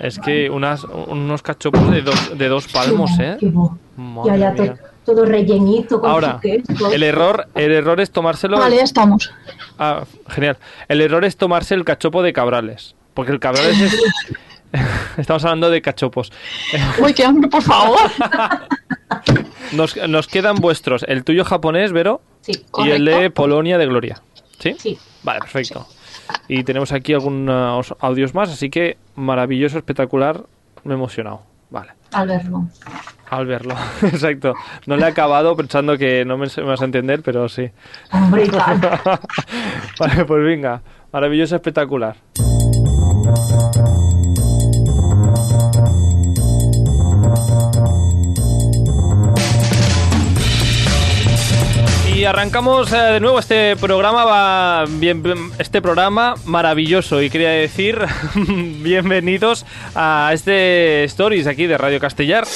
Es 0.00 0.18
que 0.18 0.48
unas, 0.48 0.84
unos 0.84 1.42
cachopos 1.42 1.90
de 1.90 2.02
dos, 2.02 2.36
de 2.38 2.48
dos 2.48 2.66
palmos, 2.68 3.10
¿eh? 3.20 3.36
Madre 3.96 4.38
Ya, 4.38 4.54
ya, 4.56 4.74
todo 5.04 5.24
rellenito 5.24 6.00
con 6.00 6.10
Ahora, 6.10 6.38
queso. 6.40 6.90
el 6.92 7.02
error, 7.02 7.48
el 7.54 7.72
error 7.72 8.00
es 8.00 8.10
tomárselo. 8.10 8.58
Vale, 8.58 8.76
ya 8.76 8.82
estamos. 8.84 9.30
Ah, 9.78 10.04
genial. 10.28 10.56
El 10.88 11.00
error 11.00 11.24
es 11.24 11.36
tomarse 11.36 11.74
el 11.74 11.84
cachopo 11.84 12.22
de 12.22 12.32
Cabrales. 12.32 12.94
Porque 13.14 13.32
el 13.32 13.40
Cabrales 13.40 13.80
es. 13.80 14.00
Estamos 15.18 15.44
hablando 15.44 15.68
de 15.68 15.82
cachopos. 15.82 16.32
Uy, 17.02 17.12
qué 17.12 17.24
hambre, 17.24 17.48
por 17.48 17.62
favor. 17.62 17.98
Nos, 19.72 19.96
nos 19.96 20.26
quedan 20.26 20.56
vuestros. 20.56 21.04
El 21.06 21.22
tuyo 21.24 21.44
japonés, 21.44 21.92
Vero, 21.92 22.22
Sí, 22.40 22.64
y 22.78 22.90
el 22.90 23.04
de. 23.04 23.30
Polonia 23.30 23.78
de 23.78 23.86
Gloria. 23.86 24.20
¿Sí? 24.58 24.74
sí. 24.78 24.98
Vale, 25.22 25.40
perfecto. 25.40 25.86
Y 26.48 26.64
tenemos 26.64 26.92
aquí 26.92 27.14
algunos 27.14 27.94
audios 28.00 28.34
más, 28.34 28.50
así 28.50 28.70
que 28.70 28.98
maravilloso, 29.14 29.78
espectacular. 29.78 30.42
Me 30.84 30.94
he 30.94 30.96
emocionado. 30.96 31.42
Vale. 31.70 31.92
Al 32.12 32.26
verlo. 32.26 32.66
Al 33.28 33.46
verlo, 33.46 33.74
exacto. 34.02 34.54
No 34.86 34.96
le 34.96 35.04
he 35.04 35.08
acabado 35.08 35.56
pensando 35.56 35.96
que 35.96 36.24
no 36.24 36.36
me, 36.36 36.48
me 36.56 36.62
vas 36.64 36.82
a 36.82 36.84
entender, 36.84 37.22
pero 37.22 37.48
sí. 37.48 37.70
Vale, 38.10 38.50
pues 40.26 40.44
venga. 40.44 40.82
Maravilloso, 41.12 41.56
espectacular. 41.56 42.16
Y 52.20 52.26
arrancamos 52.26 52.92
eh, 52.92 52.96
de 52.96 53.20
nuevo 53.20 53.38
este 53.38 53.76
programa, 53.76 54.84
este 55.58 55.80
programa 55.80 56.34
maravilloso 56.44 57.22
y 57.22 57.30
quería 57.30 57.48
decir 57.48 57.98
bienvenidos 58.82 59.64
a 59.94 60.30
este 60.34 61.04
Stories 61.04 61.46
aquí 61.46 61.66
de 61.66 61.78
Radio 61.78 61.98
Castellar. 61.98 62.46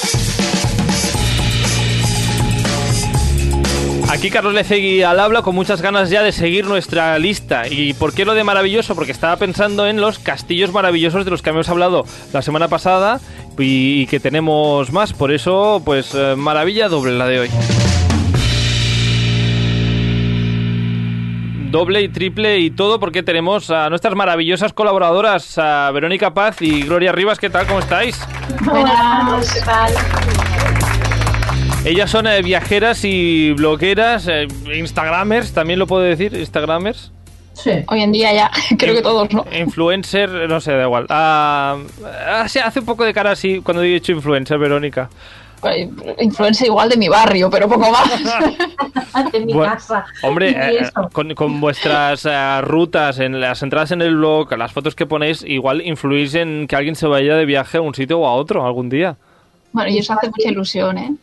Aquí 4.07 4.29
Carlos 4.29 4.53
Lecegui 4.53 5.01
al 5.01 5.19
habla 5.19 5.41
con 5.41 5.55
muchas 5.55 5.81
ganas 5.81 6.11
ya 6.11 6.21
de 6.21 6.31
seguir 6.31 6.67
nuestra 6.67 7.17
lista. 7.17 7.67
¿Y 7.67 7.95
por 7.95 8.13
qué 8.13 8.23
lo 8.23 8.35
de 8.35 8.43
maravilloso? 8.43 8.93
Porque 8.93 9.13
estaba 9.13 9.35
pensando 9.37 9.87
en 9.87 9.99
los 9.99 10.19
castillos 10.19 10.73
maravillosos 10.73 11.25
de 11.25 11.31
los 11.31 11.41
que 11.41 11.49
habíamos 11.49 11.69
hablado 11.69 12.05
la 12.33 12.43
semana 12.43 12.67
pasada 12.67 13.19
y, 13.57 14.03
y 14.03 14.05
que 14.05 14.19
tenemos 14.19 14.91
más. 14.91 15.13
Por 15.13 15.31
eso, 15.31 15.81
pues 15.83 16.11
eh, 16.13 16.35
maravilla 16.37 16.87
doble 16.87 17.13
la 17.13 17.25
de 17.25 17.39
hoy. 17.39 17.49
Doble 21.75 22.01
y 22.03 22.07
triple 22.07 22.59
y 22.59 22.71
todo 22.71 23.01
porque 23.01 23.21
tenemos 23.21 23.69
a 23.69 23.89
nuestras 23.89 24.15
maravillosas 24.15 24.71
colaboradoras, 24.71 25.57
a 25.57 25.91
Verónica 25.91 26.33
Paz 26.33 26.61
y 26.61 26.83
Gloria 26.83 27.11
Rivas. 27.11 27.37
¿Qué 27.37 27.49
tal? 27.49 27.67
¿Cómo 27.67 27.79
estáis? 27.79 28.17
Buenas, 28.63 29.53
¿qué 29.53 29.59
tal? 29.59 29.93
Ellas 31.83 32.09
son 32.09 32.27
eh, 32.27 32.41
viajeras 32.43 33.03
y 33.03 33.51
blogueras, 33.51 34.25
eh, 34.29 34.47
instagramers, 34.73 35.51
también 35.51 35.77
lo 35.77 35.85
puedo 35.85 36.03
decir, 36.03 36.33
instagramers. 36.33 37.11
Sí. 37.51 37.71
Hoy 37.89 38.03
en 38.03 38.13
día 38.13 38.33
ya, 38.33 38.51
creo 38.79 38.95
que 38.95 39.01
todos, 39.01 39.33
¿no? 39.33 39.45
Influencer, 39.51 40.29
no 40.47 40.61
sé, 40.61 40.71
da 40.71 40.83
igual. 40.83 41.07
Ah, 41.09 41.75
ah, 42.05 42.43
hace 42.45 42.79
un 42.79 42.85
poco 42.85 43.03
de 43.03 43.13
cara 43.13 43.31
así 43.31 43.59
cuando 43.59 43.83
he 43.83 43.87
dicho 43.87 44.13
influencer, 44.13 44.57
Verónica. 44.57 45.09
Influencia 46.19 46.65
igual 46.67 46.89
de 46.89 46.97
mi 46.97 47.07
barrio, 47.07 47.49
pero 47.49 47.67
poco 47.67 47.91
más. 47.91 48.09
Ante 49.13 49.39
mi 49.45 49.53
Bueno, 49.53 49.73
casa. 49.73 50.05
Hombre, 50.23 50.49
eh, 50.51 50.89
con, 51.13 51.33
con 51.35 51.59
vuestras 51.61 52.25
eh, 52.25 52.61
rutas, 52.61 53.19
en 53.19 53.39
las 53.39 53.61
entradas 53.63 53.91
en 53.91 54.01
el 54.01 54.15
blog, 54.15 54.51
las 54.57 54.71
fotos 54.73 54.95
que 54.95 55.05
ponéis, 55.05 55.43
igual 55.43 55.81
influís 55.81 56.35
en 56.35 56.67
que 56.67 56.75
alguien 56.75 56.95
se 56.95 57.07
vaya 57.07 57.35
de 57.35 57.45
viaje 57.45 57.77
a 57.77 57.81
un 57.81 57.95
sitio 57.95 58.19
o 58.19 58.27
a 58.27 58.33
otro 58.33 58.65
algún 58.65 58.89
día. 58.89 59.15
Bueno, 59.71 59.89
y 59.89 59.97
eso 59.97 60.13
hace 60.13 60.27
mucha 60.27 60.49
ilusión, 60.49 60.97
¿eh? 60.97 61.15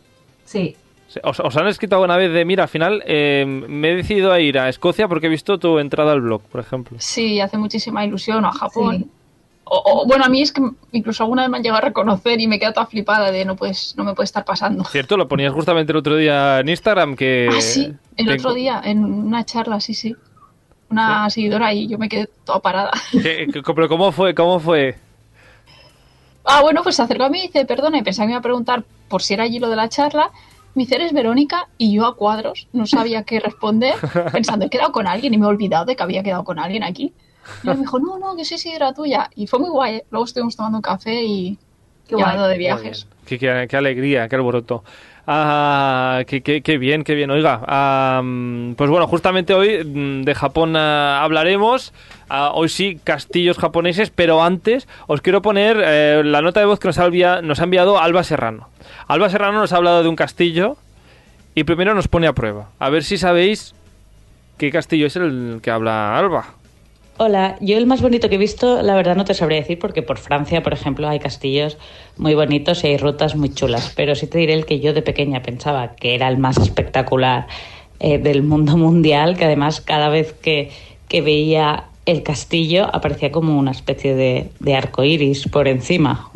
Sí. 0.45 0.75
¿Os, 1.23 1.39
os 1.39 1.55
han 1.57 1.67
escrito 1.67 1.95
alguna 1.95 2.17
vez 2.17 2.33
de, 2.33 2.43
mira, 2.43 2.63
al 2.63 2.69
final 2.69 3.03
eh, 3.05 3.45
me 3.47 3.91
he 3.91 3.95
decidido 3.95 4.31
a 4.31 4.39
ir 4.39 4.57
a 4.57 4.67
Escocia 4.69 5.07
porque 5.07 5.27
he 5.27 5.29
visto 5.29 5.59
tu 5.59 5.77
entrada 5.77 6.11
al 6.11 6.21
blog, 6.21 6.41
por 6.43 6.59
ejemplo? 6.61 6.97
Sí, 6.99 7.39
hace 7.39 7.57
muchísima 7.57 8.03
ilusión, 8.03 8.43
o 8.45 8.47
a 8.47 8.51
Japón. 8.51 8.97
Sí. 8.99 9.09
O, 9.65 9.81
o, 10.01 10.05
bueno, 10.05 10.25
a 10.25 10.29
mí 10.29 10.41
es 10.41 10.51
que 10.51 10.61
incluso 10.91 11.23
alguna 11.23 11.43
vez 11.43 11.49
me 11.49 11.57
han 11.57 11.63
llegado 11.63 11.77
a 11.79 11.85
reconocer 11.85 12.39
y 12.41 12.47
me 12.47 12.59
quedo 12.59 12.73
toda 12.73 12.85
flipada 12.85 13.31
de 13.31 13.45
no, 13.45 13.55
puedes, 13.55 13.95
no 13.97 14.03
me 14.03 14.13
puede 14.13 14.25
estar 14.25 14.43
pasando. 14.43 14.83
Cierto, 14.83 15.15
lo 15.17 15.27
ponías 15.27 15.53
justamente 15.53 15.91
el 15.93 15.97
otro 15.97 16.15
día 16.17 16.59
en 16.59 16.69
Instagram 16.69 17.15
que... 17.15 17.49
ah, 17.51 17.61
sí, 17.61 17.93
el 18.17 18.29
otro 18.31 18.53
día, 18.53 18.81
en 18.83 19.03
una 19.05 19.45
charla, 19.45 19.79
sí, 19.79 19.93
sí. 19.93 20.15
Una 20.89 21.29
seguidora 21.29 21.73
y 21.73 21.87
yo 21.87 21.97
me 21.97 22.07
quedé 22.09 22.29
toda 22.45 22.59
parada. 22.59 22.91
que- 23.11 23.47
pero 23.75 23.87
¿cómo 23.89 24.11
fue? 24.11 24.35
¿Cómo 24.35 24.59
fue? 24.59 24.95
Ah, 26.45 26.61
bueno, 26.61 26.83
pues 26.83 26.97
se 26.97 27.01
acercó 27.01 27.23
a 27.23 27.29
mí 27.29 27.39
y 27.39 27.47
dice, 27.47 27.65
perdona, 27.65 27.97
y 27.97 28.03
pensaba 28.03 28.25
que 28.25 28.27
me 28.27 28.33
iba 28.33 28.39
a 28.39 28.43
preguntar 28.43 28.83
por 29.07 29.21
si 29.21 29.33
era 29.33 29.43
allí 29.43 29.59
lo 29.59 29.69
de 29.69 29.75
la 29.77 29.87
charla. 29.89 30.31
Me 30.75 30.83
dice, 30.83 30.95
¿eres 30.95 31.13
Verónica? 31.13 31.67
Y 31.77 31.93
yo 31.93 32.05
a 32.05 32.15
cuadros, 32.15 32.67
no 32.73 32.85
sabía 32.85 33.23
qué 33.23 33.39
responder, 33.39 33.95
pensando, 34.31 34.65
he 34.65 34.69
quedado 34.69 34.91
con 34.91 35.07
alguien 35.07 35.33
y 35.33 35.37
me 35.37 35.45
he 35.45 35.49
olvidado 35.49 35.85
de 35.85 35.95
que 35.95 36.03
había 36.03 36.21
quedado 36.23 36.43
con 36.43 36.59
alguien 36.59 36.83
aquí. 36.83 37.13
Y 37.63 37.67
me 37.67 37.75
dijo, 37.77 37.99
no, 37.99 38.17
no, 38.19 38.35
que 38.35 38.45
sí, 38.45 38.57
sí, 38.57 38.69
era 38.71 38.93
tuya. 38.93 39.29
Y 39.35 39.47
fue 39.47 39.59
muy 39.59 39.69
guay, 39.69 39.95
¿eh? 39.97 40.05
Luego 40.11 40.25
estuvimos 40.25 40.55
tomando 40.55 40.77
un 40.77 40.81
café 40.81 41.23
y 41.23 41.57
Qué 42.07 42.15
y 42.17 42.21
hablando 42.21 42.47
de 42.47 42.57
viajes. 42.57 43.07
Qué, 43.25 43.39
qué- 43.39 43.67
qué 43.69 43.77
alegría, 43.77 44.27
qué 44.27 44.35
alboroto. 44.35 44.83
Ah, 45.25 46.23
qué, 46.27 46.41
qué- 46.41 46.61
qué 46.61 46.77
bien, 46.77 47.03
qué 47.05 47.15
bien. 47.15 47.31
Oiga, 47.31 47.61
ah, 47.65 48.21
pues 48.75 48.89
bueno, 48.89 49.07
justamente 49.07 49.53
hoy 49.53 49.81
mm, 49.83 50.23
de 50.23 50.35
Japón 50.35 50.75
ah, 50.75 51.23
hablaremos. 51.23 51.93
Ah, 52.29 52.51
hoy 52.53 52.67
sí, 52.67 52.99
castillos 53.03 53.57
japoneses, 53.57 54.09
pero 54.09 54.43
antes 54.43 54.87
os 55.07 55.21
quiero 55.21 55.41
poner 55.41 55.81
eh, 55.81 56.21
la 56.25 56.41
nota 56.41 56.59
de 56.59 56.65
voz 56.65 56.79
que 56.79 56.89
nos 56.89 56.97
ha, 56.99 57.05
envia- 57.07 57.41
nos 57.41 57.61
ha 57.61 57.63
enviado 57.63 57.99
Alba 57.99 58.23
Serrano. 58.23 58.67
Alba 59.07 59.29
Serrano 59.29 59.59
nos 59.59 59.71
ha 59.71 59.77
hablado 59.77 60.03
de 60.03 60.09
un 60.09 60.15
castillo 60.17 60.75
y 61.55 61.63
primero 61.63 61.93
nos 61.95 62.07
pone 62.09 62.27
a 62.27 62.33
prueba. 62.33 62.69
A 62.79 62.89
ver 62.89 63.03
si 63.05 63.17
sabéis 63.17 63.75
qué 64.57 64.71
castillo 64.71 65.07
es 65.07 65.15
el 65.15 65.59
que 65.63 65.71
habla 65.71 66.17
Alba. 66.17 66.47
Hola, 67.17 67.57
yo 67.61 67.77
el 67.77 67.85
más 67.85 68.01
bonito 68.01 68.27
que 68.27 68.35
he 68.35 68.39
visto, 68.39 68.81
la 68.81 68.95
verdad 68.95 69.15
no 69.15 69.23
te 69.23 69.35
sabría 69.35 69.59
decir 69.59 69.77
porque 69.77 70.01
por 70.01 70.17
Francia, 70.17 70.63
por 70.63 70.73
ejemplo, 70.73 71.07
hay 71.07 71.19
castillos 71.19 71.77
muy 72.17 72.33
bonitos 72.33 72.83
y 72.83 72.87
hay 72.87 72.97
rutas 72.97 73.35
muy 73.35 73.53
chulas, 73.53 73.93
pero 73.95 74.15
sí 74.15 74.25
te 74.25 74.39
diré 74.39 74.53
el 74.53 74.65
que 74.65 74.79
yo 74.79 74.93
de 74.93 75.03
pequeña 75.03 75.43
pensaba 75.43 75.95
que 75.95 76.15
era 76.15 76.27
el 76.27 76.39
más 76.39 76.57
espectacular 76.57 77.45
eh, 77.99 78.17
del 78.17 78.41
mundo 78.41 78.77
mundial, 78.77 79.37
que 79.37 79.45
además 79.45 79.79
cada 79.79 80.09
vez 80.09 80.33
que, 80.33 80.71
que 81.07 81.21
veía 81.21 81.85
el 82.07 82.23
castillo 82.23 82.89
aparecía 82.91 83.31
como 83.31 83.59
una 83.59 83.71
especie 83.71 84.15
de, 84.15 84.49
de 84.59 84.75
arco 84.75 85.03
iris 85.03 85.47
por 85.47 85.67
encima. 85.67 86.31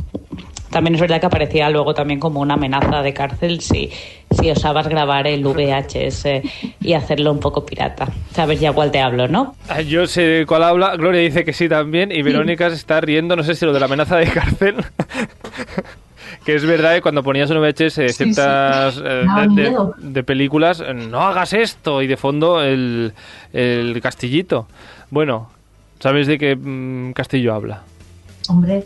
También 0.72 0.96
es 0.96 1.02
verdad 1.02 1.20
que 1.20 1.26
aparecía 1.28 1.70
luego 1.70 1.94
también 1.94 2.20
como 2.20 2.42
una 2.42 2.56
amenaza 2.56 3.02
de 3.02 3.14
cárcel 3.14 3.62
si, 3.62 3.90
si 4.32 4.52
osabas 4.52 4.88
grabar 4.88 5.26
el 5.28 5.44
VHS 5.44 6.26
y 6.82 6.94
hacerlo 6.94 7.32
un 7.32 7.40
poco 7.40 7.66
pirata. 7.66 8.08
Sabes 8.34 8.60
ya 8.60 8.74
cuál 8.74 8.92
te 8.92 9.00
hablo, 9.00 9.28
¿no? 9.28 9.56
Ah, 9.70 9.82
Yo 9.82 10.06
sé 10.08 10.22
de 10.24 10.46
cuál 10.46 10.64
habla, 10.64 10.96
Gloria 10.98 11.22
dice 11.22 11.46
que 11.46 11.54
sí 11.54 11.70
también, 11.70 12.12
y 12.12 12.22
Verónica 12.22 12.70
se 12.70 12.76
está 12.76 13.00
riendo, 13.02 13.36
no 13.36 13.44
sé 13.44 13.56
si 13.56 13.66
lo 13.66 13.72
de 13.74 13.80
la 13.80 13.86
amenaza 13.86 14.18
de 14.18 14.28
cárcel. 14.28 14.76
que 16.46 16.56
es 16.56 16.66
verdad 16.66 16.96
que 16.96 17.02
cuando 17.02 17.24
ponías 17.24 17.50
en 17.52 17.60
VHS 17.62 17.94
Sí, 17.94 18.10
ciertas 18.10 18.98
eh, 18.98 19.24
Daba 19.26 19.42
de, 19.48 19.48
de- 19.48 19.70
miedo. 19.70 19.94
de 19.98 20.24
películas, 20.24 20.82
eh, 20.86 20.94
no 20.94 21.22
hagas 21.22 21.54
esto, 21.54 22.02
y 22.02 22.08
de 22.08 22.18
fondo 22.18 22.62
el, 22.64 23.14
el 23.54 24.00
castillito. 24.02 24.68
Bueno, 25.10 25.50
¿sabes 26.00 26.28
de 26.28 26.38
qué 26.38 26.56
mm, 26.56 27.14
castillo 27.14 27.54
habla? 27.54 27.84
Hombre. 28.50 28.86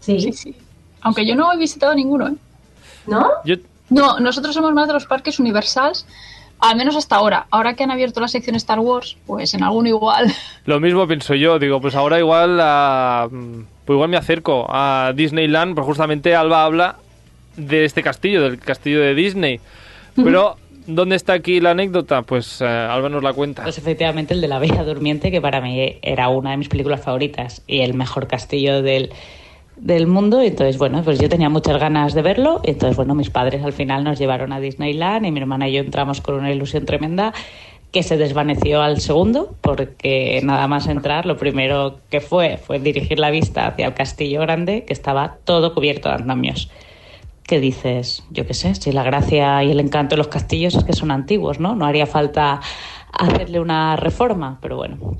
Sí. 0.00 0.20
Sí, 0.20 0.32
sí. 0.32 0.56
Aunque 1.02 1.26
yo 1.26 1.34
no 1.34 1.52
he 1.52 1.56
visitado 1.56 1.94
ninguno, 1.94 2.28
¿eh? 2.28 2.34
¿No? 3.06 3.28
Yo, 3.44 3.56
No, 3.90 4.20
nosotros 4.20 4.54
somos 4.54 4.72
más 4.72 4.86
de 4.86 4.94
los 4.94 5.06
parques 5.06 5.38
Universals, 5.38 6.06
al 6.60 6.76
menos 6.76 6.96
hasta 6.96 7.16
ahora. 7.16 7.46
Ahora 7.50 7.74
que 7.74 7.82
han 7.82 7.90
abierto 7.90 8.20
la 8.20 8.28
sección 8.28 8.56
Star 8.56 8.78
Wars, 8.78 9.16
pues 9.26 9.52
en 9.54 9.64
alguno 9.64 9.88
igual. 9.88 10.32
lo 10.64 10.80
mismo 10.80 11.06
pienso 11.06 11.34
yo, 11.34 11.58
digo, 11.58 11.80
pues 11.80 11.94
ahora 11.94 12.18
igual, 12.18 12.58
ah, 12.60 13.28
mm, 13.30 13.64
pues 13.84 13.96
igual 13.96 14.08
me 14.08 14.16
acerco 14.16 14.66
a 14.68 15.12
Disneyland, 15.14 15.74
pues 15.74 15.86
justamente 15.86 16.34
Alba 16.34 16.64
habla 16.64 16.96
de 17.56 17.84
este 17.84 18.02
castillo, 18.02 18.42
del 18.42 18.58
castillo 18.58 19.00
de 19.00 19.14
Disney. 19.14 19.60
Pero, 20.14 20.56
¿dónde 20.86 21.16
está 21.16 21.32
aquí 21.32 21.60
la 21.60 21.70
anécdota? 21.70 22.22
Pues 22.22 22.60
eh, 22.60 22.66
Alba 22.66 23.08
nos 23.08 23.22
la 23.22 23.32
cuenta. 23.32 23.62
Pues 23.62 23.78
efectivamente 23.78 24.34
el 24.34 24.40
de 24.40 24.48
la 24.48 24.58
Bella 24.58 24.84
Durmiente, 24.84 25.30
que 25.30 25.40
para 25.40 25.60
mí 25.60 25.98
era 26.02 26.28
una 26.28 26.52
de 26.52 26.58
mis 26.58 26.68
películas 26.68 27.02
favoritas 27.02 27.62
y 27.66 27.80
el 27.80 27.94
mejor 27.94 28.26
castillo 28.26 28.82
del, 28.82 29.10
del 29.76 30.06
mundo. 30.06 30.40
Entonces, 30.40 30.78
bueno, 30.78 31.02
pues 31.02 31.18
yo 31.18 31.28
tenía 31.28 31.48
muchas 31.48 31.78
ganas 31.80 32.14
de 32.14 32.22
verlo. 32.22 32.60
Entonces, 32.64 32.96
bueno, 32.96 33.14
mis 33.14 33.30
padres 33.30 33.62
al 33.64 33.72
final 33.72 34.04
nos 34.04 34.18
llevaron 34.18 34.52
a 34.52 34.60
Disneyland 34.60 35.26
y 35.26 35.30
mi 35.30 35.40
hermana 35.40 35.68
y 35.68 35.72
yo 35.72 35.80
entramos 35.80 36.20
con 36.20 36.36
una 36.36 36.52
ilusión 36.52 36.86
tremenda 36.86 37.32
que 37.92 38.02
se 38.02 38.16
desvaneció 38.16 38.80
al 38.80 39.00
segundo, 39.00 39.54
porque 39.60 40.40
nada 40.42 40.66
más 40.66 40.86
entrar, 40.86 41.26
lo 41.26 41.36
primero 41.36 41.98
que 42.08 42.22
fue 42.22 42.56
fue 42.56 42.78
dirigir 42.78 43.18
la 43.18 43.30
vista 43.30 43.66
hacia 43.66 43.86
el 43.86 43.92
castillo 43.92 44.40
grande, 44.40 44.84
que 44.86 44.94
estaba 44.94 45.36
todo 45.44 45.74
cubierto 45.74 46.08
de 46.08 46.14
andamios. 46.14 46.70
que 47.44 47.60
dices, 47.60 48.24
yo 48.30 48.46
qué 48.46 48.54
sé, 48.54 48.74
si 48.74 48.92
la 48.92 49.02
gracia 49.02 49.62
y 49.64 49.70
el 49.70 49.80
encanto 49.80 50.14
de 50.14 50.18
los 50.18 50.28
castillos 50.28 50.74
es 50.74 50.84
que 50.84 50.92
son 50.94 51.10
antiguos, 51.10 51.60
¿no? 51.60 51.74
No 51.74 51.84
haría 51.84 52.06
falta 52.06 52.60
hacerle 53.12 53.60
una 53.60 53.96
reforma, 53.96 54.58
pero 54.62 54.76
bueno. 54.76 55.18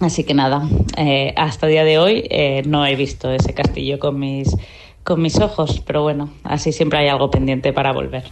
Así 0.00 0.24
que 0.24 0.34
nada, 0.34 0.68
eh, 0.96 1.32
hasta 1.36 1.66
el 1.66 1.72
día 1.72 1.84
de 1.84 1.98
hoy 1.98 2.26
eh, 2.30 2.62
no 2.66 2.84
he 2.84 2.96
visto 2.96 3.30
ese 3.30 3.54
castillo 3.54 3.98
con 3.98 4.18
mis, 4.18 4.54
con 5.04 5.22
mis 5.22 5.38
ojos, 5.40 5.80
pero 5.86 6.02
bueno, 6.02 6.30
así 6.42 6.72
siempre 6.72 6.98
hay 6.98 7.08
algo 7.08 7.30
pendiente 7.30 7.72
para 7.72 7.92
volver. 7.92 8.24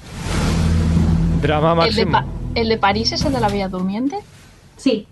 Drama 1.40 1.86
¿El 1.86 1.94
de, 1.94 2.06
máximo. 2.06 2.12
Pa- 2.54 2.60
¿El 2.60 2.68
de 2.68 2.78
París 2.78 3.12
es 3.12 3.24
el 3.24 3.32
de 3.32 3.40
la 3.40 3.48
Bella 3.48 3.68
Durmiente? 3.68 4.18
Sí, 4.76 5.06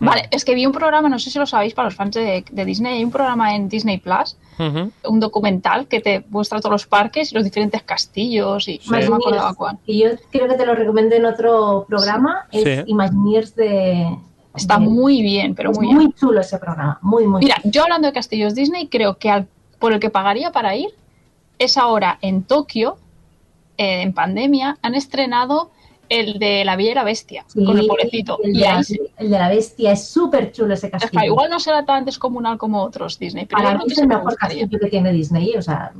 Vale, 0.00 0.28
es 0.30 0.44
que 0.44 0.54
vi 0.54 0.64
un 0.64 0.70
programa, 0.70 1.08
no 1.08 1.18
sé 1.18 1.28
si 1.28 1.40
lo 1.40 1.46
sabéis 1.46 1.74
para 1.74 1.86
los 1.88 1.96
fans 1.96 2.14
de, 2.14 2.44
de 2.48 2.64
Disney, 2.64 2.98
hay 2.98 3.04
un 3.04 3.10
programa 3.10 3.56
en 3.56 3.68
Disney 3.68 3.98
Plus, 3.98 4.36
un 5.04 5.18
documental 5.18 5.88
que 5.88 5.98
te 5.98 6.24
muestra 6.30 6.60
todos 6.60 6.70
los 6.70 6.86
parques 6.86 7.32
y 7.32 7.34
los 7.34 7.42
diferentes 7.42 7.82
castillos 7.82 8.68
y 8.68 8.78
Sí. 8.80 8.88
no 8.92 8.96
me 8.96 9.04
acordaba 9.16 9.54
cuál. 9.54 9.78
que 9.84 9.98
yo 9.98 10.10
creo 10.30 10.46
que 10.46 10.54
te 10.54 10.66
lo 10.66 10.76
recomendé 10.76 11.16
en 11.16 11.24
otro 11.26 11.84
programa, 11.88 12.46
Sí. 12.52 12.62
es 12.64 12.84
Imagineers 12.86 13.56
de... 13.56 14.16
Está 14.58 14.78
muy 14.78 15.22
bien, 15.22 15.54
pero 15.54 15.70
es 15.70 15.78
muy 15.78 15.86
muy, 15.88 15.98
bien. 15.98 16.12
chulo 16.12 16.40
ese 16.40 16.58
programa, 16.58 16.98
muy, 17.02 17.26
muy 17.26 17.40
Mira, 17.42 17.56
yo 17.64 17.82
hablando 17.84 18.06
de 18.08 18.12
castillos 18.12 18.54
Disney, 18.54 18.88
creo 18.88 19.16
que 19.18 19.30
al- 19.30 19.46
por 19.78 19.92
el 19.92 20.00
que 20.00 20.10
pagaría 20.10 20.52
para 20.52 20.76
ir 20.76 20.90
es 21.58 21.76
ahora 21.76 22.18
en 22.20 22.42
Tokio, 22.42 22.98
eh, 23.76 24.02
en 24.02 24.12
pandemia, 24.12 24.76
han 24.82 24.94
estrenado 24.94 25.70
el 26.08 26.38
de 26.38 26.64
la 26.64 26.74
Bella 26.76 26.90
y 26.92 26.94
la 26.94 27.04
Bestia, 27.04 27.44
Sí, 27.48 27.64
con 27.64 27.78
el 27.78 27.86
pobrecito. 27.86 28.38
El 28.42 28.56
Y 28.56 28.60
de, 28.60 28.66
ahí 28.66 28.76
la, 28.76 28.82
sí. 28.82 28.98
el 29.18 29.30
de 29.30 29.38
la 29.38 29.48
bestia 29.50 29.92
es 29.92 30.08
súper 30.08 30.52
chulo 30.52 30.72
ese 30.74 30.86
O 30.86 30.90
sea, 30.90 30.98
castillo. 31.00 31.24
igual 31.24 31.50
no 31.50 31.60
será 31.60 31.84
tan 31.84 32.04
descomunal 32.06 32.56
como 32.58 32.82
otros 32.82 33.18
Disney, 33.18 33.44
pero 33.46 33.62
Para 33.62 33.76
mí 33.78 33.84
es 33.88 33.98
el 33.98 34.06
me 34.08 34.14
mejor 34.14 34.30
gustaría. 34.30 34.62
castillo 34.62 34.80
que 34.80 34.88
tiene 34.90 35.12
Disney, 35.12 35.54
o 35.56 35.60
sea, 35.62 35.92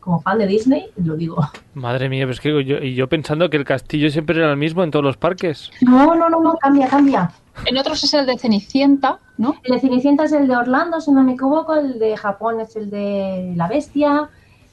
como 0.00 0.20
fan 0.20 0.36
de 0.38 0.46
Disney, 0.46 0.88
lo 1.02 1.16
digo. 1.16 1.38
Madre 1.72 2.10
mía, 2.10 2.24
pero 2.24 2.32
es 2.32 2.40
que 2.40 2.50
yo, 2.62 2.76
y 2.76 2.94
yo 2.94 3.08
pensando 3.08 3.48
que 3.48 3.56
el 3.56 3.64
castillo 3.64 4.10
siempre 4.10 4.36
era 4.36 4.50
el 4.50 4.58
mismo 4.58 4.84
en 4.84 4.90
todos 4.90 5.02
los 5.04 5.16
parques. 5.16 5.70
No, 5.80 6.14
no, 6.14 6.28
no, 6.28 6.40
no, 6.42 6.54
cambia, 6.60 6.86
cambia. 6.88 7.30
En 7.66 7.78
otros 7.78 8.02
es 8.04 8.12
el 8.14 8.26
de 8.26 8.36
Cenicienta, 8.38 9.18
¿no? 9.38 9.54
El 9.62 9.74
de 9.74 9.80
Cenicienta 9.80 10.24
es 10.24 10.32
el 10.32 10.48
de 10.48 10.56
Orlando, 10.56 11.00
si 11.00 11.10
no 11.12 11.22
me 11.22 11.32
equivoco, 11.32 11.74
el 11.74 11.98
de 11.98 12.16
Japón 12.16 12.60
es 12.60 12.76
el 12.76 12.90
de 12.90 13.52
la 13.56 13.68
bestia. 13.68 14.28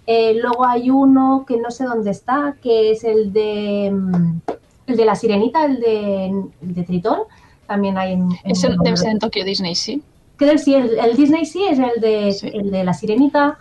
Eh, 0.08 0.38
luego 0.42 0.66
hay 0.66 0.90
uno 0.90 1.46
que 1.48 1.58
no 1.58 1.70
sé 1.72 1.86
dónde 1.86 2.12
está, 2.12 2.56
que 2.62 2.92
es 2.92 3.04
el 3.04 3.32
de 3.34 3.92
mm, 3.94 4.40
el 4.88 4.98
de 4.98 5.06
la 5.06 5.16
sirenita, 5.16 5.64
el 5.66 5.80
de, 5.80 6.26
el 6.28 6.74
de 6.76 6.84
Tritón. 6.84 7.20
También 7.68 7.98
hay 7.98 8.14
en, 8.14 8.24
en- 8.44 8.52
Ese 8.52 8.70
debe 8.84 8.98
ser 8.98 9.12
en 9.12 9.20
Tokio 9.20 9.46
Disney, 9.46 9.76
sí. 9.76 10.02
Creo 10.38 10.54
que 10.54 10.58
sí, 10.58 10.74
el, 10.74 10.98
el 10.98 11.16
Disney 11.16 11.46
sí 11.46 11.64
es 11.70 11.78
el 11.80 12.02
de, 12.02 12.32
Sí. 12.34 12.50
el 12.52 12.72
de 12.72 12.84
la 12.84 12.94
sirenita. 12.94 13.58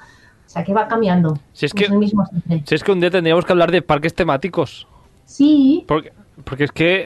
O 0.47 0.53
sea 0.53 0.65
que 0.65 0.73
va 0.75 0.89
cambiando. 0.89 1.39
Si 1.53 1.67
es 1.67 1.71
es 1.73 1.75
que, 1.75 1.85
el 1.85 1.99
mismo 1.99 2.27
siempre. 2.27 2.63
si 2.67 2.75
es 2.75 2.83
que 2.83 2.91
un 2.91 2.99
día 2.99 3.11
tendríamos 3.11 3.45
que 3.45 3.53
hablar 3.53 3.71
de 3.71 3.83
parques 3.83 4.13
temáticos. 4.15 4.89
Sí, 5.27 5.85
Porque, 5.87 6.11
porque 6.45 6.65
es 6.65 6.73
que 6.73 7.05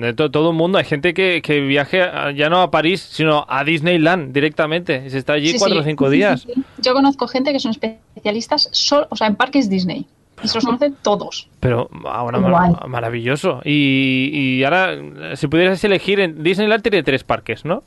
de 0.00 0.12
to- 0.14 0.30
todo 0.30 0.50
el 0.50 0.56
mundo, 0.56 0.78
hay 0.78 0.84
gente 0.84 1.14
que, 1.14 1.40
que 1.42 1.60
viaje 1.60 2.02
a- 2.02 2.30
ya 2.32 2.48
no 2.48 2.62
a 2.62 2.70
París, 2.70 3.00
sino 3.00 3.44
a 3.48 3.64
Disneyland 3.64 4.32
directamente. 4.32 5.02
Y 5.06 5.10
se 5.10 5.18
está 5.18 5.34
allí 5.34 5.48
Sí, 5.52 5.58
cuatro 5.58 5.76
sí. 5.76 5.80
o 5.80 5.84
cinco 5.84 6.04
Sí, 6.06 6.10
sí, 6.12 6.16
días. 6.16 6.40
sí, 6.42 6.52
sí. 6.54 6.62
Yo 6.78 6.92
conozco 6.94 7.26
gente 7.28 7.52
que 7.52 7.60
son 7.60 7.72
especialistas 7.72 8.68
sol- 8.72 9.06
o 9.10 9.16
sea, 9.16 9.26
en 9.26 9.36
parques 9.36 9.68
Disney. 9.68 10.06
Y 10.42 10.48
se 10.48 10.56
los 10.56 10.64
conocen 10.64 10.96
todos. 11.02 11.48
Pero 11.60 11.90
ahora 12.06 12.38
mar- 12.40 12.88
maravilloso. 12.88 13.60
Y, 13.64 14.30
y 14.32 14.64
ahora, 14.64 14.94
eh, 14.94 15.36
si 15.36 15.48
pudieras 15.48 15.84
elegir, 15.84 16.18
en 16.18 16.42
Disneyland 16.42 16.82
tiene 16.82 17.02
tres 17.02 17.24
parques, 17.24 17.66
¿no? 17.66 17.82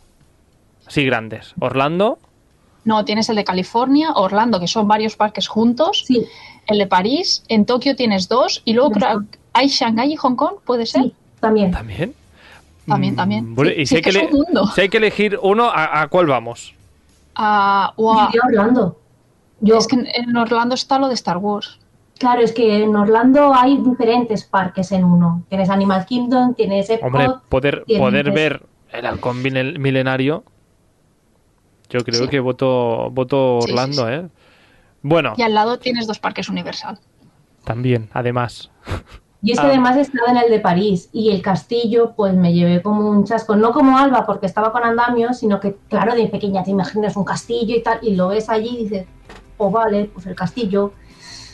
Así 0.86 1.04
grandes. 1.06 1.54
Orlando, 1.60 2.20
No, 2.86 3.06
tienes 3.06 3.30
el 3.30 3.38
de 3.38 3.46
California, 3.46 4.12
Orlando, 4.14 4.60
que 4.60 4.68
son 4.68 4.88
varios 4.90 5.16
parques 5.16 5.48
juntos. 5.48 6.04
Sí, 6.06 6.26
El 6.68 6.78
de 6.80 6.88
París, 6.88 7.44
en 7.50 7.66
Tokio 7.66 7.96
tienes 7.96 8.28
dos. 8.30 8.62
Y 8.66 8.74
luego 8.74 8.92
creo- 8.92 9.24
hay 9.54 9.68
Shanghái 9.68 10.14
y 10.14 10.16
Hong 10.16 10.36
Kong, 10.36 10.56
¿puede 10.66 10.86
ser? 10.86 11.04
sí, 11.04 11.14
también. 11.40 11.72
también. 11.72 12.14
También, 12.88 13.14
Mm, 13.14 13.16
también. 13.18 13.56
bueno, 13.56 13.72
Sí, 13.72 13.82
y 13.82 13.86
sí, 13.86 13.90
si 13.90 13.96
hay, 13.96 14.02
que 14.02 14.10
que 14.12 14.18
es 14.18 14.24
ele- 14.24 14.34
un 14.34 14.40
mundo. 14.42 14.68
si 14.68 14.82
hay 14.82 14.90
que 14.90 14.98
elegir 14.98 15.40
uno, 15.42 15.70
¿a, 15.70 16.02
a 16.02 16.08
cuál 16.10 16.26
vamos? 16.28 16.74
Ah, 17.36 17.94
o 17.96 18.14
a- 18.14 18.30
Yo 18.34 18.42
Orlando. 18.46 19.00
Yo, 19.62 19.78
Es 19.78 19.88
que 19.88 19.96
en, 19.96 20.08
en 20.08 20.36
Orlando 20.36 20.76
está 20.76 21.00
lo 21.00 21.08
de 21.08 21.14
Star 21.14 21.38
Wars. 21.38 21.80
Claro, 22.20 22.42
es 22.42 22.52
que 22.52 22.84
en 22.84 22.94
Orlando 22.96 23.54
hay 23.54 23.78
diferentes 23.78 24.44
parques 24.44 24.92
en 24.92 25.04
uno. 25.06 25.44
Tienes 25.50 25.70
Animal 25.70 26.06
Kingdom, 26.06 26.54
tienes 26.56 26.90
Epcot. 26.90 27.08
Hombre, 27.08 27.30
poder, 27.50 27.84
tienes- 27.88 28.02
poder 28.06 28.32
ver 28.32 28.64
el 28.92 29.06
halcón 29.06 29.42
mil- 29.42 29.80
milenario, 29.80 30.44
yo 31.90 32.04
creo 32.04 32.24
Sí. 32.24 32.28
que 32.28 32.40
voto, 32.40 33.10
voto 33.12 33.60
Sí, 33.62 33.68
sí, 33.68 33.72
Orlando, 33.74 34.08
sí. 34.08 34.14
¿eh? 34.14 34.28
Bueno, 35.04 35.34
Y 35.38 35.42
al 35.44 35.54
lado 35.54 35.78
tienes 35.78 36.08
dos 36.08 36.18
parques 36.20 36.50
Universal. 36.50 36.98
también, 37.66 38.10
además. 38.14 38.72
Y 39.42 39.52
es 39.52 39.60
que 39.60 39.66
Ah. 39.66 39.70
además 39.70 39.98
estaba 39.98 40.32
en 40.32 40.38
el 40.38 40.50
de 40.50 40.60
París 40.60 41.10
y 41.14 41.32
el 41.32 41.42
castillo, 41.42 42.14
pues 42.16 42.34
me 42.34 42.54
llevé 42.54 42.82
como 42.82 43.10
un 43.10 43.26
chasco, 43.26 43.56
no 43.58 43.72
como 43.74 43.98
Alba 43.98 44.26
porque 44.26 44.46
estaba 44.46 44.72
con 44.72 44.84
andamios, 44.84 45.38
sino 45.40 45.60
que, 45.60 45.76
claro, 45.90 46.16
de 46.16 46.28
pequeña 46.28 46.64
te 46.64 46.72
imaginas 46.72 47.16
un 47.18 47.24
castillo 47.26 47.76
y 47.76 47.84
tal, 47.84 48.00
y 48.02 48.16
lo 48.16 48.30
ves 48.30 48.50
allí 48.50 48.70
y 48.70 48.84
dices, 48.84 49.06
oh 49.58 49.70
vale, 49.70 50.06
pues 50.14 50.26
el 50.26 50.36
castillo. 50.36 50.94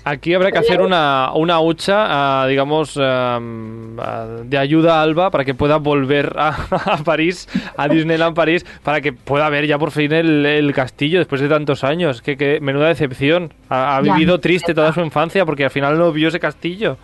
Aquí 0.05 0.33
habrá 0.33 0.51
que 0.51 0.57
hacer 0.59 0.81
una, 0.81 1.31
una 1.35 1.59
hucha, 1.59 2.05
ah, 2.43 2.47
digamos, 2.47 2.97
am, 2.97 3.99
ah, 3.99 4.25
de 4.43 4.57
ayuda 4.57 4.99
a 4.99 5.01
Alba 5.03 5.29
para 5.29 5.43
que 5.45 5.53
pueda 5.53 5.77
volver 5.77 6.33
a, 6.37 6.49
a 6.93 6.97
París, 7.03 7.47
a 7.77 7.87
Disneyland 7.87 8.35
París, 8.35 8.65
para 8.83 9.01
que 9.01 9.13
pueda 9.13 9.49
ver 9.49 9.67
ya 9.67 9.77
por 9.77 9.91
fin 9.91 10.11
el, 10.13 10.45
el 10.45 10.73
castillo 10.73 11.19
después 11.19 11.41
de 11.41 11.49
tantos 11.49 11.83
años. 11.83 12.21
Que, 12.21 12.37
que 12.37 12.59
menuda 12.61 12.87
decepción. 12.87 13.53
Ha, 13.69 13.97
ha 13.97 14.01
Ya, 14.01 14.13
vivido 14.13 14.39
triste 14.39 14.73
toda 14.73 14.93
su 14.93 15.01
infancia 15.01 15.45
porque 15.45 15.65
al 15.65 15.71
final 15.71 15.97
no 15.97 16.11
vio 16.11 16.29
ese 16.29 16.39
castillo 16.39 16.97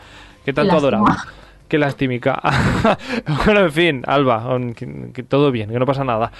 que 0.45 0.53
tanto 0.53 0.75
lástima. 0.75 0.97
adoraba. 1.00 1.18
Qué 1.68 1.77
lastimica. 1.80 2.39
bueno, 3.45 3.62
en 3.62 3.71
fin, 3.71 4.03
Alba, 4.06 4.57
que, 4.75 5.12
que 5.13 5.24
todo 5.24 5.51
bien, 5.51 5.69
que 5.71 5.80
no 5.80 5.86
pasa 5.86 6.03
nada. 6.03 6.31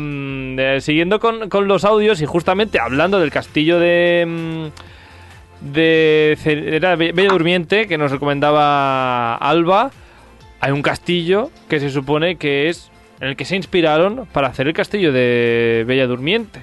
Eh, 0.00 0.80
siguiendo 0.80 1.20
con, 1.20 1.48
con 1.48 1.68
los 1.68 1.84
audios 1.84 2.20
y 2.22 2.26
justamente 2.26 2.80
hablando 2.80 3.20
del 3.20 3.30
castillo 3.30 3.78
de... 3.78 4.24
mm, 4.26 4.93
de 5.72 6.38
era 6.44 6.96
Be- 6.96 7.12
Bella 7.12 7.30
Durmiente 7.30 7.86
que 7.86 7.98
nos 7.98 8.10
recomendaba 8.10 9.34
Alba. 9.36 9.90
Hay 10.60 10.72
un 10.72 10.82
castillo 10.82 11.50
que 11.68 11.80
se 11.80 11.90
supone 11.90 12.36
que 12.36 12.68
es 12.68 12.90
en 13.20 13.28
el 13.28 13.36
que 13.36 13.44
se 13.44 13.56
inspiraron 13.56 14.26
para 14.32 14.48
hacer 14.48 14.66
el 14.66 14.72
castillo 14.74 15.12
de 15.12 15.84
Bella 15.86 16.06
Durmiente. 16.06 16.60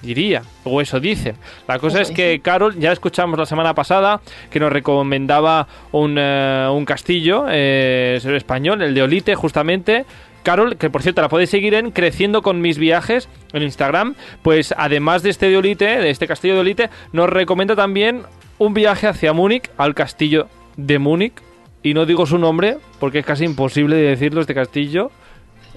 Diría, 0.00 0.42
o 0.62 0.80
eso 0.80 1.00
dicen. 1.00 1.34
La 1.66 1.80
cosa 1.80 2.00
es 2.00 2.12
que 2.12 2.38
Carol, 2.40 2.78
ya 2.78 2.92
escuchamos 2.92 3.36
la 3.36 3.46
semana 3.46 3.74
pasada, 3.74 4.20
que 4.48 4.60
nos 4.60 4.72
recomendaba 4.72 5.66
un, 5.90 6.14
eh, 6.16 6.68
un 6.70 6.84
castillo 6.84 7.46
eh, 7.50 8.20
español, 8.22 8.80
el 8.82 8.94
de 8.94 9.02
Olite, 9.02 9.34
justamente. 9.34 10.04
Carol, 10.48 10.78
que 10.78 10.88
por 10.88 11.02
cierto 11.02 11.20
la 11.20 11.28
podéis 11.28 11.50
seguir 11.50 11.74
en 11.74 11.90
Creciendo 11.90 12.40
con 12.40 12.62
mis 12.62 12.78
viajes 12.78 13.28
en 13.52 13.62
Instagram, 13.62 14.14
pues 14.40 14.72
además 14.78 15.22
de 15.22 15.28
este 15.28 15.50
de 15.50 15.58
Olite, 15.58 15.84
de 15.84 16.08
este 16.08 16.26
castillo 16.26 16.54
de 16.54 16.60
Olite, 16.60 16.90
nos 17.12 17.28
recomienda 17.28 17.76
también 17.76 18.22
un 18.56 18.72
viaje 18.72 19.08
hacia 19.08 19.34
Múnich, 19.34 19.68
al 19.76 19.94
castillo 19.94 20.48
de 20.78 20.98
Múnich. 20.98 21.34
Y 21.82 21.92
no 21.92 22.06
digo 22.06 22.24
su 22.24 22.38
nombre, 22.38 22.78
porque 22.98 23.18
es 23.18 23.26
casi 23.26 23.44
imposible 23.44 23.96
de 23.96 24.04
decirlo 24.04 24.40
este 24.40 24.54
castillo. 24.54 25.10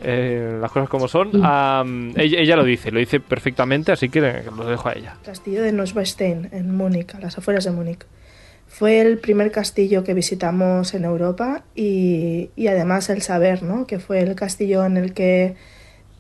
eh, 0.04 0.58
las 0.62 0.72
cosas 0.72 0.88
como 0.88 1.10
son. 1.10 1.32
Ella, 2.16 2.40
ella 2.40 2.56
lo 2.56 2.64
dice, 2.64 2.92
lo 2.92 3.00
dice 3.00 3.20
perfectamente, 3.20 3.92
así 3.92 4.08
que 4.08 4.22
lo 4.22 4.66
dejo 4.66 4.88
a 4.88 4.94
ella. 4.94 5.18
Castillo 5.26 5.64
de 5.64 5.74
Neuschwanstein, 5.74 6.48
en 6.54 6.74
Múnich, 6.78 7.14
a 7.14 7.20
las 7.20 7.38
afueras 7.38 7.66
de 7.66 7.72
Múnich. 7.72 8.06
Fue 8.74 9.02
el 9.02 9.18
primer 9.20 9.52
castillo 9.52 10.04
que 10.04 10.14
visitamos 10.14 10.94
en 10.94 11.04
Europa 11.04 11.64
y, 11.76 12.50
y 12.56 12.68
además 12.68 13.10
el 13.10 13.22
saber, 13.22 13.62
¿no? 13.64 13.86
Que 13.86 14.00
fue 14.00 14.22
el 14.22 14.34
castillo 14.34 14.86
en 14.86 14.96
el 14.98 15.14
que 15.14 15.56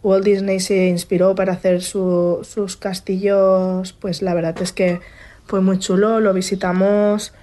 Walt 0.04 0.26
Disney 0.26 0.60
se 0.60 0.88
inspiró 0.88 1.34
para 1.34 1.54
hacer 1.54 1.82
su- 1.82 2.40
sus 2.44 2.76
castillos, 2.76 3.94
pues 3.94 4.22
la 4.22 4.34
verdad 4.34 4.56
es 4.62 4.74
que 4.74 5.00
fue 5.48 5.62
muy 5.62 5.80
chulo. 5.80 6.20
Lo 6.20 6.34
visitamos 6.34 7.34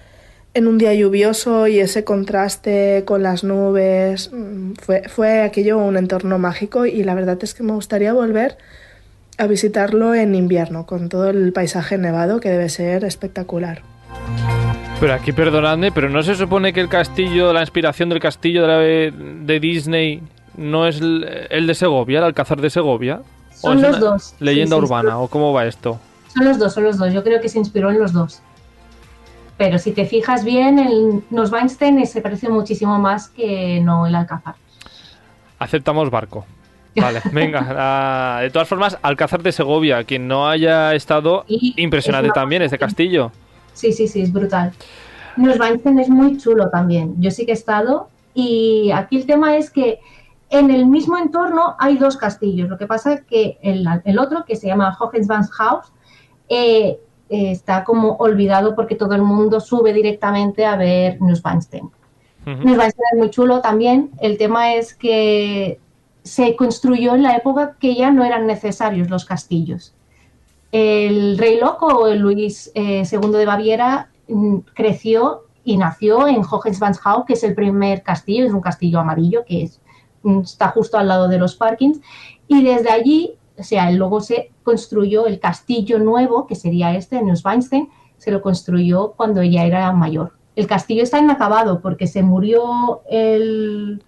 en 0.54 0.66
un 0.68 0.76
día 0.78 0.92
lluvioso 0.94 1.66
y 1.68 1.80
ese 1.80 2.04
contraste 2.04 3.02
con 3.06 3.22
las 3.22 3.44
nubes, 3.44 4.30
mm, 4.32 4.74
fue, 4.74 5.02
fue 5.08 5.42
aquello 5.42 5.78
un 5.78 5.96
entorno 5.96 6.38
mágico 6.38 6.84
y 6.86 7.02
la 7.02 7.14
verdad 7.14 7.38
es 7.42 7.54
que 7.54 7.62
me 7.62 7.72
gustaría 7.72 8.12
volver 8.12 8.56
a 9.38 9.46
visitarlo 9.46 10.14
en 10.14 10.34
invierno, 10.34 10.84
con 10.86 11.08
todo 11.08 11.30
el 11.30 11.52
paisaje 11.52 11.96
nevado 11.96 12.40
que 12.40 12.50
debe 12.50 12.68
ser 12.68 13.04
espectacular. 13.04 13.82
Pero 15.00 15.14
aquí, 15.14 15.32
perdonadme, 15.32 15.92
pero 15.92 16.08
¿no 16.08 16.22
se 16.24 16.34
supone 16.34 16.72
que 16.72 16.80
el 16.80 16.88
castillo, 16.88 17.52
la 17.52 17.60
inspiración 17.60 18.08
del 18.08 18.18
castillo 18.18 18.66
de, 18.66 18.68
la- 19.12 19.16
de 19.44 19.60
Disney 19.60 20.22
no 20.56 20.88
es 20.88 21.00
el, 21.00 21.46
el 21.50 21.66
de 21.68 21.74
Segovia, 21.74 22.18
el 22.18 22.24
Alcázar 22.24 22.60
de 22.60 22.68
Segovia? 22.68 23.20
¿O 23.62 23.68
Son 23.68 23.76
es 23.76 23.82
los 23.82 23.90
una 23.98 23.98
dos. 23.98 24.34
¿Leyenda 24.40 24.74
Sí, 24.76 24.80
sí, 24.80 24.84
urbana? 24.86 25.18
¿O 25.18 25.28
cómo 25.28 25.52
va 25.52 25.66
esto? 25.66 26.00
Son 26.34 26.44
los 26.44 26.58
dos, 26.58 26.74
son 26.74 26.84
los 26.84 26.98
dos. 26.98 27.12
Yo 27.12 27.22
creo 27.22 27.40
que 27.40 27.48
se 27.48 27.58
inspiró 27.58 27.90
en 27.90 28.00
los 28.00 28.12
dos. 28.12 28.40
Pero 29.56 29.78
si 29.78 29.92
te 29.92 30.04
fijas 30.04 30.44
bien, 30.44 30.78
el 30.80 31.22
Neuschwanstein 31.30 32.04
se 32.06 32.20
parece 32.20 32.48
muchísimo 32.48 32.98
más 32.98 33.28
que 33.28 33.80
no 33.80 34.06
el 34.06 34.14
Alcázar. 34.16 34.54
Aceptamos 35.60 36.10
barco. 36.10 36.44
Vale, 36.96 37.20
venga. 37.32 37.66
ah, 37.76 38.40
de 38.42 38.50
todas 38.50 38.66
formas, 38.66 38.98
Alcázar 39.02 39.42
de 39.44 39.52
Segovia, 39.52 40.02
quien 40.02 40.26
no 40.26 40.48
haya 40.48 40.92
estado, 40.94 41.44
impresionante 41.48 42.28
es 42.28 42.34
también 42.34 42.62
este 42.62 42.78
castillo. 42.78 43.30
Sí, 43.78 43.92
sí, 43.92 44.08
sí, 44.08 44.22
es 44.22 44.32
brutal. 44.32 44.72
Neuschwanstein 45.36 46.00
es 46.00 46.08
muy 46.08 46.36
chulo 46.36 46.68
también. 46.68 47.14
Yo 47.20 47.30
sí 47.30 47.46
que 47.46 47.52
he 47.52 47.54
estado 47.54 48.08
y 48.34 48.90
aquí 48.90 49.16
el 49.18 49.26
tema 49.26 49.56
es 49.56 49.70
que 49.70 50.00
en 50.50 50.72
el 50.72 50.86
mismo 50.86 51.16
entorno 51.16 51.76
hay 51.78 51.96
dos 51.96 52.16
castillos. 52.16 52.68
Lo 52.68 52.76
que 52.76 52.88
pasa 52.88 53.12
es 53.12 53.22
que 53.22 53.56
el, 53.62 53.86
el 54.04 54.18
otro, 54.18 54.44
que 54.44 54.56
se 54.56 54.66
llama 54.66 54.96
Hohenschwanzhaus, 54.98 55.92
eh, 56.48 56.98
eh, 57.28 57.50
está 57.52 57.84
como 57.84 58.16
olvidado 58.16 58.74
porque 58.74 58.96
todo 58.96 59.14
el 59.14 59.22
mundo 59.22 59.60
sube 59.60 59.92
directamente 59.92 60.66
a 60.66 60.74
ver 60.74 61.22
Neuschwanstein. 61.22 61.84
Ujú. 61.84 62.64
Neuschwanstein 62.64 63.06
es 63.12 63.18
muy 63.18 63.30
chulo 63.30 63.60
también. 63.60 64.10
El 64.20 64.38
tema 64.38 64.74
es 64.74 64.92
que 64.92 65.78
se 66.24 66.56
construyó 66.56 67.14
en 67.14 67.22
la 67.22 67.36
época 67.36 67.76
que 67.78 67.94
ya 67.94 68.10
no 68.10 68.24
eran 68.24 68.48
necesarios 68.48 69.08
los 69.08 69.24
castillos. 69.24 69.94
El 70.70 71.38
rey 71.38 71.58
loco, 71.58 72.08
Luis 72.14 72.70
eh, 72.74 73.02
II 73.10 73.30
de 73.30 73.46
Baviera, 73.46 74.10
mm, 74.28 74.58
creció 74.74 75.44
y 75.64 75.76
nació 75.76 76.28
en 76.28 76.42
Hohenschwanzhau, 76.42 77.24
que 77.24 77.34
es 77.34 77.44
el 77.44 77.54
primer 77.54 78.02
castillo, 78.02 78.46
es 78.46 78.52
un 78.52 78.60
castillo 78.60 79.00
amarillo 79.00 79.44
que 79.46 79.70
mm, 80.22 80.40
está 80.40 80.68
justo 80.68 80.98
al 80.98 81.08
lado 81.08 81.28
de 81.28 81.38
los 81.38 81.54
parkings, 81.54 82.00
y 82.46 82.62
desde 82.62 82.90
allí, 82.90 83.34
o 83.58 83.62
sea, 83.62 83.90
luego 83.90 84.20
se 84.20 84.50
construyó 84.62 85.26
el 85.26 85.40
castillo 85.40 85.98
nuevo, 85.98 86.46
que 86.46 86.54
sería 86.54 86.94
este, 86.94 87.22
Neuschwanstein, 87.22 87.88
se 88.18 88.30
lo 88.30 88.42
construyó 88.42 89.12
cuando 89.12 89.40
ella 89.40 89.64
era 89.64 89.92
mayor. 89.92 90.32
El 90.56 90.66
castillo 90.66 91.02
está 91.02 91.18
inacabado 91.18 91.80
porque 91.80 92.06
se 92.06 92.22
murió 92.22 93.02
el, 93.08 94.02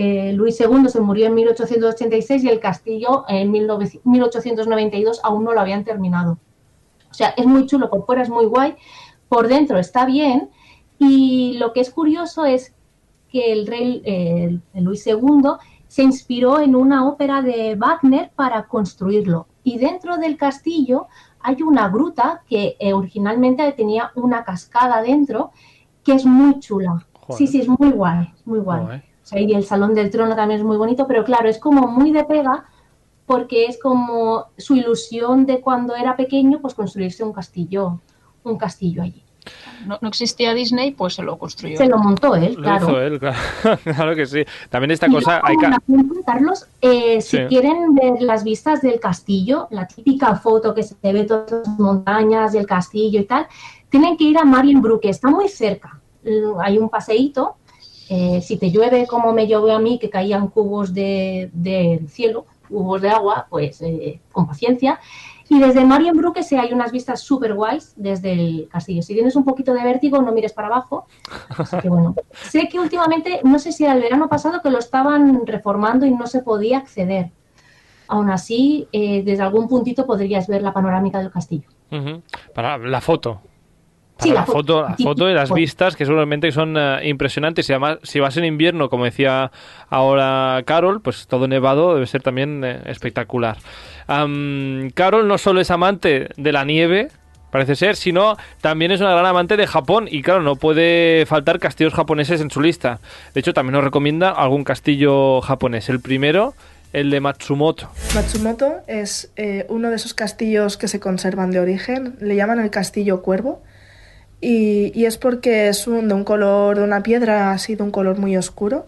eh, 0.00 0.32
Luis 0.32 0.58
II, 0.58 0.88
se 0.88 0.98
murió 1.00 1.26
en 1.26 1.34
1886 1.34 2.44
y 2.44 2.48
el 2.48 2.58
castillo 2.58 3.24
en 3.28 3.52
19 3.52 4.00
1892 4.04 5.20
aún 5.22 5.44
no 5.44 5.52
lo 5.52 5.60
habían 5.60 5.84
terminado. 5.84 6.38
O 7.10 7.14
sea, 7.14 7.34
es 7.36 7.44
muy 7.44 7.66
chulo, 7.66 7.90
por 7.90 8.06
fuera 8.06 8.22
es 8.22 8.30
muy 8.30 8.46
guay, 8.46 8.76
por 9.28 9.46
dentro 9.46 9.78
está 9.78 10.06
bien 10.06 10.48
y 10.98 11.58
lo 11.58 11.74
que 11.74 11.80
es 11.80 11.90
curioso 11.90 12.46
es 12.46 12.72
que 13.28 13.52
el 13.52 13.66
rey 13.66 14.00
eh, 14.06 14.58
el 14.72 14.84
Luis 14.84 15.06
II 15.06 15.18
se 15.86 16.02
inspiró 16.02 16.60
en 16.60 16.76
una 16.76 17.06
ópera 17.06 17.42
de 17.42 17.74
Wagner 17.74 18.30
para 18.34 18.66
construirlo. 18.68 19.48
Y 19.64 19.76
dentro 19.76 20.16
del 20.16 20.38
castillo 20.38 21.08
hay 21.40 21.60
una 21.62 21.90
gruta 21.90 22.42
que 22.48 22.76
eh, 22.80 22.94
originalmente 22.94 23.70
tenía 23.72 24.12
una 24.14 24.44
cascada 24.44 25.02
dentro 25.02 25.50
que 26.02 26.14
es 26.14 26.24
muy 26.24 26.58
chula. 26.58 27.06
Joder. 27.12 27.36
Sí, 27.36 27.46
sí, 27.46 27.60
es 27.60 27.68
muy 27.68 27.90
guay, 27.90 28.32
muy 28.46 28.60
guay. 28.60 28.84
Guay. 28.84 29.09
Sea, 29.30 29.40
y 29.40 29.52
el 29.54 29.64
Salón 29.64 29.94
del 29.94 30.10
Trono 30.10 30.34
también 30.34 30.60
es 30.60 30.66
muy 30.66 30.76
bonito, 30.76 31.06
pero 31.06 31.24
claro, 31.24 31.48
es 31.48 31.58
como 31.58 31.86
muy 31.86 32.10
de 32.10 32.24
pega 32.24 32.64
porque 33.26 33.66
es 33.66 33.78
como 33.80 34.46
su 34.58 34.74
ilusión 34.74 35.46
de 35.46 35.60
cuando 35.60 35.94
era 35.94 36.16
pequeño, 36.16 36.60
pues 36.60 36.74
construirse 36.74 37.22
un 37.22 37.32
castillo, 37.32 38.00
un 38.42 38.58
castillo 38.58 39.02
allí. 39.02 39.22
No, 39.86 39.98
no 40.02 40.08
existía 40.08 40.52
Disney, 40.52 40.90
pues 40.90 41.14
se 41.14 41.22
lo 41.22 41.38
construyó. 41.38 41.78
Se 41.78 41.86
lo 41.86 41.96
montó 41.96 42.34
él, 42.34 42.54
Lo 42.56 42.62
claro. 42.62 42.86
hizo 42.88 43.00
él, 43.00 43.18
claro. 43.20 43.38
claro 43.84 44.14
que 44.16 44.26
sí. 44.26 44.44
También 44.68 44.90
esta 44.90 45.06
Y 45.06 45.12
cosa 45.12 45.40
hay 45.42 45.56
que... 45.56 45.66
un 45.66 45.74
apunte, 45.74 46.20
Carlos, 46.26 46.66
eh, 46.82 47.20
si 47.22 47.36
Sí. 47.38 47.42
quieren 47.48 47.94
ver 47.94 48.20
las 48.20 48.42
vistas 48.44 48.82
del 48.82 48.98
castillo, 49.00 49.68
la 49.70 49.86
típica 49.86 50.34
foto 50.36 50.74
que 50.74 50.82
se 50.82 50.94
ve 51.02 51.24
todas 51.24 51.50
las 51.52 51.78
montañas 51.78 52.54
y 52.54 52.58
el 52.58 52.66
castillo 52.66 53.20
y 53.20 53.24
tal, 53.24 53.46
tienen 53.88 54.16
que 54.16 54.24
ir 54.24 54.38
a 54.38 54.44
Marienbrücke, 54.44 55.08
está 55.08 55.30
muy 55.30 55.48
cerca. 55.48 56.00
Hay 56.62 56.76
un 56.78 56.90
paseíto. 56.90 57.56
Eh, 58.12 58.40
si 58.42 58.56
te 58.58 58.70
llueve 58.70 59.06
como 59.06 59.32
me 59.32 59.46
llovió 59.46 59.74
a 59.74 59.78
mí, 59.78 59.98
que 60.00 60.10
caían 60.10 60.48
cubos 60.48 60.92
de- 60.92 61.48
del 61.52 62.08
cielo, 62.08 62.44
cubos 62.68 63.00
de 63.00 63.08
agua, 63.08 63.46
pues 63.48 63.80
eh, 63.82 64.20
con 64.32 64.46
paciencia. 64.48 64.98
Y 65.48 65.58
desde 65.58 65.84
Marienbrücke 65.84 66.42
sí 66.42 66.56
hay 66.56 66.72
unas 66.72 66.92
vistas 66.92 67.20
súper 67.20 67.54
guays 67.54 67.92
desde 67.96 68.32
el 68.32 68.68
castillo. 68.70 69.02
Si 69.02 69.14
tienes 69.14 69.34
un 69.36 69.44
poquito 69.44 69.72
de 69.74 69.82
vértigo, 69.82 70.20
no 70.22 70.30
mires 70.32 70.52
para 70.52 70.68
abajo. 70.68 71.06
Así 71.56 71.76
que 71.78 71.88
bueno, 71.88 72.14
sé 72.50 72.68
que 72.68 72.78
últimamente, 72.78 73.40
no 73.44 73.58
sé 73.58 73.72
si 73.72 73.84
era 73.84 73.94
el 73.94 74.00
verano 74.02 74.28
pasado, 74.28 74.60
que 74.62 74.70
lo 74.70 74.78
estaban 74.78 75.44
reformando 75.46 76.04
y 76.06 76.10
no 76.12 76.26
se 76.26 76.42
podía 76.42 76.78
acceder. 76.78 77.30
Aún 78.08 78.28
así, 78.30 78.88
eh, 78.92 79.22
desde 79.24 79.42
algún 79.44 79.68
puntito 79.68 80.04
podrías 80.06 80.46
ver 80.48 80.62
la 80.62 80.72
panorámica 80.72 81.18
del 81.20 81.30
castillo. 81.30 81.68
Para 82.54 82.76
la 82.78 83.00
foto. 83.00 83.40
Para 84.20 84.22
Sí, 84.22 84.28
la 84.30 84.34
la 84.40 84.46
fo- 84.46 84.52
foto, 84.52 84.82
la 84.82 84.96
foto 84.96 85.26
de 85.26 85.34
las 85.34 85.48
foto. 85.48 85.56
vistas 85.56 85.96
que 85.96 86.04
seguramente 86.04 86.52
son 86.52 86.76
eh, 86.78 87.00
impresionantes. 87.08 87.68
Y 87.68 87.72
además 87.72 87.98
si 88.02 88.20
vas 88.20 88.36
en 88.36 88.44
invierno 88.44 88.88
como 88.90 89.04
decía 89.04 89.50
ahora 89.88 90.62
Carol 90.66 91.00
pues 91.00 91.26
todo 91.26 91.48
nevado 91.48 91.94
debe 91.94 92.06
ser 92.06 92.22
también 92.22 92.62
eh, 92.64 92.80
espectacular. 92.86 93.56
Carol 94.94 95.26
no 95.28 95.38
solo 95.38 95.60
es 95.60 95.70
amante 95.70 96.28
de 96.36 96.52
la 96.52 96.64
nieve 96.64 97.08
parece 97.50 97.74
ser 97.74 97.96
sino 97.96 98.36
también 98.60 98.92
es 98.92 99.00
una 99.00 99.10
gran 99.12 99.26
amante 99.26 99.56
de 99.56 99.66
Japón. 99.66 100.06
Y 100.10 100.22
claro 100.22 100.42
no 100.42 100.56
puede 100.56 101.24
faltar 101.26 101.58
castillos 101.58 101.94
japoneses 101.94 102.40
en 102.40 102.50
su 102.50 102.60
lista. 102.60 103.00
De 103.34 103.40
hecho 103.40 103.52
también 103.54 103.74
nos 103.74 103.84
recomienda 103.84 104.30
algún 104.30 104.64
castillo 104.64 105.40
japonés. 105.40 105.88
El 105.88 106.00
primero 106.00 106.54
el 106.92 107.08
de 107.10 107.20
Matsumoto. 107.20 107.88
Matsumoto 108.16 108.72
es 108.88 109.30
eh, 109.36 109.64
uno 109.68 109.90
de 109.90 109.96
esos 109.96 110.12
castillos 110.12 110.76
que 110.76 110.88
se 110.88 110.98
conservan 110.98 111.52
de 111.52 111.60
origen, 111.60 112.16
le 112.20 112.34
llaman 112.34 112.58
el 112.58 112.70
castillo 112.70 113.22
cuervo 113.22 113.62
y, 114.40 115.04
es 115.04 115.18
porque 115.18 115.68
es 115.68 115.84
de 115.84 115.92
un 115.92 116.24
color, 116.24 116.78
de 116.78 116.84
una 116.84 117.02
piedra 117.02 117.52
así 117.52 117.74
de 117.74 117.82
un 117.82 117.90
color 117.90 118.18
muy 118.18 118.36
oscuro 118.36 118.86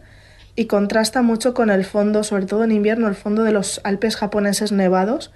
y 0.57 0.67
contrasta 0.67 1.23
mucho 1.23 1.55
con 1.55 1.71
el 1.71 1.85
fondo, 1.85 2.25
sobre 2.25 2.47
todo 2.47 2.65
en 2.65 2.73
invierno, 2.73 3.09
el 3.09 3.15
fondo 3.15 3.43
de 3.43 3.53
los 3.53 3.81
Alpes 3.85 4.17
japoneses 4.17 4.73
nevados 4.73 5.33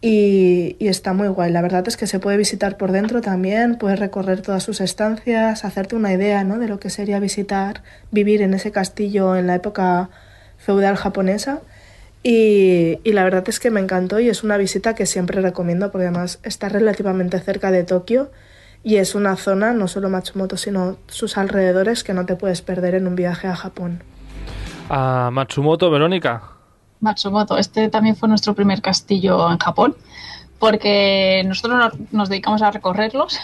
y, 0.00 0.76
y 0.78 0.88
está 0.88 1.12
muy 1.12 1.28
guay. 1.28 1.52
La 1.52 1.62
verdad 1.62 1.86
es 1.86 1.96
que 1.96 2.06
se 2.06 2.18
puede 2.18 2.36
visitar 2.36 2.76
por 2.76 2.90
dentro 2.90 3.20
también, 3.20 3.76
puedes 3.76 4.00
recorrer 4.00 4.42
todas 4.42 4.64
sus 4.64 4.80
estancias, 4.80 5.64
hacerte 5.64 5.94
una 5.94 6.12
idea 6.12 6.42
¿no? 6.42 6.58
de 6.58 6.68
lo 6.68 6.80
que 6.80 6.90
sería 6.90 7.20
visitar, 7.20 7.82
vivir 8.10 8.42
en 8.42 8.54
ese 8.54 8.72
castillo 8.72 9.36
en 9.36 9.46
la 9.46 9.54
época 9.54 10.10
feudal 10.58 10.96
japonesa. 10.96 11.60
Y, 12.24 13.00
y 13.02 13.12
la 13.12 13.24
verdad 13.24 13.44
es 13.48 13.58
que 13.58 13.70
me 13.70 13.80
encantó 13.80 14.20
y 14.20 14.28
es 14.28 14.44
una 14.44 14.56
visita 14.56 14.94
que 14.94 15.06
siempre 15.06 15.40
recomiendo 15.40 15.90
porque 15.90 16.06
además 16.06 16.38
está 16.44 16.68
relativamente 16.68 17.40
cerca 17.40 17.72
de 17.72 17.82
Tokio 17.82 18.30
y 18.84 18.96
es 18.96 19.14
una 19.14 19.36
zona, 19.36 19.72
no 19.72 19.86
solo 19.88 20.08
Matsumoto, 20.10 20.56
sino 20.56 20.96
sus 21.06 21.36
alrededores 21.38 22.02
que 22.04 22.14
no 22.14 22.26
te 22.26 22.36
puedes 22.36 22.62
perder 22.62 22.94
en 22.96 23.06
un 23.06 23.14
viaje 23.16 23.46
a 23.48 23.54
Japón. 23.56 24.02
a 24.90 25.30
Matsumoto 25.32 25.90
Verónica 25.90 26.42
Matsumoto, 27.00 27.56
este 27.58 27.88
también 27.88 28.14
fue 28.16 28.28
nuestro 28.28 28.54
primer 28.54 28.80
castillo 28.80 29.50
en 29.50 29.58
Japón, 29.58 29.96
porque 30.58 31.42
nosotros 31.46 31.92
nos, 32.12 32.28
dedicamos 32.28 32.62
a 32.62 32.70
recorrerlos 32.70 33.38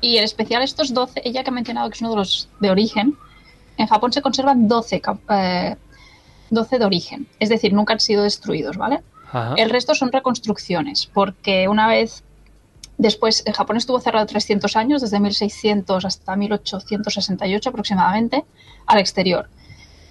y 0.00 0.16
en 0.16 0.24
especial 0.24 0.62
estos 0.62 0.94
12, 0.94 1.20
ella 1.24 1.42
que 1.44 1.50
ha 1.50 1.52
mencionado 1.52 1.90
que 1.90 1.94
es 1.96 2.00
uno 2.00 2.10
de 2.10 2.16
los 2.16 2.48
de 2.60 2.70
origen, 2.70 3.16
en 3.76 3.86
Japón 3.86 4.12
se 4.12 4.22
conservan 4.22 4.68
12, 4.68 5.00
cap- 5.00 5.18
eh, 5.30 5.76
12 6.50 6.78
de 6.78 6.84
origen, 6.86 7.26
es 7.38 7.48
decir, 7.50 7.72
nunca 7.74 7.92
han 7.92 8.00
sido 8.00 8.22
destruidos, 8.22 8.76
¿vale? 8.78 9.00
Ajá. 9.30 9.54
El 9.58 9.68
resto 9.68 9.94
son 9.94 10.10
reconstrucciones, 10.10 11.06
porque 11.12 11.68
una 11.68 11.86
vez 11.88 12.24
después, 12.98 13.42
eh, 13.46 13.52
Japón 13.52 13.76
estuvo 13.78 13.98
cerrado 14.00 14.26
300 14.26 14.76
años, 14.76 15.00
desde 15.00 15.18
1600 15.20 16.04
hasta 16.04 16.36
1868 16.36 17.70
aproximadamente, 17.70 18.44
al 18.86 18.98
exterior. 18.98 19.48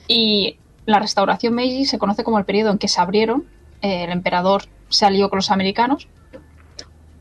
Y 0.07 0.57
la 0.85 0.99
restauración 0.99 1.53
Meiji 1.53 1.85
se 1.85 1.99
conoce 1.99 2.23
como 2.23 2.39
el 2.39 2.45
periodo 2.45 2.71
en 2.71 2.77
que 2.77 2.87
se 2.87 2.99
abrieron, 3.01 3.45
eh, 3.81 4.05
el 4.05 4.11
emperador 4.11 4.63
se 4.89 5.05
alió 5.05 5.29
con 5.29 5.37
los 5.37 5.51
americanos 5.51 6.07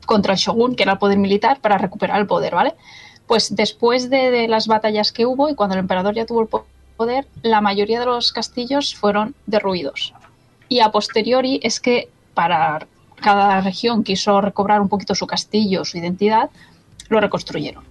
contra 0.05 0.33
el 0.33 0.39
shogun, 0.39 0.75
que 0.75 0.83
era 0.83 0.93
el 0.93 0.99
poder 0.99 1.17
militar, 1.17 1.59
para 1.59 1.77
recuperar 1.77 2.19
el 2.19 2.27
poder, 2.27 2.55
¿vale? 2.55 2.75
Pues 3.27 3.53
después 3.55 4.09
de, 4.09 4.47
las 4.47 4.67
batallas 4.67 5.11
que 5.11 5.25
hubo 5.25 5.49
y 5.49 5.55
cuando 5.55 5.75
el 5.75 5.79
emperador 5.81 6.15
ya 6.15 6.25
tuvo 6.25 6.41
el 6.41 6.47
po- 6.47 6.65
poder, 6.95 7.27
la 7.41 7.59
mayoría 7.59 7.99
de 7.99 8.05
los 8.05 8.31
castillos 8.31 8.95
fueron 8.95 9.35
derruidos. 9.45 10.13
Y 10.69 10.79
a 10.79 10.91
posteriori 10.91 11.59
es 11.61 11.81
que 11.81 12.09
para 12.33 12.87
cada 13.19 13.61
región 13.61 14.03
quiso 14.03 14.41
recobrar 14.41 14.81
un 14.81 14.89
poquito 14.89 15.15
su 15.15 15.27
castillo, 15.27 15.85
su 15.85 15.97
identidad, 15.97 16.49
lo 17.09 17.19
reconstruyeron. 17.19 17.83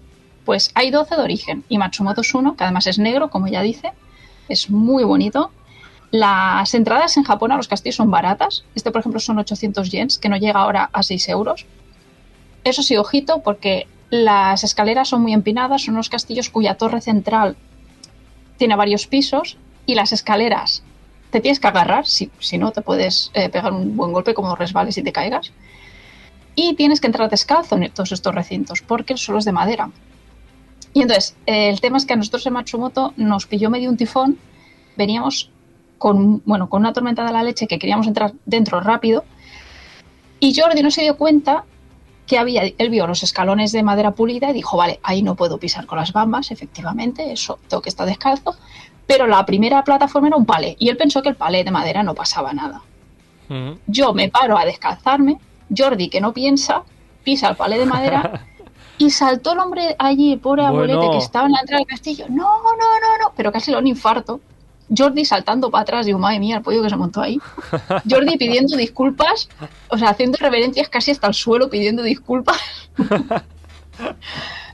Pues 0.44 0.70
hay 0.74 0.90
12 0.90 1.16
de 1.16 1.22
origen 1.22 1.64
y 1.68 1.78
Matsumoto 1.78 2.20
es 2.20 2.34
uno, 2.34 2.56
que 2.56 2.64
además 2.64 2.86
es 2.86 2.98
negro, 2.98 3.30
como 3.30 3.48
ya 3.48 3.62
dice, 3.62 3.92
es 4.48 4.70
muy 4.70 5.04
bonito. 5.04 5.50
Las 6.12 6.72
entradas 6.74 7.16
en 7.16 7.24
Japón 7.24 7.50
a 7.50 7.56
los 7.56 7.66
castillos 7.66 7.96
son 7.96 8.10
baratas. 8.10 8.64
Este, 8.74 8.92
por 8.92 9.00
ejemplo, 9.00 9.18
son 9.18 9.38
800 9.38 9.90
yens, 9.90 10.18
que 10.18 10.28
no 10.28 10.36
llega 10.36 10.60
ahora 10.60 10.88
a 10.92 11.02
6 11.02 11.28
euros. 11.30 11.66
Eso 12.62 12.82
sí, 12.82 12.96
ojito, 12.96 13.42
porque 13.42 13.88
las 14.10 14.62
escaleras 14.62 15.08
son 15.08 15.22
muy 15.22 15.32
empinadas, 15.32 15.82
son 15.82 15.94
unos 15.94 16.08
castillos 16.08 16.48
cuya 16.48 16.76
torre 16.76 17.00
central 17.00 17.56
tiene 18.56 18.76
varios 18.76 19.06
pisos 19.06 19.58
y 19.84 19.94
las 19.94 20.12
escaleras 20.12 20.84
te 21.30 21.40
tienes 21.40 21.60
que 21.60 21.66
agarrar, 21.66 22.06
si, 22.06 22.30
si 22.38 22.58
no 22.58 22.72
te 22.72 22.82
puedes 22.82 23.30
eh, 23.34 23.48
pegar 23.48 23.72
un 23.72 23.96
buen 23.96 24.12
golpe 24.12 24.34
como 24.34 24.54
resbales 24.56 24.96
y 24.98 25.02
te 25.02 25.12
caigas. 25.12 25.52
Y 26.54 26.74
tienes 26.74 27.00
que 27.00 27.06
entrar 27.06 27.28
descalzo 27.28 27.76
en 27.76 27.90
todos 27.90 28.12
estos 28.12 28.34
recintos, 28.34 28.80
porque 28.82 29.12
el 29.12 29.18
suelo 29.18 29.38
es 29.38 29.44
de 29.44 29.52
madera. 29.52 29.90
Y 30.94 31.02
entonces, 31.02 31.36
eh, 31.46 31.68
el 31.68 31.80
tema 31.80 31.98
es 31.98 32.06
que 32.06 32.14
a 32.14 32.16
nosotros 32.16 32.46
en 32.46 32.54
Matsumoto 32.54 33.12
nos 33.16 33.46
pilló 33.46 33.68
medio 33.68 33.90
un 33.90 33.98
tifón, 33.98 34.38
veníamos 34.96 35.50
con, 35.98 36.42
bueno, 36.46 36.70
con 36.70 36.80
una 36.80 36.92
tormenta 36.92 37.24
de 37.26 37.32
la 37.32 37.42
leche 37.42 37.66
que 37.66 37.78
queríamos 37.78 38.06
entrar 38.06 38.32
dentro 38.46 38.80
rápido, 38.80 39.24
y 40.40 40.58
Jordi 40.58 40.82
no 40.82 40.90
se 40.90 41.02
dio 41.02 41.16
cuenta 41.16 41.64
que 42.26 42.38
había, 42.38 42.62
él 42.64 42.90
vio 42.90 43.06
los 43.06 43.22
escalones 43.22 43.72
de 43.72 43.82
madera 43.82 44.12
pulida 44.12 44.50
y 44.50 44.52
dijo, 44.52 44.76
vale, 44.76 44.98
ahí 45.02 45.22
no 45.22 45.36
puedo 45.36 45.58
pisar 45.58 45.86
con 45.86 45.98
las 45.98 46.12
bambas, 46.12 46.50
efectivamente, 46.50 47.32
eso 47.32 47.58
tengo 47.68 47.82
que 47.82 47.88
estar 47.88 48.06
descalzo, 48.06 48.56
Pero 49.06 49.26
la 49.26 49.44
primera 49.46 49.84
plataforma 49.84 50.28
era 50.28 50.36
un 50.36 50.46
palé 50.46 50.76
y 50.78 50.88
él 50.88 50.96
pensó 50.96 51.22
que 51.22 51.28
el 51.28 51.36
palé 51.36 51.64
de 51.64 51.70
madera 51.70 52.02
no 52.02 52.14
pasaba 52.14 52.52
nada. 52.52 52.82
Ujú. 53.48 53.78
Yo 53.86 54.12
me 54.12 54.28
paro 54.28 54.58
a 54.58 54.64
descalzarme, 54.64 55.38
Jordi, 55.76 56.08
que 56.08 56.20
no 56.20 56.32
piensa, 56.32 56.82
pisa 57.22 57.48
el 57.48 57.56
palé 57.56 57.78
de 57.78 57.86
madera 57.86 58.44
y 58.98 59.10
saltó 59.10 59.52
el 59.52 59.60
hombre 59.60 59.94
allí, 59.98 60.32
el 60.32 60.40
pobre 60.40 60.62
Bueno. 60.62 60.78
abuelete 60.78 61.10
que 61.10 61.18
estaba 61.18 61.46
en 61.46 61.52
la 61.52 61.60
entrada 61.60 61.78
del 61.78 61.86
castillo. 61.86 62.26
No, 62.28 62.62
no, 62.62 62.72
no, 62.72 63.18
no, 63.22 63.32
pero 63.36 63.52
casi 63.52 63.70
le 63.70 63.76
da 63.76 63.80
un 63.80 63.86
infarto. 63.86 64.40
Jordi 64.96 65.24
saltando 65.24 65.68
para 65.70 65.82
atrás, 65.82 66.06
digo, 66.06 66.18
madre 66.18 66.38
mía, 66.38 66.58
el 66.58 66.62
pollo 66.62 66.80
que 66.82 66.90
se 66.90 66.96
montó 66.96 67.20
ahí. 67.20 67.40
Jordi 68.10 68.36
pidiendo 68.36 68.76
disculpas, 68.76 69.48
o 69.88 69.98
sea, 69.98 70.10
haciendo 70.10 70.38
reverencias 70.40 70.88
casi 70.88 71.10
hasta 71.10 71.26
el 71.26 71.34
suelo, 71.34 71.68
pidiendo 71.70 72.02
disculpas. 72.02 72.58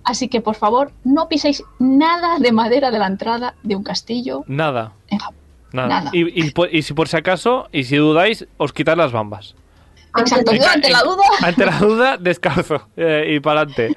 Así 0.05 0.29
que, 0.29 0.41
por 0.41 0.55
favor, 0.57 0.93
no 1.05 1.29
piséis 1.29 1.63
nada 1.79 2.39
de 2.39 2.53
madera 2.53 2.91
de 2.91 2.99
la 2.99 3.07
entrada 3.07 3.55
de 3.63 3.77
un 3.77 3.83
castillo 3.85 4.45
Nada. 4.47 4.93
en 5.09 5.19
Japón. 5.19 5.37
Nada. 5.73 5.89
Nada. 5.89 6.11
Y, 6.13 6.41
y 6.79 6.83
si 6.83 6.93
por 6.93 7.09
si 7.09 7.17
acaso, 7.17 7.69
y 7.73 7.85
si 7.85 7.97
dudáis, 7.97 8.47
os 8.59 8.73
quitáis 8.73 8.99
las 8.99 9.13
bambas. 9.13 9.55
Exacto, 10.14 10.52
yo 10.54 10.69
ante 10.69 10.90
la 10.90 11.02
duda. 11.02 11.23
Ante 11.42 11.64
la 11.66 11.78
duda, 11.78 12.16
descalzo 12.19 12.88
eh, 12.97 13.35
y 13.35 13.40
para 13.40 13.62
adelante. 13.62 13.97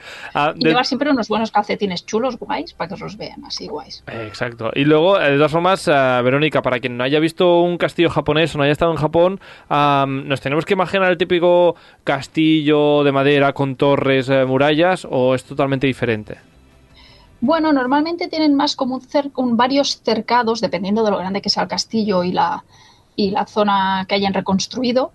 Y 0.56 0.66
llevar 0.66 0.86
siempre 0.86 1.10
unos 1.12 1.28
buenos 1.28 1.52
calcetines 1.52 2.06
chulos, 2.06 2.38
guays, 2.40 2.74
para 2.74 2.88
que 2.88 2.94
os 2.94 3.02
los 3.02 3.18
vean, 3.18 3.44
así 3.46 3.68
guays. 3.68 4.02
Exacto. 4.08 4.72
Y 4.76 4.86
luego, 4.86 5.20
eh, 5.20 5.32
de 5.32 5.36
todas 5.38 5.52
formas, 5.52 5.88
eh, 5.88 5.92
Verónica, 6.24 6.62
para 6.62 6.80
quien 6.80 6.96
no 6.98 7.04
haya 7.04 7.20
visto 7.20 7.60
un 7.62 7.78
castillo 7.78 8.10
japonés 8.10 8.56
o 8.56 8.58
no 8.58 8.64
haya 8.64 8.72
estado 8.72 8.92
en 8.92 8.98
Japón, 8.98 9.40
¿nos 9.70 10.40
tenemos 10.42 10.66
que 10.66 10.74
imaginar 10.74 11.12
el 11.12 11.18
típico 11.18 11.76
castillo 12.06 13.04
de 13.04 13.12
madera 13.12 13.52
con 13.54 13.76
torres, 13.76 14.30
eh, 14.30 14.46
murallas, 14.46 15.06
o 15.10 15.36
es 15.36 15.44
totalmente 15.44 15.86
diferente? 15.86 16.38
Bueno, 17.42 17.74
normalmente 17.74 18.28
tienen 18.30 18.56
más 18.56 18.76
como 18.78 18.96
un 18.96 19.02
cer- 19.02 19.32
un- 19.36 19.58
varios 19.58 20.02
cercados, 20.02 20.62
dependiendo 20.62 21.04
de 21.04 21.12
lo 21.12 21.18
grande 21.18 21.42
que 21.42 21.50
sea 21.50 21.64
el 21.64 21.70
castillo 21.70 22.24
y 22.24 22.32
la, 22.32 22.64
y 23.18 23.32
la 23.32 23.46
zona 23.46 24.06
que 24.08 24.16
hayan 24.16 24.34
reconstruido. 24.34 25.12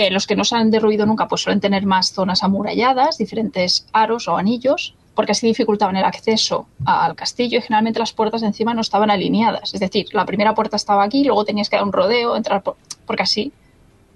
Eh, 0.00 0.12
los 0.12 0.28
que 0.28 0.36
no 0.36 0.44
se 0.44 0.54
han 0.54 0.70
derruido 0.70 1.06
nunca, 1.06 1.26
pues 1.26 1.40
suelen 1.42 1.58
tener 1.60 1.84
más 1.84 2.12
zonas 2.12 2.44
amuralladas, 2.44 3.18
diferentes 3.18 3.84
aros 3.92 4.28
o 4.28 4.36
anillos, 4.36 4.94
porque 5.16 5.32
así 5.32 5.48
dificultaban 5.48 5.96
el 5.96 6.04
acceso 6.04 6.68
al 6.84 7.16
castillo 7.16 7.58
y 7.58 7.62
generalmente 7.62 7.98
las 7.98 8.12
puertas 8.12 8.42
de 8.42 8.46
encima 8.46 8.74
no 8.74 8.80
estaban 8.80 9.10
alineadas. 9.10 9.74
Es 9.74 9.80
decir, 9.80 10.06
la 10.12 10.24
primera 10.24 10.54
puerta 10.54 10.76
estaba 10.76 11.02
aquí, 11.02 11.24
luego 11.24 11.44
tenías 11.44 11.68
que 11.68 11.74
dar 11.74 11.84
un 11.84 11.92
rodeo, 11.92 12.36
entrar 12.36 12.62
por- 12.62 12.76
porque 13.06 13.24
así 13.24 13.52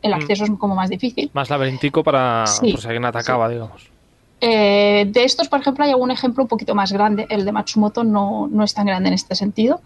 el 0.03 0.13
Mm. 0.13 0.15
acceso 0.15 0.45
es 0.45 0.51
como 0.57 0.77
más 0.77 0.89
difícil. 0.89 1.33
Más 1.35 1.51
laberíntico 1.51 2.05
para 2.05 2.47
Sí, 2.47 2.71
por 2.71 2.81
si 2.81 2.87
alguien 2.87 3.05
atacaba, 3.05 3.49
digamos. 3.49 3.91
Eh, 4.41 5.07
de 5.09 5.25
estos, 5.25 5.49
por 5.49 5.61
ejemplo, 5.61 5.85
hay 5.85 5.91
algún 5.91 6.13
ejemplo 6.13 6.45
un 6.45 6.49
poquito 6.49 6.77
más 6.77 6.93
grande. 6.93 7.27
El 7.29 7.45
de 7.45 7.51
Matsumoto 7.51 8.05
no, 8.05 8.49
no 8.49 8.63
es 8.63 8.73
tan 8.73 8.87
grande 8.87 9.09
en 9.09 9.15
este 9.15 9.35
sentido. 9.35 9.81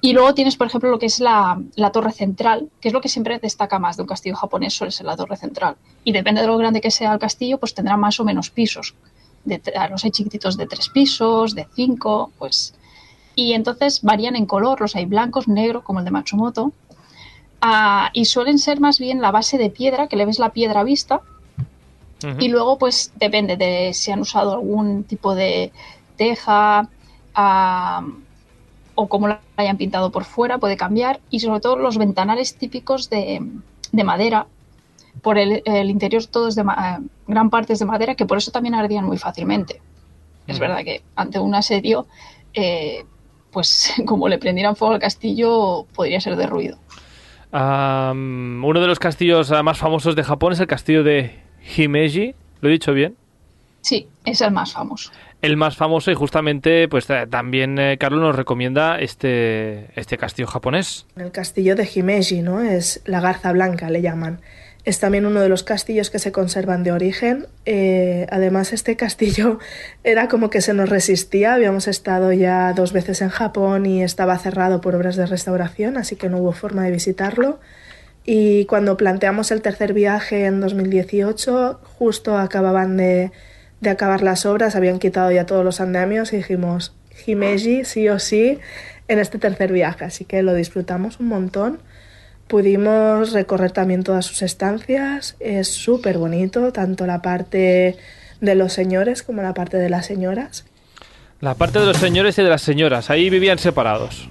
Y 0.00 0.12
luego 0.12 0.34
tienes, 0.34 0.56
por 0.56 0.66
ejemplo, 0.66 0.90
lo 0.90 0.98
que 0.98 1.06
es 1.06 1.20
la, 1.20 1.60
la 1.74 1.90
torre 1.90 2.12
central, 2.12 2.68
que 2.80 2.88
es 2.88 2.94
lo 2.94 3.00
que 3.00 3.08
siempre 3.08 3.38
destaca 3.38 3.78
más 3.78 3.96
de 3.96 4.02
un 4.02 4.08
castillo 4.08 4.36
japonés, 4.36 4.74
suele 4.74 4.90
ser 4.90 5.06
la 5.06 5.16
torre 5.16 5.36
central. 5.36 5.76
Y 6.04 6.12
depende 6.12 6.42
de 6.42 6.46
lo 6.46 6.58
grande 6.58 6.80
que 6.80 6.90
sea 6.90 7.12
el 7.12 7.18
castillo, 7.18 7.58
pues 7.58 7.74
tendrá 7.74 7.96
más 7.96 8.20
o 8.20 8.24
menos 8.24 8.50
pisos. 8.50 8.94
De, 9.44 9.60
los 9.90 10.04
hay 10.04 10.10
chiquititos 10.10 10.56
de 10.56 10.66
tres 10.66 10.88
pisos, 10.88 11.54
de 11.54 11.66
cinco, 11.74 12.30
pues. 12.38 12.74
Y 13.34 13.54
entonces 13.54 14.02
varían 14.02 14.36
en 14.36 14.46
color, 14.46 14.80
los 14.80 14.96
hay 14.96 15.06
blancos, 15.06 15.48
negro, 15.48 15.82
como 15.82 16.00
el 16.00 16.04
de 16.04 16.10
Matsumoto. 16.10 16.72
Ah, 17.60 18.10
y 18.12 18.26
suelen 18.26 18.58
ser 18.58 18.80
más 18.80 18.98
bien 18.98 19.22
la 19.22 19.30
base 19.30 19.56
de 19.58 19.70
piedra, 19.70 20.08
que 20.08 20.16
le 20.16 20.26
ves 20.26 20.38
la 20.38 20.50
piedra 20.50 20.80
a 20.80 20.84
vista, 20.84 21.22
y 22.38 22.48
luego, 22.48 22.78
pues 22.78 23.12
depende 23.16 23.56
de 23.56 23.92
si 23.92 24.10
han 24.10 24.20
usado 24.20 24.54
algún 24.54 25.04
tipo 25.04 25.34
de 25.34 25.70
teja 26.16 26.88
ah, 27.34 28.06
o 28.96 29.08
cómo 29.08 29.28
la 29.28 29.40
hayan 29.56 29.76
pintado 29.76 30.10
por 30.10 30.24
fuera, 30.24 30.58
puede 30.58 30.76
cambiar. 30.76 31.20
Y 31.30 31.38
sobre 31.40 31.60
todo 31.60 31.76
los 31.76 31.96
ventanales 31.98 32.56
típicos 32.56 33.08
de, 33.08 33.40
de 33.92 34.04
madera. 34.04 34.46
Por 35.22 35.38
el, 35.38 35.62
el 35.64 35.88
interior 35.90 36.24
todo 36.26 36.48
es 36.48 36.56
de 36.56 36.64
ma- 36.64 36.98
eh, 37.00 37.06
gran 37.28 37.48
parte 37.50 37.72
es 37.74 37.78
de 37.78 37.84
madera, 37.86 38.14
que 38.16 38.26
por 38.26 38.38
eso 38.38 38.50
también 38.50 38.74
ardían 38.74 39.04
muy 39.04 39.16
fácilmente. 39.18 39.80
Es 40.46 40.56
Ujú. 40.56 40.60
verdad 40.62 40.84
que 40.84 41.02
ante 41.14 41.38
un 41.38 41.54
asedio, 41.54 42.06
eh, 42.52 43.04
pues 43.50 43.92
como 44.06 44.28
le 44.28 44.38
prendieran 44.38 44.76
fuego 44.76 44.94
al 44.94 45.00
castillo, 45.00 45.86
podría 45.94 46.20
ser 46.20 46.36
de 46.36 46.46
ruido. 46.46 46.78
Am, 47.52 48.62
uno 48.64 48.80
de 48.80 48.86
los 48.86 48.98
castillos 48.98 49.50
ah, 49.52 49.62
más 49.62 49.78
famosos 49.78 50.16
de 50.16 50.24
Japón 50.24 50.52
es 50.52 50.60
el 50.60 50.66
castillo 50.66 51.02
de 51.04 51.40
Himeji. 51.76 52.34
¿Lo 52.60 52.68
he 52.68 52.72
dicho 52.72 52.92
bien? 52.92 53.16
Sí, 53.80 54.08
es 54.24 54.40
el 54.40 54.50
más 54.50 54.72
famoso. 54.72 55.10
El 55.42 55.56
más 55.56 55.76
famoso 55.76 56.10
y 56.10 56.14
justamente, 56.14 56.88
pues 56.88 57.08
eh, 57.10 57.26
también 57.30 57.78
eh, 57.78 57.98
Carlos 57.98 58.20
nos 58.20 58.34
recomienda 58.34 58.98
este, 58.98 59.90
este 59.98 60.16
castillo 60.16 60.48
japonés. 60.48 61.06
El 61.16 61.30
castillo 61.30 61.76
de 61.76 61.88
Himeji, 61.92 62.42
¿no? 62.42 62.62
Es 62.62 63.02
la 63.04 63.20
Garza 63.20 63.52
Blanca, 63.52 63.90
le 63.90 64.00
llaman. 64.00 64.40
Es 64.86 65.00
también 65.00 65.26
uno 65.26 65.40
de 65.40 65.48
los 65.48 65.62
castillos 65.64 66.10
que 66.10 66.18
se 66.18 66.32
conservan 66.32 66.84
de 66.84 66.92
origen. 66.92 67.48
Eh, 67.66 68.26
además, 68.30 68.72
este 68.72 68.96
castillo 68.96 69.58
era 70.04 70.28
como 70.28 70.48
que 70.48 70.60
se 70.60 70.72
nos 70.74 70.88
resistía. 70.88 71.54
Habíamos 71.54 71.86
estado 71.88 72.32
ya 72.32 72.72
dos 72.72 72.92
veces 72.92 73.20
en 73.20 73.28
Japón 73.28 73.84
y 73.84 74.02
estaba 74.02 74.38
cerrado 74.38 74.80
por 74.80 74.94
obras 74.94 75.16
de 75.16 75.26
restauración, 75.26 75.96
así 75.96 76.16
que 76.16 76.28
no 76.28 76.38
hubo 76.38 76.52
forma 76.52 76.84
de 76.84 76.92
visitarlo. 76.92 77.58
Y 78.24 78.64
cuando 78.66 78.96
planteamos 78.96 79.50
el 79.50 79.60
tercer 79.60 79.92
viaje 79.92 80.46
en 80.46 80.60
2018, 80.60 81.80
justo 81.98 82.38
acababan 82.38 82.96
de, 82.96 83.32
de 83.80 83.90
acabar 83.90 84.22
las 84.22 84.46
obras, 84.46 84.76
habían 84.76 84.98
quitado 84.98 85.30
ya 85.30 85.46
todos 85.46 85.64
los 85.64 85.80
andamios 85.80 86.32
y 86.32 86.36
dijimos, 86.36 86.94
Himeji 87.26 87.84
sí 87.84 88.08
o 88.08 88.18
sí 88.18 88.58
en 89.08 89.18
este 89.18 89.38
tercer 89.38 89.72
viaje, 89.72 90.04
así 90.04 90.24
que 90.24 90.42
lo 90.42 90.54
disfrutamos 90.54 91.20
un 91.20 91.28
montón. 91.28 91.80
Pudimos 92.48 93.32
recorrer 93.32 93.72
también 93.72 94.04
todas 94.04 94.24
sus 94.24 94.42
estancias, 94.42 95.36
es 95.40 95.68
súper 95.68 96.18
bonito, 96.18 96.72
tanto 96.72 97.06
la 97.06 97.20
parte 97.20 97.96
de 98.40 98.54
los 98.54 98.72
señores 98.72 99.22
como 99.22 99.42
la 99.42 99.52
parte 99.52 99.76
de 99.78 99.90
las 99.90 100.06
señoras. 100.06 100.64
La 101.40 101.54
parte 101.54 101.80
de 101.80 101.86
los 101.86 101.96
señores 101.96 102.38
y 102.38 102.42
de 102.42 102.48
las 102.48 102.62
señoras. 102.62 103.10
Ahí 103.10 103.28
vivían 103.30 103.58
separados, 103.58 104.28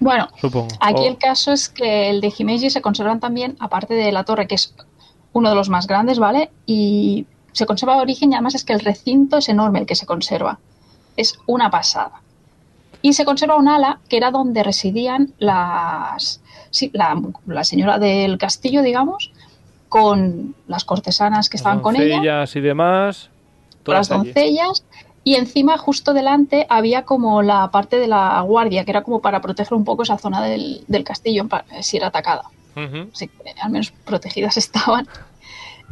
Bueno, 0.00 0.28
supongo. 0.40 0.68
Aquí 0.80 1.06
el 1.06 1.18
caso 1.18 1.52
es 1.52 1.68
que 1.68 2.10
el 2.10 2.20
de 2.20 2.32
Himeji 2.36 2.70
se 2.70 2.80
conservan 2.80 3.20
también, 3.20 3.56
aparte 3.60 3.94
de 3.94 4.10
la 4.10 4.24
torre, 4.24 4.48
que 4.48 4.56
es 4.56 4.74
uno 5.32 5.50
de 5.50 5.54
los 5.54 5.68
más 5.68 5.86
grandes, 5.86 6.18
¿vale? 6.18 6.50
Y 6.66 7.26
se 7.52 7.66
conserva 7.66 7.96
de 7.96 8.02
origen 8.02 8.32
y 8.32 8.34
además 8.34 8.54
es 8.54 8.64
que 8.64 8.72
el 8.72 8.80
recinto 8.80 9.38
es 9.38 9.48
enorme 9.48 9.80
el 9.80 9.86
que 9.86 9.94
se 9.94 10.06
conserva. 10.06 10.58
Es 11.16 11.38
una 11.46 11.70
pasada. 11.70 12.20
Y 13.02 13.12
se 13.14 13.24
conserva 13.24 13.56
un 13.56 13.68
ala 13.68 14.00
que 14.08 14.16
era 14.16 14.30
donde 14.30 14.62
residían 14.62 15.32
las... 15.38 16.40
Sí, 16.70 16.90
la, 16.94 17.20
la 17.46 17.64
señora 17.64 17.98
del 17.98 18.38
castillo, 18.38 18.82
digamos, 18.82 19.30
con 19.88 20.54
las 20.68 20.84
cortesanas 20.84 21.50
que 21.50 21.56
las 21.56 21.60
estaban 21.60 21.80
con 21.80 21.96
ella 21.96 22.14
doncellas 22.14 22.56
y 22.56 22.60
demás. 22.60 23.30
con 23.84 23.94
las 23.94 24.08
todas 24.08 24.20
allí. 24.22 24.32
doncellas 24.32 24.84
y 25.24 25.34
encima 25.34 25.76
justo 25.76 26.14
delante 26.14 26.66
había 26.70 27.04
como 27.04 27.42
la 27.42 27.70
parte 27.70 27.98
de 27.98 28.08
la 28.08 28.40
guardia 28.40 28.84
que 28.84 28.90
era 28.90 29.02
como 29.02 29.20
para 29.20 29.40
proteger 29.42 29.74
un 29.74 29.84
poco 29.84 30.02
esa 30.02 30.16
zona 30.18 30.42
del, 30.42 30.82
del 30.88 31.04
castillo 31.04 31.46
si 31.82 31.98
era 31.98 32.06
atacada 32.08 32.44
Ujú. 32.74 33.10
Así 33.12 33.28
que 33.28 33.54
al 33.60 33.70
menos 33.70 33.92
protegidas 34.04 34.56
estaban 34.56 35.06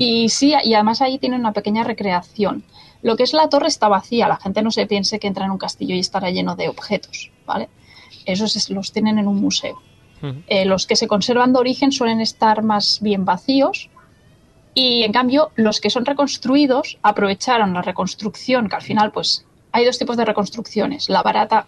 y 0.01 0.29
sí 0.31 0.55
y 0.65 0.75
además 0.75 1.01
ahí 1.03 1.19
tienen 1.19 1.41
una 1.41 1.53
pequeña 1.53 1.85
recreación 1.85 2.65
lo 3.03 3.17
que 3.17 3.23
es 3.23 3.33
la 3.33 3.49
torre 3.49 3.69
está 3.69 3.89
vacía 3.89 4.27
la 4.29 4.37
gente 4.37 4.63
no 4.63 4.71
se 4.71 4.87
piense 4.87 5.19
que 5.21 5.27
entra 5.29 5.45
en 5.45 5.51
un 5.53 5.59
castillo 5.59 5.95
y 5.95 6.01
estará 6.01 6.31
lleno 6.31 6.57
de 6.57 6.69
objetos 6.69 7.31
vale 7.47 7.69
esos 8.27 8.57
es- 8.57 8.71
los 8.71 8.93
tienen 8.93 9.19
en 9.19 9.27
un 9.29 9.41
museo 9.41 9.81
eh, 10.49 10.65
los 10.67 10.87
que 10.87 10.97
se 10.97 11.07
conservan 11.09 11.53
de 11.55 11.61
origen 11.61 11.93
suelen 11.93 12.21
estar 12.21 12.63
más 12.63 12.99
bien 13.01 13.25
vacíos 13.25 13.89
y 14.75 15.03
en 15.03 15.13
cambio 15.13 15.51
los 15.57 15.81
que 15.81 15.89
son 15.91 16.05
reconstruidos 16.05 16.99
aprovecharon 17.03 17.73
la 17.75 17.83
reconstrucción, 17.83 18.69
que 18.69 18.77
al 18.77 18.83
final 18.83 19.11
pues 19.13 19.45
hay 19.73 19.85
dos 19.85 19.99
tipos 19.99 20.17
de 20.17 20.25
reconstrucciones. 20.25 21.09
La 21.09 21.23
barata 21.23 21.67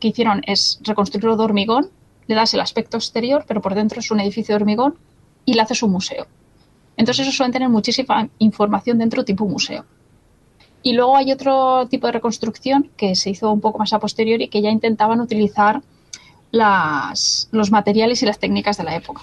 que 0.00 0.08
hicieron 0.08 0.42
es 0.46 0.80
reconstruirlo 0.82 1.36
de 1.36 1.44
hormigón, 1.44 1.90
le 2.26 2.34
das 2.34 2.54
el 2.54 2.60
aspecto 2.60 2.96
exterior, 2.96 3.44
pero 3.46 3.60
por 3.60 3.74
dentro 3.74 4.00
es 4.00 4.10
un 4.10 4.18
edificio 4.20 4.54
de 4.54 4.62
hormigón 4.62 4.96
y 5.44 5.54
le 5.54 5.60
haces 5.62 5.82
un 5.82 5.92
museo. 5.92 6.26
Entonces 7.00 7.26
eso 7.26 7.34
suelen 7.34 7.52
tener 7.52 7.70
muchísima 7.70 8.28
información 8.38 8.98
dentro 8.98 9.24
tipo 9.24 9.46
museo. 9.46 9.86
Y 10.82 10.92
luego 10.92 11.16
hay 11.16 11.32
otro 11.32 11.88
tipo 11.88 12.06
de 12.06 12.12
reconstrucción 12.12 12.90
que 12.94 13.14
se 13.14 13.30
hizo 13.30 13.50
un 13.50 13.62
poco 13.62 13.78
más 13.78 13.94
a 13.94 13.98
posteriori 13.98 14.48
que 14.48 14.60
ya 14.60 14.68
intentaban 14.68 15.18
utilizar 15.22 15.80
los 16.52 17.70
materiales 17.70 18.22
y 18.22 18.26
las 18.26 18.38
técnicas 18.38 18.76
de 18.76 18.84
la 18.84 18.96
época. 18.96 19.22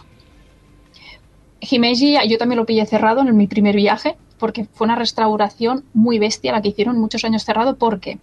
Himeji 1.62 2.18
yo 2.28 2.40
también 2.40 2.58
lo 2.58 2.66
pillé 2.66 2.84
cerrado 2.88 3.22
en 3.22 3.38
mi 3.38 3.46
primer 3.46 3.76
viaje 3.76 4.18
porque 4.40 4.66
fue 4.66 4.86
una 4.86 4.96
restauración 4.96 5.84
muy 5.94 6.18
bestia 6.18 6.54
la 6.54 6.64
que 6.64 6.70
hicieron 6.70 6.98
muchos 6.98 7.26
años 7.26 7.46
cerrado 7.46 7.76
porque 7.76 8.18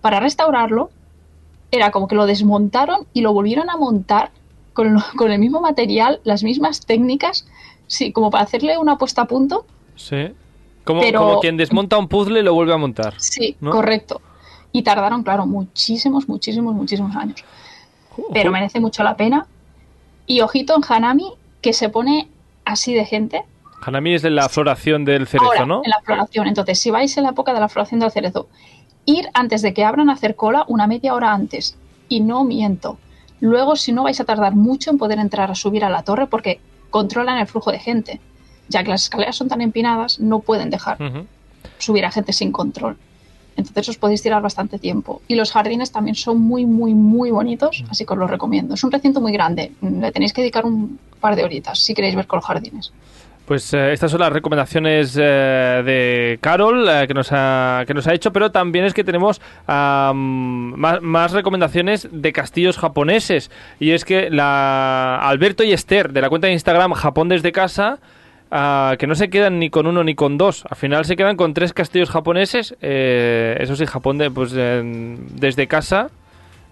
para 0.00 0.18
restaurarlo 0.18 0.90
era 1.70 1.92
como 1.92 2.08
que 2.08 2.16
lo 2.16 2.26
desmontaron 2.26 3.06
y 3.12 3.20
lo 3.20 3.32
volvieron 3.32 3.70
a 3.70 3.76
montar 3.76 4.32
con 4.72 5.30
el 5.30 5.38
mismo 5.38 5.60
material, 5.60 6.20
las 6.24 6.42
mismas 6.42 6.84
técnicas, 6.84 7.46
sí, 7.92 8.10
como 8.10 8.30
para 8.30 8.44
hacerle 8.44 8.78
una 8.78 8.96
puesta 8.96 9.22
a 9.22 9.24
punto. 9.26 9.66
Sí. 9.96 10.28
Como, 10.84 11.02
Pero- 11.02 11.20
como 11.20 11.40
quien 11.40 11.56
desmonta 11.58 11.98
un 11.98 12.08
puzzle 12.08 12.40
y 12.40 12.42
lo 12.42 12.54
vuelve 12.54 12.72
a 12.72 12.78
montar. 12.78 13.14
Sí, 13.18 13.54
¿No? 13.60 13.70
correcto. 13.70 14.20
Y 14.72 14.82
tardaron, 14.82 15.22
claro, 15.22 15.44
muchísimos, 15.46 16.26
muchísimos, 16.28 16.74
muchísimos 16.74 17.14
años. 17.14 17.44
pero 18.32 18.50
merece 18.50 18.78
mucho 18.80 19.02
la 19.02 19.16
pena. 19.16 19.46
Y 20.26 20.40
ojito 20.40 20.74
en 20.76 20.82
Hanami, 20.88 21.32
que 21.60 21.72
se 21.72 21.88
pone 21.88 22.28
así 22.64 22.92
de 22.94 23.04
gente. 23.04 23.42
Hanami 23.84 24.14
es 24.14 24.22
de 24.22 24.30
la 24.30 24.48
floración 24.48 25.04
del 25.04 25.26
cerezo, 25.26 25.46
Ahora, 25.52 25.66
¿no? 25.66 25.82
En 25.84 25.90
la 25.90 26.00
floración. 26.02 26.46
Entonces, 26.46 26.78
si 26.78 26.90
vais 26.90 27.14
en 27.16 27.24
la 27.24 27.30
época 27.30 27.52
de 27.54 27.60
la 27.60 27.68
floración 27.68 28.00
del 28.00 28.10
cerezo, 28.10 28.48
ir 29.06 29.28
antes 29.34 29.60
de 29.62 29.72
que 29.74 29.84
abran 29.84 30.08
a 30.10 30.14
hacer 30.14 30.34
cola 30.36 30.64
una 30.68 30.86
media 30.86 31.14
hora 31.14 31.32
antes. 31.32 31.76
Y 32.08 32.20
no 32.20 32.44
miento. 32.44 32.98
Luego, 33.40 33.76
si 33.76 33.92
no 33.92 34.02
vais 34.04 34.20
a 34.20 34.24
tardar 34.24 34.54
mucho 34.54 34.90
en 34.90 34.98
poder 34.98 35.18
entrar 35.18 35.50
a 35.50 35.54
subir 35.54 35.84
a 35.84 35.90
la 35.90 36.02
torre 36.02 36.26
porque 36.26 36.60
controlan 36.92 37.38
el 37.38 37.48
flujo 37.48 37.72
de 37.72 37.80
gente. 37.80 38.20
Ya 38.68 38.84
que 38.84 38.90
las 38.90 39.02
escaleras 39.02 39.34
son 39.34 39.48
tan 39.48 39.60
empinadas, 39.60 40.20
no 40.20 40.38
pueden 40.38 40.70
dejar 40.70 40.96
subir 41.78 42.04
a 42.04 42.12
gente 42.12 42.32
sin 42.32 42.52
control. 42.52 42.96
Entonces 43.56 43.88
os 43.88 43.98
podéis 43.98 44.22
tirar 44.22 44.40
bastante 44.40 44.78
tiempo. 44.78 45.20
Y 45.28 45.34
los 45.34 45.50
jardines 45.50 45.90
también 45.90 46.14
son 46.14 46.40
muy, 46.40 46.64
muy, 46.64 46.94
muy 46.94 47.30
bonitos, 47.30 47.84
así 47.90 48.06
que 48.06 48.12
os 48.12 48.18
los 48.18 48.30
recomiendo. 48.30 48.74
Es 48.74 48.84
un 48.84 48.92
recinto 48.92 49.20
muy 49.20 49.32
grande. 49.32 49.72
Le 49.80 50.12
tenéis 50.12 50.32
que 50.32 50.42
dedicar 50.42 50.64
un 50.64 50.98
par 51.20 51.34
de 51.34 51.44
horitas 51.44 51.78
si 51.78 51.92
queréis 51.92 52.14
ver 52.14 52.26
con 52.26 52.38
los 52.38 52.46
jardines. 52.46 52.92
Pues 53.46 53.74
eh, 53.74 53.92
estas 53.92 54.10
son 54.12 54.20
las 54.20 54.32
recomendaciones 54.32 55.18
eh, 55.20 55.82
de 55.84 56.38
Carol 56.40 56.88
eh, 56.88 57.06
que, 57.08 57.12
nos 57.14 57.28
ha, 57.32 57.82
que 57.86 57.92
nos 57.92 58.06
ha 58.06 58.14
hecho, 58.14 58.32
pero 58.32 58.50
también 58.52 58.84
es 58.84 58.94
que 58.94 59.02
tenemos 59.04 59.40
am, 59.66 60.72
más, 60.78 61.02
más 61.02 61.32
recomendaciones 61.32 62.08
de 62.12 62.32
castillos 62.32 62.78
japoneses. 62.78 63.50
Y 63.80 63.90
es 63.90 64.04
que 64.04 64.30
la 64.30 65.16
Alberto 65.18 65.64
y 65.64 65.72
Esther, 65.72 66.12
de 66.12 66.20
la 66.20 66.28
cuenta 66.28 66.46
de 66.46 66.52
Instagram 66.52 66.92
Japón 66.92 67.28
desde 67.28 67.50
casa, 67.50 67.98
ah, 68.52 68.94
que 68.98 69.08
no 69.08 69.16
se 69.16 69.28
quedan 69.28 69.58
ni 69.58 69.70
con 69.70 69.86
uno 69.88 70.04
ni 70.04 70.14
con 70.14 70.38
dos. 70.38 70.64
Al 70.70 70.76
final 70.76 71.04
se 71.04 71.16
quedan 71.16 71.36
con 71.36 71.52
tres 71.52 71.72
castillos 71.72 72.10
japoneses. 72.10 72.76
eso 72.80 73.76
sí, 73.76 73.86
Japón 73.86 74.18
de- 74.18 74.30
pues, 74.30 74.52
en- 74.54 75.26
desde 75.34 75.66
casa. 75.66 76.10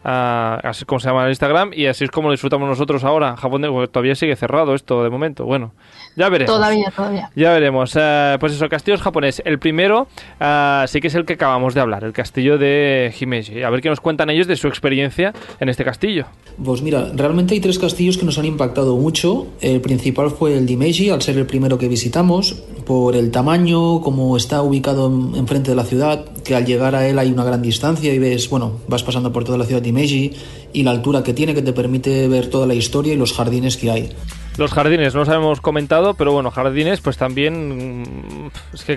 ah, 0.03 0.59
así 0.65 0.87
como 0.87 0.99
se 0.99 1.09
llama 1.09 1.25
el 1.25 1.29
Instagram 1.31 1.73
y 1.75 1.85
así 1.85 2.05
es 2.05 2.11
como 2.11 2.29
lo 2.29 2.33
disfrutamos 2.33 2.67
nosotros 2.67 3.05
ahora. 3.05 3.37
Japón 3.37 3.61
de- 3.61 3.69
pues, 3.69 3.91
todavía 3.91 4.15
sigue 4.15 4.35
cerrado 4.35 4.75
esto 4.75 5.03
de 5.05 5.11
momento. 5.11 5.45
Bueno, 5.45 5.73
ya 6.17 6.29
veremos. 6.29 6.55
Todavía, 6.55 6.93
todavía. 6.95 7.31
Ya 7.35 7.53
veremos. 7.53 7.93
Eh, 7.97 8.37
pues 8.41 8.53
eso, 8.53 8.69
castillos 8.69 9.01
japonés. 9.01 9.43
El 9.45 9.59
primero 9.59 10.07
ah, 10.41 10.85
sí 10.89 11.01
que 11.01 11.09
es 11.09 11.15
el 11.15 11.25
que 11.25 11.35
acabamos 11.35 11.75
de 11.75 11.81
hablar, 11.81 12.05
el 12.05 12.13
castillo 12.13 12.59
de 12.59 13.15
Himeji. 13.19 13.63
A 13.63 13.71
ver 13.71 13.81
qué 13.81 13.89
nos 13.89 14.01
cuentan 14.01 14.31
ellos 14.31 14.47
de 14.47 14.57
su 14.57 14.69
experiencia 14.69 15.33
en 15.61 15.69
este 15.69 15.85
castillo. 15.85 16.27
Pues 16.63 16.83
mira, 16.83 17.11
realmente 17.15 17.55
hay 17.55 17.61
tres 17.61 17.79
castillos 17.79 18.19
que 18.19 18.25
nos 18.27 18.39
han 18.39 18.45
impactado 18.45 18.97
mucho. 18.97 19.47
El 19.61 19.81
principal 19.81 20.31
fue 20.31 20.57
el 20.57 20.67
de 20.67 20.77
Meiji, 20.77 21.11
al 21.11 21.23
ser 21.23 21.39
el 21.39 21.47
primero 21.47 21.79
que 21.79 21.89
visitamos, 21.89 22.53
por 22.85 23.17
el 23.17 23.31
tamaño, 23.31 24.01
como 24.03 24.37
está 24.37 24.63
ubicado 24.63 25.07
en- 25.07 25.37
enfrente 25.37 25.71
de 25.71 25.77
la 25.77 25.85
ciudad, 25.85 26.25
que 26.45 26.55
al 26.55 26.67
llegar 26.67 26.95
a 26.95 27.07
él 27.07 27.19
hay 27.19 27.31
una 27.33 27.45
gran 27.45 27.63
distancia 27.63 28.13
y 28.13 28.19
ves, 28.19 28.51
bueno, 28.51 28.81
vas 28.89 29.03
pasando 29.03 29.33
por 29.33 29.45
toda 29.45 29.57
la 29.59 29.65
ciudad 29.65 29.81
de 29.83 29.93
Meiji 29.93 30.33
y 30.73 30.83
la 30.83 30.91
altura 30.91 31.23
que 31.23 31.33
tiene 31.33 31.55
que 31.55 31.63
te 31.63 31.73
permite 31.73 32.29
ver 32.29 32.49
toda 32.51 32.67
la 32.67 32.75
historia 32.75 33.15
y 33.15 33.17
los 33.17 33.33
jardines 33.33 33.77
que 33.77 33.91
hay. 33.91 34.11
Los 34.57 34.73
jardines, 34.73 35.15
no 35.15 35.21
los 35.21 35.29
hemos 35.29 35.61
comentado, 35.61 36.15
pero 36.15 36.33
bueno, 36.33 36.51
jardines, 36.51 37.01
pues 37.01 37.17
también. 37.17 38.03
mm, 38.03 38.51
Es 38.75 38.85
que, 38.85 38.93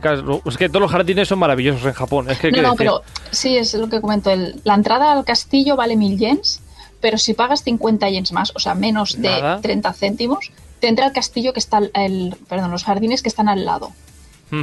es 0.45 0.57
que 0.57 0.67
todos 0.67 0.81
los 0.81 0.91
jardines 0.91 1.27
son 1.27 1.39
maravillosos 1.39 1.85
en 1.85 1.93
Japón. 1.93 2.29
Es 2.29 2.39
que, 2.39 2.51
No, 2.51 2.55
¿qué 2.55 2.61
no, 2.61 2.71
decir? 2.71 2.77
pero 2.77 3.01
sí, 3.31 3.57
es 3.57 3.73
lo 3.75 3.87
que 3.89 4.01
comento. 4.01 4.29
El- 4.29 4.59
la 4.63 4.73
entrada 4.75 5.13
al 5.13 5.23
castillo 5.23 5.75
vale 5.75 5.95
mil 5.95 6.17
yens, 6.17 6.59
pero 6.99 7.17
si 7.17 7.33
pagas 7.33 7.63
50 7.63 8.09
yens 8.09 8.31
más, 8.33 8.51
o 8.55 8.59
sea, 8.59 8.75
menos 8.75 9.21
de 9.21 9.29
Nada. 9.29 9.61
30 9.61 9.93
céntimos, 9.93 10.51
te 10.79 10.87
entra 10.89 11.05
el 11.05 11.13
castillo 11.13 11.53
que 11.53 11.59
está, 11.59 11.79
el, 11.93 12.35
perdón, 12.49 12.71
los 12.71 12.83
jardines 12.83 13.21
que 13.21 13.29
están 13.29 13.47
al 13.47 13.63
lado. 13.65 13.91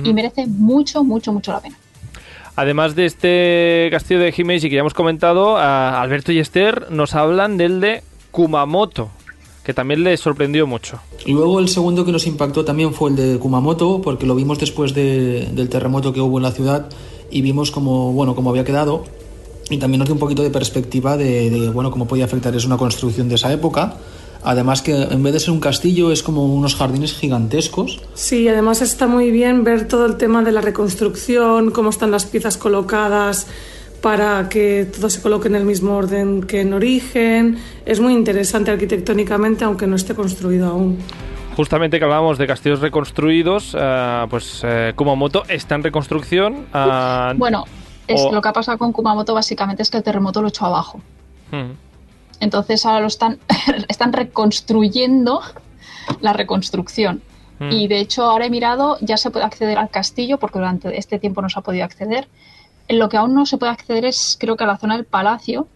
Y 0.04 0.12
merece 0.12 0.46
mucho, 0.46 1.02
mucho, 1.02 1.32
mucho 1.32 1.50
la 1.50 1.60
pena. 1.60 1.76
Además 2.54 2.94
de 2.94 3.06
este 3.06 3.88
castillo 3.90 4.20
de 4.20 4.32
Himeji 4.36 4.68
que 4.68 4.76
ya 4.76 4.80
hemos 4.80 4.94
comentado, 4.94 5.56
a 5.56 6.00
Alberto 6.00 6.30
y 6.30 6.38
Esther 6.38 6.92
nos 6.92 7.14
hablan 7.16 7.56
del 7.56 7.80
de 7.80 8.04
Kumamoto, 8.30 9.10
que 9.64 9.74
también 9.74 10.02
les 10.04 10.20
sorprendió 10.20 10.66
mucho. 10.66 10.98
Y 11.26 11.32
luego 11.32 11.58
el 11.60 11.68
segundo 11.68 12.04
que 12.04 12.12
nos 12.12 12.26
impactó 12.26 12.64
también 12.64 12.94
fue 12.94 13.10
el 13.10 13.16
de 13.16 13.38
Kumamoto, 13.38 14.00
porque 14.02 14.26
lo 14.26 14.34
vimos 14.34 14.58
después 14.58 14.94
de- 14.94 15.48
del 15.52 15.68
terremoto 15.68 16.12
que 16.12 16.20
hubo 16.20 16.38
en 16.38 16.42
la 16.44 16.52
ciudad 16.52 16.88
y 17.30 17.42
vimos 17.42 17.70
cómo, 17.70 18.12
bueno, 18.12 18.34
cómo 18.34 18.50
había 18.50 18.64
quedado. 18.64 19.04
Y 19.68 19.76
también 19.78 19.98
nos 20.00 20.08
dio 20.08 20.14
un 20.14 20.18
poquito 20.20 20.42
de 20.42 20.50
perspectiva 20.50 21.16
de, 21.16 21.48
de, 21.50 21.68
bueno, 21.70 21.90
cómo 21.90 22.08
podía 22.08 22.24
afectar. 22.24 22.54
Es 22.56 22.64
una 22.64 22.76
construcción 22.76 23.28
de 23.28 23.36
esa 23.36 23.52
época. 23.52 23.94
Además 24.42 24.80
que 24.80 24.92
en 25.02 25.22
vez 25.22 25.34
de 25.34 25.38
ser 25.40 25.50
un 25.50 25.60
castillo 25.60 26.10
es 26.10 26.22
como 26.22 26.46
unos 26.46 26.74
jardines 26.74 27.12
gigantescos. 27.12 28.00
Sí, 28.14 28.48
además 28.48 28.80
está 28.80 29.06
muy 29.06 29.30
bien 29.30 29.62
ver 29.64 29.86
todo 29.86 30.06
el 30.06 30.16
tema 30.16 30.42
de 30.42 30.50
la 30.50 30.62
reconstrucción, 30.62 31.70
cómo 31.70 31.90
están 31.90 32.10
las 32.10 32.24
piezas 32.24 32.56
colocadas 32.56 33.46
para 34.02 34.48
que 34.48 34.86
todo 34.94 35.10
se 35.10 35.20
coloque 35.20 35.48
en 35.48 35.54
el 35.56 35.64
mismo 35.64 35.96
orden 35.96 36.42
que 36.42 36.60
en 36.62 36.72
origen. 36.72 37.58
Es 37.84 38.00
muy 38.00 38.14
interesante 38.14 38.70
arquitectónicamente, 38.70 39.64
aunque 39.64 39.86
no 39.86 39.96
esté 39.96 40.14
construido 40.14 40.68
aún. 40.68 40.98
Justamente 41.56 41.98
que 41.98 42.04
hablábamos 42.04 42.38
de 42.38 42.46
castillos 42.46 42.80
reconstruidos, 42.80 43.76
eh, 43.78 44.26
pues 44.30 44.62
eh, 44.64 44.92
Kumamoto 44.96 45.42
está 45.48 45.74
en 45.74 45.82
reconstrucción. 45.82 46.66
ah, 46.72 47.34
Bueno, 47.36 47.64
es, 48.06 48.20
o- 48.22 48.32
lo 48.32 48.40
que 48.40 48.48
ha 48.48 48.52
pasado 48.52 48.78
con 48.78 48.92
Kumamoto 48.92 49.34
básicamente 49.34 49.82
es 49.82 49.90
que 49.90 49.98
el 49.98 50.02
terremoto 50.02 50.40
lo 50.40 50.48
echó 50.48 50.64
abajo. 50.66 51.00
mm, 51.50 51.70
Entonces 52.40 52.86
ahora 52.86 53.00
lo 53.00 53.08
están, 53.08 53.38
están 53.88 54.12
reconstruyendo 54.14 55.42
la 56.22 56.32
reconstrucción. 56.32 57.20
Mm. 57.58 57.72
Y 57.72 57.88
de 57.88 58.00
hecho 58.00 58.22
ahora 58.24 58.46
he 58.46 58.50
mirado, 58.50 58.96
ya 59.02 59.18
se 59.18 59.30
puede 59.30 59.44
acceder 59.44 59.76
al 59.76 59.90
castillo 59.90 60.38
porque 60.38 60.58
durante 60.58 60.96
este 60.96 61.18
tiempo 61.18 61.42
no 61.42 61.50
se 61.50 61.58
ha 61.58 61.62
podido 61.62 61.84
acceder. 61.84 62.26
Lo 62.90 63.08
que 63.08 63.16
aún 63.16 63.34
no 63.34 63.46
se 63.46 63.56
puede 63.56 63.72
acceder 63.72 64.04
es 64.04 64.36
creo 64.38 64.56
que 64.56 64.64
a 64.64 64.66
la 64.66 64.78
zona 64.78 64.96
del 64.96 65.04
palacio. 65.04 65.68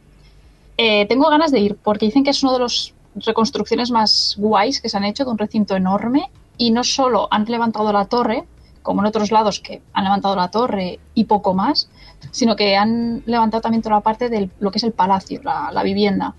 Eh, 0.77 1.07
tengo 1.07 1.31
ganas 1.31 1.53
de 1.53 1.61
ir 1.61 1.77
porque 1.77 2.07
dicen 2.07 2.25
que 2.25 2.31
es 2.31 2.43
una 2.43 2.55
de 2.55 2.59
las 2.59 2.93
reconstrucciones 3.15 3.91
más 3.91 4.35
guays 4.39 4.81
que 4.81 4.89
se 4.89 4.97
han 4.97 5.05
hecho 5.05 5.25
de 5.25 5.31
un 5.31 5.39
recinto 5.39 5.77
enorme 5.77 6.31
y 6.59 6.73
no 6.73 6.83
solo 6.83 7.29
han 7.31 7.45
levantado 7.45 7.93
la 7.93 8.07
torre, 8.07 8.45
como 8.83 9.01
en 9.01 9.07
otros 9.07 9.31
lados 9.31 9.61
que 9.61 9.81
han 9.93 10.05
levantado 10.05 10.35
la 10.35 10.51
torre 10.51 10.99
y 11.15 11.25
poco 11.25 11.55
más, 11.55 11.89
sino 12.33 12.57
que 12.57 12.77
han 12.77 13.23
levantado 13.27 13.61
también 13.61 13.83
toda 13.83 13.97
la 13.97 14.01
parte 14.01 14.29
de 14.29 14.51
lo 14.59 14.71
que 14.73 14.79
es 14.79 14.85
el 14.85 14.93
palacio, 14.93 15.41
la, 15.45 15.71
la 15.73 15.83
vivienda. 15.85 16.35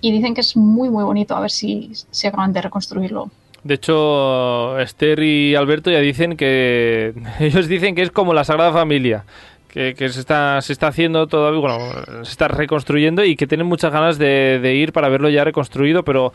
Y 0.00 0.12
dicen 0.12 0.34
que 0.34 0.42
es 0.42 0.56
muy, 0.56 0.90
muy 0.90 1.04
bonito, 1.04 1.34
a 1.34 1.40
ver 1.40 1.50
si 1.50 1.90
se 2.10 2.28
acaban 2.28 2.52
de 2.52 2.62
reconstruirlo. 2.62 3.30
De 3.64 3.74
hecho, 3.74 4.78
Esther 4.78 5.20
y 5.20 5.54
Alberto 5.54 5.90
ya 5.90 5.98
dicen 5.98 6.36
que. 6.36 7.14
Ellos 7.40 7.66
dicen 7.66 7.94
que 7.94 8.02
es 8.02 8.10
como 8.10 8.32
la 8.32 8.44
Sagrada 8.44 8.72
Familia. 8.72 9.24
Que, 9.68 9.94
que 9.94 10.08
se, 10.08 10.20
está, 10.20 10.60
se 10.62 10.72
está 10.72 10.88
haciendo 10.88 11.26
todavía. 11.26 11.60
Bueno, 11.60 12.24
se 12.24 12.30
está 12.30 12.48
reconstruyendo 12.48 13.22
y 13.24 13.36
que 13.36 13.46
tienen 13.46 13.66
muchas 13.66 13.92
ganas 13.92 14.18
de, 14.18 14.58
de 14.60 14.74
ir 14.74 14.92
para 14.92 15.08
verlo 15.08 15.28
ya 15.28 15.44
reconstruido, 15.44 16.02
pero 16.04 16.32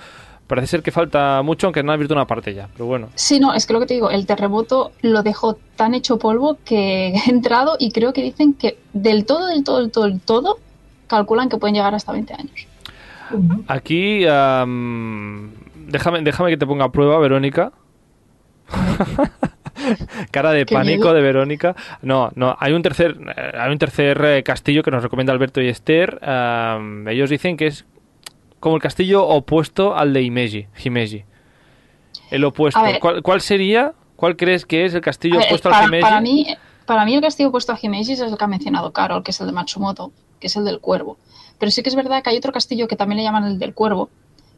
parece 0.47 0.67
ser 0.67 0.83
que 0.83 0.91
falta 0.91 1.41
mucho, 1.41 1.67
aunque 1.67 1.81
no 1.83 1.91
han 1.91 1.95
abierto 1.95 2.13
una 2.13 2.27
parte 2.27 2.53
ya. 2.53 2.69
Pero 2.73 2.85
bueno. 2.85 3.09
Sí, 3.15 3.39
no, 3.39 3.53
es 3.53 3.65
que 3.65 3.73
lo 3.73 3.79
que 3.79 3.85
te 3.87 3.93
digo, 3.95 4.09
el 4.11 4.25
terremoto 4.25 4.91
lo 5.01 5.23
dejó 5.23 5.57
tan 5.75 5.93
hecho 5.93 6.19
polvo 6.19 6.57
que 6.63 7.07
he 7.27 7.29
entrado 7.29 7.75
y 7.79 7.91
creo 7.91 8.13
que 8.13 8.21
dicen 8.21 8.53
que 8.53 8.77
del 8.93 9.25
todo, 9.25 9.47
del 9.47 9.63
todo, 9.63 9.79
del 9.79 9.91
todo, 9.91 10.05
del 10.05 10.19
todo, 10.19 10.59
calculan 11.07 11.49
que 11.49 11.57
pueden 11.57 11.75
llegar 11.75 11.95
hasta 11.95 12.11
20 12.11 12.33
años. 12.33 12.67
Aquí. 13.67 14.25
am, 14.27 15.51
déjame, 15.87 16.21
déjame 16.21 16.51
que 16.51 16.57
te 16.57 16.67
ponga 16.67 16.85
a 16.85 16.91
prueba, 16.91 17.17
Verónica. 17.19 17.71
Cara 20.31 20.51
de 20.51 20.65
pánico 20.65 21.05
miedo. 21.05 21.13
de 21.13 21.21
Verónica. 21.21 21.75
No, 22.01 22.31
no, 22.35 22.55
hay 22.59 22.73
un 22.73 22.81
tercer, 22.81 23.17
eh, 23.35 23.51
hay 23.57 23.71
un 23.71 23.79
tercer 23.79 24.23
eh, 24.23 24.43
castillo 24.43 24.83
que 24.83 24.91
nos 24.91 25.03
recomienda 25.03 25.33
Alberto 25.33 25.61
y 25.61 25.67
Esther. 25.67 26.19
Ellos 27.07 27.29
dicen 27.29 27.57
que 27.57 27.67
es 27.67 27.85
como 28.59 28.75
el 28.75 28.81
castillo 28.81 29.27
opuesto 29.27 29.95
al 29.95 30.13
de 30.13 30.21
Himeji. 30.21 30.67
Himeji. 30.83 31.25
El 32.31 32.43
opuesto. 32.45 32.81
Ver. 32.81 32.99
¿Cuál, 32.99 33.21
cuál 33.21 33.41
sería? 33.41 33.93
¿Cuál 34.15 34.37
crees 34.37 34.65
que 34.65 34.85
es 34.85 34.93
el 34.93 35.01
castillo 35.01 35.37
ver, 35.37 35.47
opuesto 35.47 35.69
al 35.69 35.73
para, 35.73 35.85
Himeji? 35.87 36.01
para 36.01 36.21
mí, 36.21 36.47
para 36.85 37.05
mí 37.05 37.15
el 37.15 37.21
castillo 37.21 37.49
opuesto 37.49 37.73
a 37.73 37.79
Himeji 37.81 38.13
es 38.13 38.19
el 38.21 38.37
que 38.37 38.43
ha 38.43 38.47
mencionado 38.47 38.93
Carol, 38.93 39.23
que 39.23 39.31
es 39.31 39.41
el 39.41 39.47
de 39.47 39.53
Matsumoto, 39.53 40.11
que 40.39 40.47
es 40.47 40.55
el 40.55 40.65
del 40.65 40.79
cuervo. 40.79 41.17
Pero 41.59 41.71
sí 41.71 41.83
que 41.83 41.89
es 41.89 41.95
verdad 41.95 42.23
que 42.23 42.29
hay 42.29 42.37
otro 42.37 42.51
castillo 42.51 42.87
que 42.87 42.95
también 42.95 43.17
le 43.17 43.23
llaman 43.23 43.45
el 43.45 43.59
del 43.59 43.73
cuervo, 43.73 44.09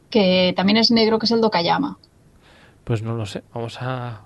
que 0.09 0.53
también 0.55 0.77
es 0.77 0.91
negro, 0.91 1.19
que 1.19 1.25
es 1.25 1.31
el 1.31 1.41
de 1.41 1.47
Okayama. 1.47 1.97
Pues 2.83 3.01
no 3.01 3.15
lo 3.15 3.25
sé. 3.25 3.43
Vamos 3.53 3.81
a, 3.81 4.21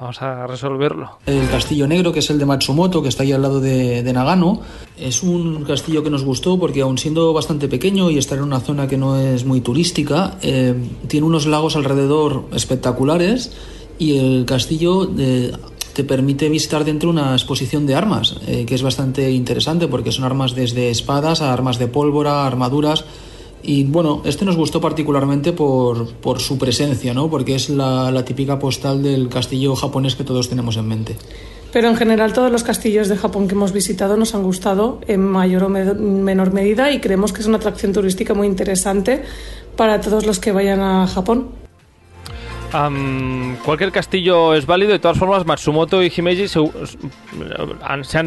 vamos 0.00 0.22
a 0.22 0.46
resolverlo. 0.46 1.18
El 1.26 1.48
Castillo 1.48 1.86
Negro, 1.86 2.12
que 2.12 2.20
es 2.20 2.30
el 2.30 2.38
de 2.38 2.46
Matsumoto, 2.46 3.02
que 3.02 3.08
está 3.08 3.22
ahí 3.22 3.32
al 3.32 3.42
lado 3.42 3.60
de, 3.60 4.02
de 4.02 4.12
Nagano, 4.12 4.60
es 4.98 5.22
un 5.22 5.64
castillo 5.64 6.02
que 6.02 6.10
nos 6.10 6.24
gustó 6.24 6.58
porque 6.58 6.80
aun 6.82 6.98
siendo 6.98 7.32
bastante 7.32 7.68
pequeño 7.68 8.10
y 8.10 8.18
estar 8.18 8.38
en 8.38 8.44
una 8.44 8.60
zona 8.60 8.86
que 8.86 8.96
no 8.96 9.18
es 9.18 9.44
muy 9.44 9.60
turística, 9.60 10.38
eh, 10.42 10.74
tiene 11.06 11.26
unos 11.26 11.46
lagos 11.46 11.76
alrededor 11.76 12.44
espectaculares 12.52 13.52
y 13.98 14.18
el 14.18 14.44
castillo 14.44 15.10
eh, 15.18 15.52
te 15.92 16.04
permite 16.04 16.48
visitar 16.48 16.84
dentro 16.84 17.10
una 17.10 17.32
exposición 17.32 17.86
de 17.86 17.96
armas, 17.96 18.36
eh, 18.46 18.64
que 18.66 18.74
es 18.76 18.82
bastante 18.82 19.32
interesante 19.32 19.88
porque 19.88 20.12
son 20.12 20.24
armas 20.24 20.54
desde 20.54 20.90
espadas 20.90 21.42
a 21.42 21.52
armas 21.52 21.78
de 21.78 21.88
pólvora, 21.88 22.46
armaduras. 22.46 23.04
Y 23.62 23.84
bueno, 23.84 24.22
este 24.24 24.44
nos 24.44 24.56
gustó 24.56 24.80
particularmente 24.80 25.52
por, 25.52 26.06
por 26.14 26.40
su 26.40 26.58
presencia, 26.58 27.12
¿no? 27.12 27.28
Porque 27.28 27.54
es 27.54 27.70
la, 27.70 28.10
la 28.10 28.24
típica 28.24 28.58
postal 28.58 29.02
del 29.02 29.28
castillo 29.28 29.74
japonés 29.74 30.14
que 30.14 30.24
todos 30.24 30.48
tenemos 30.48 30.76
en 30.76 30.86
mente. 30.88 31.16
Pero 31.72 31.88
en 31.88 31.96
general 31.96 32.32
todos 32.32 32.50
los 32.50 32.62
castillos 32.62 33.08
de 33.08 33.16
Japón 33.16 33.46
que 33.46 33.54
hemos 33.54 33.72
visitado 33.72 34.16
nos 34.16 34.34
han 34.34 34.42
gustado 34.42 35.00
en 35.06 35.20
mayor 35.20 35.64
o 35.64 35.68
menor 35.68 36.52
medida 36.52 36.90
y 36.90 37.00
creemos 37.00 37.32
que 37.32 37.40
es 37.40 37.46
una 37.46 37.58
atracción 37.58 37.92
turística 37.92 38.32
muy 38.32 38.46
interesante 38.46 39.22
para 39.76 40.00
todos 40.00 40.24
los 40.24 40.38
que 40.40 40.50
vayan 40.52 40.80
a 40.80 41.06
Japón. 41.06 41.50
cualquier 43.64 43.92
castillo 43.92 44.54
es 44.54 44.64
válido. 44.64 44.92
De 44.92 44.98
todas 44.98 45.18
formas, 45.18 45.44
Matsumoto 45.44 46.02
y 46.02 46.10
Himeji 46.14 46.48
se, 46.48 46.58
han, 47.82 48.04
se, 48.04 48.18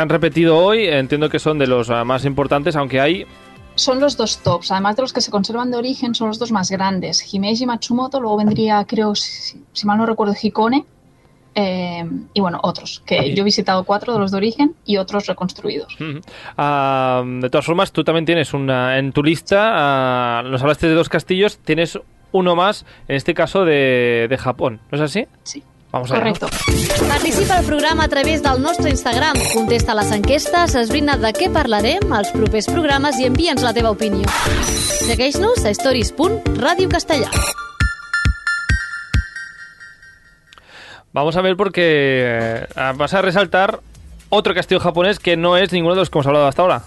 han, 0.00 0.08
repetido 0.08 0.58
hoy. 0.58 0.86
Entiendo 0.86 1.28
que 1.30 1.38
son 1.38 1.58
de 1.58 1.68
los 1.68 1.88
ah, 1.88 2.04
más 2.04 2.24
importantes, 2.24 2.74
aunque 2.74 3.00
hay 3.00 3.26
son 3.74 4.00
los 4.00 4.16
dos 4.16 4.38
tops. 4.38 4.70
Además 4.70 4.96
de 4.96 5.02
los 5.02 5.12
que 5.12 5.20
se 5.20 5.30
conservan 5.30 5.70
de 5.70 5.76
origen, 5.76 6.14
son 6.14 6.28
los 6.28 6.38
dos 6.38 6.52
más 6.52 6.70
grandes. 6.70 7.32
Himeji 7.32 7.64
y 7.64 7.66
Matsumoto, 7.66 8.20
luego 8.20 8.36
vendría, 8.36 8.84
creo, 8.84 9.14
si, 9.14 9.62
mal 9.84 9.98
no 9.98 10.06
recuerdo, 10.06 10.34
Hikone. 10.40 10.84
Eh, 11.54 12.08
y 12.32 12.40
bueno, 12.40 12.58
otros, 12.62 13.02
que 13.04 13.34
yo 13.34 13.42
he 13.42 13.44
visitado 13.44 13.84
cuatro 13.84 14.14
de 14.14 14.18
los 14.18 14.30
de 14.30 14.38
origen 14.38 14.74
y 14.86 14.96
otros 14.96 15.26
reconstruidos. 15.26 15.94
Ah, 16.56 17.22
de 17.26 17.50
todas 17.50 17.66
formas, 17.66 17.92
tú 17.92 18.04
también 18.04 18.24
tienes 18.24 18.54
una 18.54 18.98
en 18.98 19.12
tu 19.12 19.22
lista, 19.22 20.40
uh, 20.42 20.48
nos 20.48 20.62
hablaste 20.62 20.88
de 20.88 20.94
dos 20.94 21.10
castillos, 21.10 21.58
tienes 21.58 21.98
uno 22.32 22.56
más, 22.56 22.86
en 23.06 23.16
este 23.16 23.34
caso 23.34 23.66
de, 23.66 24.28
de 24.30 24.38
Japón, 24.38 24.80
¿no 24.90 24.96
es 24.96 25.02
así? 25.02 25.26
Sí. 25.42 25.62
Vamos 25.92 26.10
Correcto. 26.10 26.48
Participa 27.06 27.58
al 27.58 27.66
programa 27.66 28.04
a 28.04 28.08
través 28.08 28.42
del 28.42 28.62
nostre 28.62 28.88
Instagram. 28.88 29.36
Contesta 29.52 29.94
les 29.94 30.10
enquestes, 30.10 30.74
esbrina 30.80 31.18
de 31.20 31.34
què 31.36 31.50
parlarem 31.52 32.14
als 32.16 32.30
propers 32.32 32.70
programes 32.72 33.18
i 33.20 33.28
envia'ns 33.28 33.60
la 33.60 33.74
teva 33.76 33.90
opinió. 33.92 34.24
Segueix-nos 35.04 35.66
a 35.68 35.74
stories.radiocastellà. 35.76 37.28
Vamos 41.12 41.36
a 41.36 41.42
ver 41.42 41.58
porque 41.60 42.64
eh, 42.64 42.92
vas 42.96 43.12
a 43.12 43.20
resaltar 43.20 43.80
otro 44.30 44.54
castillo 44.54 44.80
japonés 44.80 45.18
que 45.18 45.36
no 45.36 45.58
es 45.58 45.72
ninguno 45.72 45.94
de 45.94 46.00
los 46.00 46.08
que 46.08 46.16
hemos 46.16 46.26
hablado 46.26 46.46
hasta 46.46 46.62
ahora. 46.62 46.84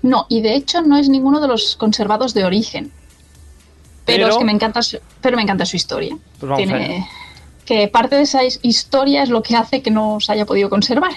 No, 0.00 0.24
y 0.30 0.40
de 0.40 0.54
hecho 0.54 0.80
no 0.80 0.96
es 0.96 1.10
ninguno 1.10 1.38
de 1.38 1.48
los 1.48 1.76
conservados 1.76 2.32
de 2.32 2.46
origen. 2.46 2.92
Pero, 4.06 4.28
es 4.28 4.36
que 4.38 4.44
me 4.44 4.52
encanta 4.52 4.80
su, 4.80 4.98
pero 5.20 5.36
me 5.36 5.42
encanta 5.42 5.66
su 5.66 5.76
historia. 5.76 6.16
Pues 6.40 6.56
Tiene, 6.56 7.06
que 7.64 7.88
parte 7.88 8.16
de 8.16 8.22
esa 8.22 8.40
historia 8.62 9.22
es 9.22 9.28
lo 9.28 9.42
que 9.42 9.56
hace 9.56 9.82
que 9.82 9.90
no 9.90 10.20
se 10.20 10.32
haya 10.32 10.46
podido 10.46 10.68
conservar. 10.68 11.12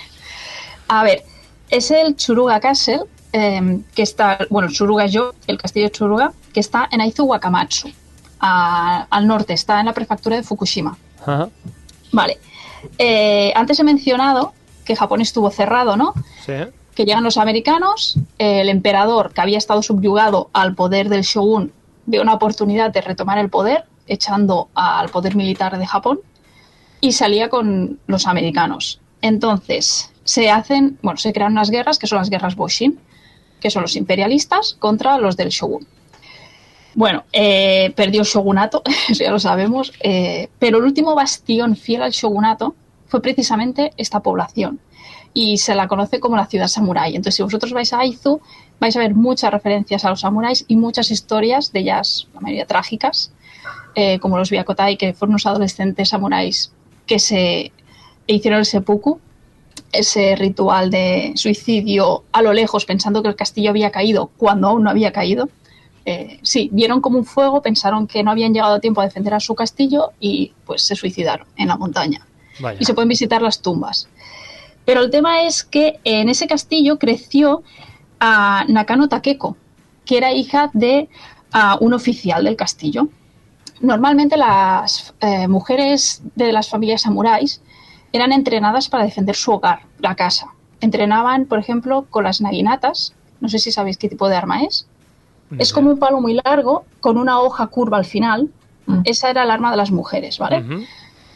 A 0.88 1.03
ver, 1.03 1.23
es 1.69 1.91
el 1.91 2.15
Churuga 2.15 2.60
Castle, 2.60 3.01
em, 3.31 3.84
que 3.95 4.03
está, 4.03 4.39
bueno, 4.49 4.69
Churuga-yo, 4.69 5.34
el 5.47 5.58
castillo 5.58 5.89
Churuga, 5.89 6.34
que 6.53 6.60
está 6.60 6.88
en 6.91 7.01
Aizu 7.01 7.23
Wakamatsu, 7.23 7.91
al 8.39 9.27
norte, 9.27 9.53
está 9.53 9.79
en 9.79 9.88
la 9.88 9.93
prefectura 9.93 10.36
de 10.36 10.43
Fukushima. 10.43 10.97
Vale. 12.12 12.38
Eh, 12.99 13.51
antes 13.55 13.79
he 13.79 13.84
mencionado 13.84 14.53
que 14.84 14.95
Japón 14.95 15.21
estuvo 15.21 15.49
cerrado, 15.49 15.97
¿no? 15.97 16.13
Sí. 16.45 16.53
Que 16.93 17.05
llegan 17.05 17.23
los 17.23 17.38
americanos, 17.38 18.19
el 18.38 18.69
emperador, 18.69 19.34
que 19.34 19.41
había 19.41 19.58
estado 19.58 19.81
subyugado 19.81 20.51
al 20.53 20.75
poder 20.75 21.10
del 21.10 21.23
shogun, 21.23 21.73
ve 22.05 22.19
una 22.19 22.36
oportunidad 22.36 22.91
de 22.91 23.01
retomar 23.01 23.39
el 23.39 23.49
poder, 23.49 23.86
echando 24.05 24.69
al 24.75 25.10
poder 25.10 25.36
militar 25.36 25.79
de 25.79 25.88
Japón 25.88 26.19
y 27.06 27.12
salía 27.12 27.50
con 27.50 28.00
los 28.08 28.26
americanos. 28.26 29.00
Entonces, 29.22 30.12
se 30.24 30.50
hacen, 30.50 30.98
bueno, 31.04 31.18
se 31.18 31.34
crean 31.34 31.52
unas 31.52 31.70
guerras 31.70 32.00
que 32.00 32.08
son 32.08 32.18
las 32.18 32.32
guerras 32.32 32.56
Boshin, 32.56 33.00
que 33.60 33.70
son 33.70 33.84
los 33.84 33.96
imperialistas 33.96 34.76
contra 34.80 35.20
los 35.20 35.38
del 35.38 35.50
shogun. 35.50 35.86
Bueno, 36.96 37.26
eh, 37.32 37.94
perdió 37.96 38.22
el 38.22 38.28
shogunato, 38.28 38.82
eso 39.10 39.24
ya 39.24 39.30
lo 39.30 39.38
sabemos, 39.38 39.94
eh, 40.00 40.50
pero 40.58 40.80
el 40.80 40.86
último 40.86 41.13
bastión 41.13 41.76
fiel 41.76 42.02
al 42.02 42.12
shogunato 42.12 42.74
fue 43.06 43.22
precisamente 43.22 43.91
esta 43.98 44.22
población 44.22 44.80
y 45.32 45.60
se 45.60 45.76
la 45.76 45.88
conoce 45.88 46.20
como 46.20 46.38
la 46.38 46.48
ciudad 46.48 46.68
samurái. 46.68 47.15
Entonces, 47.15 47.36
si 47.36 47.44
vosotros 47.44 47.72
vais 47.72 47.94
a 47.94 48.00
Aizu, 48.00 48.41
vais 48.80 48.96
a 48.96 49.00
ver 49.00 49.13
muchas 49.13 49.52
referencias 49.52 50.06
a 50.06 50.10
los 50.10 50.22
samuráis 50.22 50.65
y 50.68 50.76
muchas 50.76 51.12
historias 51.12 51.72
de 51.72 51.82
ellas, 51.82 52.28
la 52.34 52.41
mayoría 52.41 52.65
trágicas, 52.65 53.32
eh, 53.94 54.18
como 54.20 54.39
los 54.39 54.50
Byakutai, 54.50 54.98
que 54.98 55.13
fueron 55.13 55.34
unos 55.34 55.46
adolescentes 55.46 56.10
samuráis 56.10 56.72
que 57.06 57.20
se 57.20 57.72
hicieron 58.28 58.60
el 58.60 58.65
seppuku, 58.65 59.20
ese 59.91 60.36
ritual 60.36 60.89
de 60.89 61.34
suicidio 61.36 62.24
a 62.32 62.41
lo 62.41 62.54
lejos 62.54 62.86
pensando 62.86 63.22
que 63.22 63.30
el 63.30 63.36
castillo 63.36 63.70
había 63.70 63.91
caído 63.91 64.32
cuando 64.38 64.68
aún 64.68 64.84
no 64.84 64.89
había 64.89 65.12
caído. 65.12 65.50
Eh, 66.06 66.39
sí, 66.44 66.70
vieron 66.72 67.02
como 67.02 67.18
un 67.18 67.26
fuego, 67.26 67.62
pensaron 67.62 68.06
que 68.06 68.22
no 68.24 68.32
habían 68.32 68.54
llegado 68.54 68.76
a 68.76 68.80
tiempo 68.80 69.02
a 69.02 69.06
defender 69.06 69.34
a 69.34 69.39
su 69.39 69.56
castillo 69.56 70.12
y 70.20 70.54
pues 70.65 70.84
se 70.84 70.96
suicidaron 70.96 71.48
en 71.56 71.68
la 71.68 71.78
montaña. 71.78 72.26
Y 72.80 72.86
se 72.86 72.94
pueden 72.94 73.10
visitar 73.10 73.41
las 73.41 73.62
tumbas. 73.62 74.08
Pero 74.86 75.02
el 75.02 75.10
tema 75.10 75.44
es 75.44 75.63
que 75.63 76.00
en 76.04 76.30
ese 76.30 76.48
castillo 76.48 77.00
creció 77.00 77.63
a 78.20 78.65
Nakano 78.70 79.10
Takeko, 79.10 79.58
que 80.06 80.18
era 80.18 80.32
hija 80.32 80.70
de 80.74 81.10
un 81.80 81.94
oficial 81.94 82.44
del 82.44 82.56
castillo 82.56 83.10
normalmente 83.81 84.38
las 84.38 85.13
eh, 85.21 85.47
mujeres 85.47 86.21
de 86.35 86.51
las 86.51 86.69
familias 86.69 87.01
samuráis 87.01 87.61
eran 88.13 88.31
entrenadas 88.31 88.89
para 88.89 89.03
defender 89.03 89.35
su 89.35 89.51
hogar, 89.51 89.81
la 89.99 90.15
casa. 90.15 90.47
Entrenaban, 90.81 91.45
por 91.45 91.59
ejemplo, 91.59 92.05
con 92.09 92.23
las 92.23 92.41
naginatas. 92.41 93.13
No 93.41 93.49
sé 93.49 93.59
si 93.59 93.71
sabéis 93.71 93.97
qué 93.97 94.09
tipo 94.09 94.29
de 94.29 94.35
arma 94.35 94.63
es. 94.63 94.88
Es 95.59 95.73
como 95.73 95.91
un 95.91 95.99
palo 95.99 96.21
muy 96.21 96.39
largo 96.43 96.85
con 96.99 97.17
una 97.17 97.39
hoja 97.39 97.67
curva 97.67 97.97
al 97.97 98.05
final. 98.05 98.49
Mm. 98.88 99.01
Esa 99.03 99.29
era 99.29 99.43
el 99.43 99.51
arma 99.51 99.71
de 99.71 99.77
las 99.77 99.91
mujeres, 99.91 100.39
¿vale? 100.39 100.88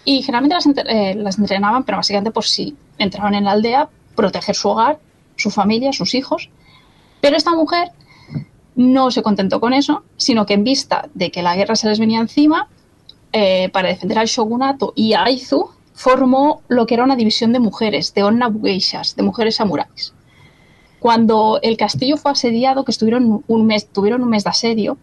Y 0.03 0.23
generalmente 0.23 0.55
las, 0.55 0.65
eh, 0.87 1.15
las, 1.15 1.37
entrenaban, 1.37 1.83
pero 1.83 1.97
básicamente 1.97 2.31
por 2.31 2.45
si 2.45 2.75
entraban 2.97 3.35
en 3.35 3.43
la 3.43 3.51
aldea, 3.51 3.89
proteger 4.15 4.55
su 4.55 4.69
hogar, 4.69 4.99
su 5.35 5.51
familia, 5.51 5.93
sus 5.93 6.15
hijos. 6.15 6.49
Pero 7.21 7.37
esta 7.37 7.51
mujer 7.51 7.91
no 8.79 9.11
se 9.11 9.21
contentó 9.21 9.59
con 9.59 9.73
eso, 9.73 10.03
sino 10.15 10.45
que 10.45 10.53
en 10.53 10.63
vista 10.63 11.09
de 11.13 11.31
que 11.31 11.43
la 11.43 11.53
guerra 11.53 11.75
se 11.75 11.89
les 11.89 11.99
venía 11.99 12.21
encima, 12.21 12.69
eh, 13.33 13.67
para 13.73 13.89
defender 13.89 14.17
al 14.17 14.27
shogunato 14.27 14.93
y 14.95 15.11
a 15.11 15.25
Aizu, 15.25 15.71
formó 15.93 16.61
lo 16.69 16.87
que 16.87 16.93
era 16.93 17.03
una 17.03 17.17
división 17.17 17.51
de 17.51 17.59
mujeres, 17.59 18.13
de 18.13 18.23
Onna 18.23 18.47
Bugeishas, 18.47 19.17
de 19.17 19.23
mujeres 19.23 19.57
samuráis. 19.57 20.13
Cuando 21.01 21.59
el 21.61 21.75
castillo 21.75 22.15
fue 22.15 22.31
asediado, 22.31 22.85
que 22.85 22.91
estuvieron 22.91 23.43
un 23.45 23.65
mes, 23.67 23.89
tuvieron 23.89 24.23
un 24.23 24.29
mes 24.29 24.45
de 24.45 24.51
asedio, 24.51 24.97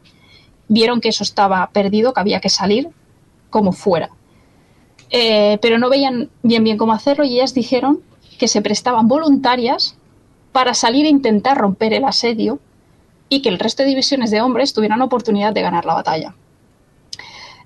vieron 0.69 1.03
que 1.03 1.11
eso 1.11 1.23
estaba 1.23 1.69
perdido, 1.69 2.15
que 2.15 2.21
había 2.21 2.41
que 2.41 2.49
salir 2.49 2.89
como 3.51 3.73
fuera. 3.73 4.09
Eh, 5.11 5.59
pero 5.61 5.79
no 5.79 5.91
veían 5.91 6.31
bien 6.43 6.65
bien 6.65 6.79
cómo 6.79 6.95
hacerlo 6.95 7.25
y 7.25 7.35
ellas 7.35 7.53
dijeron 7.53 8.01
que 8.39 8.49
se 8.49 8.62
prestaban 8.62 9.07
voluntarias 9.07 9.99
para 10.53 10.73
salir 10.73 11.05
e 11.05 11.11
intentar 11.11 11.59
romper 11.59 11.93
el 11.93 12.05
asedio 12.05 12.59
y 13.29 13.43
que 13.43 13.49
el 13.49 13.59
resto 13.59 13.83
de 13.83 13.89
divisiones 13.89 14.31
de 14.31 14.41
hombres 14.41 14.73
tuvieran 14.73 15.03
oportunidad 15.03 15.53
de 15.53 15.62
ganar 15.62 15.85
la 15.85 15.95
batalla. 15.95 16.35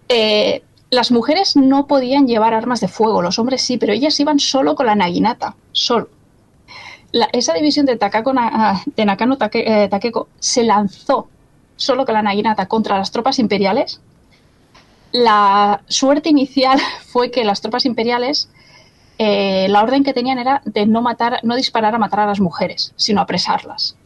Eh, 0.08 0.62
las 0.90 1.12
mujeres 1.12 1.56
no 1.56 1.86
podían 1.86 2.26
llevar 2.26 2.52
armas 2.52 2.80
de 2.80 2.88
fuego, 2.88 3.22
los 3.22 3.38
hombres 3.38 3.62
sí, 3.62 3.78
pero 3.78 3.92
ellas 3.92 4.18
iban 4.18 4.40
solo 4.40 4.74
con 4.74 4.86
la 4.86 4.96
naginata, 4.96 5.54
solo. 5.72 6.08
esa 7.32 7.54
división 7.54 7.86
de, 7.86 7.96
Takako, 7.96 8.32
de 8.96 9.04
Nakano 9.04 9.38
eh, 9.52 9.88
Takeko 9.88 10.28
se 10.40 10.64
lanzó 10.64 11.28
solo 11.76 12.04
con 12.04 12.14
la 12.14 12.22
naginata 12.22 12.66
contra 12.66 12.98
las 12.98 13.12
tropas 13.12 13.38
imperiales. 13.38 14.00
La 15.12 15.82
suerte 15.86 16.28
inicial 16.28 16.80
fue 17.06 17.30
que 17.30 17.44
las 17.44 17.60
tropas 17.60 17.86
imperiales, 17.86 18.48
eh, 19.18 19.68
la 19.68 19.82
orden 19.82 20.02
que 20.02 20.12
tenían 20.12 20.38
era 20.38 20.60
de 20.64 20.86
no, 20.86 21.02
matar, 21.02 21.38
no 21.44 21.54
disparar 21.54 21.94
a 21.94 21.98
matar 21.98 22.20
a 22.20 22.26
las 22.26 22.40
mujeres, 22.40 22.92
sino 22.96 23.20
apresarlas. 23.20 23.96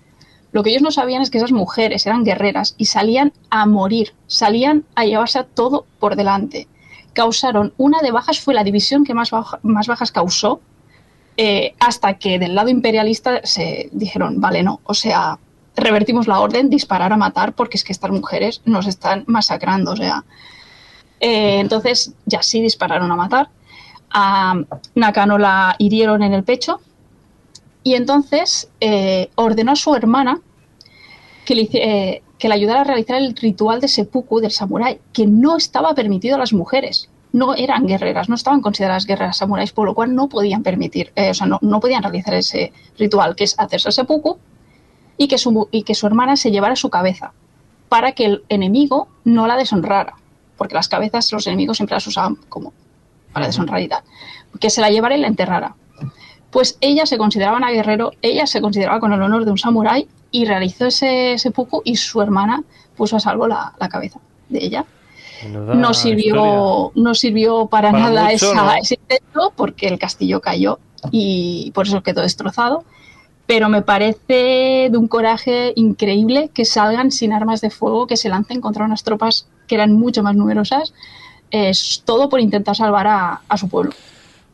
Lo 0.54 0.62
que 0.62 0.70
ellos 0.70 0.82
no 0.82 0.92
sabían 0.92 1.20
es 1.20 1.30
que 1.30 1.38
esas 1.38 1.50
mujeres 1.50 2.06
eran 2.06 2.22
guerreras 2.22 2.76
y 2.78 2.84
salían 2.84 3.32
a 3.50 3.66
morir, 3.66 4.14
salían 4.28 4.84
a 4.94 5.04
llevarse 5.04 5.42
todo 5.42 5.84
por 5.98 6.14
delante. 6.14 6.68
Causaron 7.12 7.74
una 7.76 8.00
de 8.02 8.12
bajas, 8.12 8.38
fue 8.38 8.54
la 8.54 8.62
división 8.62 9.02
que 9.04 9.14
más, 9.14 9.32
más 9.62 9.88
bajas 9.88 10.12
causó, 10.12 10.60
eh, 11.36 11.74
hasta 11.80 12.18
que 12.18 12.38
del 12.38 12.54
lado 12.54 12.68
imperialista 12.68 13.40
se 13.42 13.88
dijeron, 13.90 14.40
vale, 14.40 14.62
no, 14.62 14.80
o 14.84 14.94
sea, 14.94 15.40
revertimos 15.74 16.28
la 16.28 16.38
orden, 16.38 16.70
disparar 16.70 17.12
a 17.12 17.16
matar, 17.16 17.54
porque 17.54 17.76
es 17.76 17.82
que 17.82 17.92
estas 17.92 18.12
mujeres 18.12 18.62
nos 18.64 18.86
están 18.86 19.24
masacrando, 19.26 19.90
o 19.90 19.96
sea. 19.96 20.24
Eh, 21.18 21.58
entonces, 21.58 22.12
ya 22.26 22.42
sí 22.42 22.62
dispararon 22.62 23.10
a 23.10 23.16
matar. 23.16 23.48
A 24.08 24.54
Nakano 24.94 25.36
la 25.36 25.74
hirieron 25.78 26.22
en 26.22 26.32
el 26.32 26.44
pecho, 26.44 26.80
y 27.84 27.94
entonces 27.94 28.68
eh, 28.80 29.30
ordenó 29.36 29.72
a 29.72 29.76
su 29.76 29.94
hermana 29.94 30.40
que 31.44 31.54
le, 31.54 31.68
eh, 31.74 32.22
que 32.38 32.48
le 32.48 32.54
ayudara 32.54 32.80
a 32.80 32.84
realizar 32.84 33.16
el 33.16 33.36
ritual 33.36 33.80
de 33.80 33.88
seppuku 33.88 34.40
del 34.40 34.50
samurái, 34.50 34.98
que 35.12 35.26
no 35.26 35.56
estaba 35.56 35.94
permitido 35.94 36.36
a 36.36 36.38
las 36.38 36.54
mujeres. 36.54 37.10
No 37.32 37.54
eran 37.54 37.86
guerreras, 37.86 38.28
no 38.28 38.36
estaban 38.36 38.62
consideradas 38.62 39.04
guerreras 39.06 39.36
samuráis, 39.36 39.72
por 39.72 39.86
lo 39.86 39.94
cual 39.94 40.14
no 40.14 40.28
podían 40.28 40.62
permitir, 40.62 41.12
eh, 41.14 41.30
o 41.30 41.34
sea, 41.34 41.46
no, 41.46 41.58
no, 41.60 41.78
podían 41.78 42.02
realizar 42.02 42.32
ese 42.34 42.72
ritual, 42.98 43.36
que 43.36 43.44
es 43.44 43.54
hacerse 43.58 43.88
el 43.88 43.92
seppuku 43.92 44.38
y 45.18 45.28
que, 45.28 45.36
su, 45.36 45.68
y 45.70 45.82
que 45.82 45.94
su 45.94 46.06
hermana 46.06 46.36
se 46.36 46.50
llevara 46.50 46.76
su 46.76 46.88
cabeza 46.88 47.32
para 47.90 48.12
que 48.12 48.24
el 48.24 48.44
enemigo 48.48 49.08
no 49.24 49.46
la 49.46 49.56
deshonrara, 49.56 50.14
porque 50.56 50.74
las 50.74 50.88
cabezas 50.88 51.30
los 51.32 51.46
enemigos 51.46 51.76
siempre 51.76 51.96
las 51.96 52.06
usaban 52.06 52.36
como 52.48 52.72
para 53.32 53.46
deshonrar 53.46 53.82
y 53.82 53.88
tal, 53.88 54.02
que 54.58 54.70
se 54.70 54.80
la 54.80 54.90
llevara 54.90 55.16
y 55.16 55.20
la 55.20 55.26
enterrara 55.26 55.74
Pues 56.54 56.78
ella 56.80 57.04
se 57.04 57.18
consideraba 57.18 57.58
una 57.58 57.70
guerrero, 57.72 58.12
ella 58.22 58.46
se 58.46 58.60
consideraba 58.60 59.00
con 59.00 59.12
el 59.12 59.20
honor 59.20 59.44
de 59.44 59.50
un 59.50 59.58
samurái 59.58 60.06
y 60.30 60.44
realizó 60.46 60.86
ese 60.86 61.36
seppuku 61.36 61.82
y 61.84 61.96
su 61.96 62.22
hermana 62.22 62.62
puso 62.96 63.16
a 63.16 63.20
salvo 63.20 63.46
la, 63.48 63.72
la 63.78 63.88
cabeza 63.88 64.20
de 64.48 64.64
ella. 64.64 64.84
Menuda 65.42 65.74
No 65.74 65.92
sirvió, 65.92 66.92
no 66.94 67.14
sirvió 67.14 67.66
para, 67.66 67.90
Para 67.90 68.04
nada 68.04 68.22
mucho, 68.30 68.52
esa- 68.52 68.54
¿no? 68.54 68.72
ese 68.80 68.94
intento 68.94 69.52
porque 69.56 69.88
el 69.88 69.98
castillo 69.98 70.40
cayó 70.40 70.78
y 71.10 71.72
por 71.74 71.86
eso 71.88 72.02
quedó 72.04 72.22
destrozado. 72.22 72.84
Pero 73.46 73.68
me 73.68 73.82
parece 73.82 74.88
de 74.90 74.96
un 74.96 75.08
coraje 75.08 75.72
increíble 75.76 76.50
que 76.54 76.64
salgan 76.64 77.10
sin 77.10 77.32
armas 77.32 77.60
de 77.60 77.70
fuego, 77.70 78.06
que 78.06 78.16
se 78.16 78.28
lancen 78.28 78.60
contra 78.60 78.84
unas 78.86 79.02
tropas 79.02 79.48
que 79.66 79.74
eran 79.74 79.92
mucho 79.92 80.22
más 80.22 80.34
numerosas. 80.36 80.94
Es 81.50 82.02
todo 82.06 82.28
por 82.28 82.40
intentar 82.40 82.74
salvar 82.76 83.06
a, 83.08 83.40
a 83.48 83.56
su 83.58 83.68
pueblo. 83.68 83.92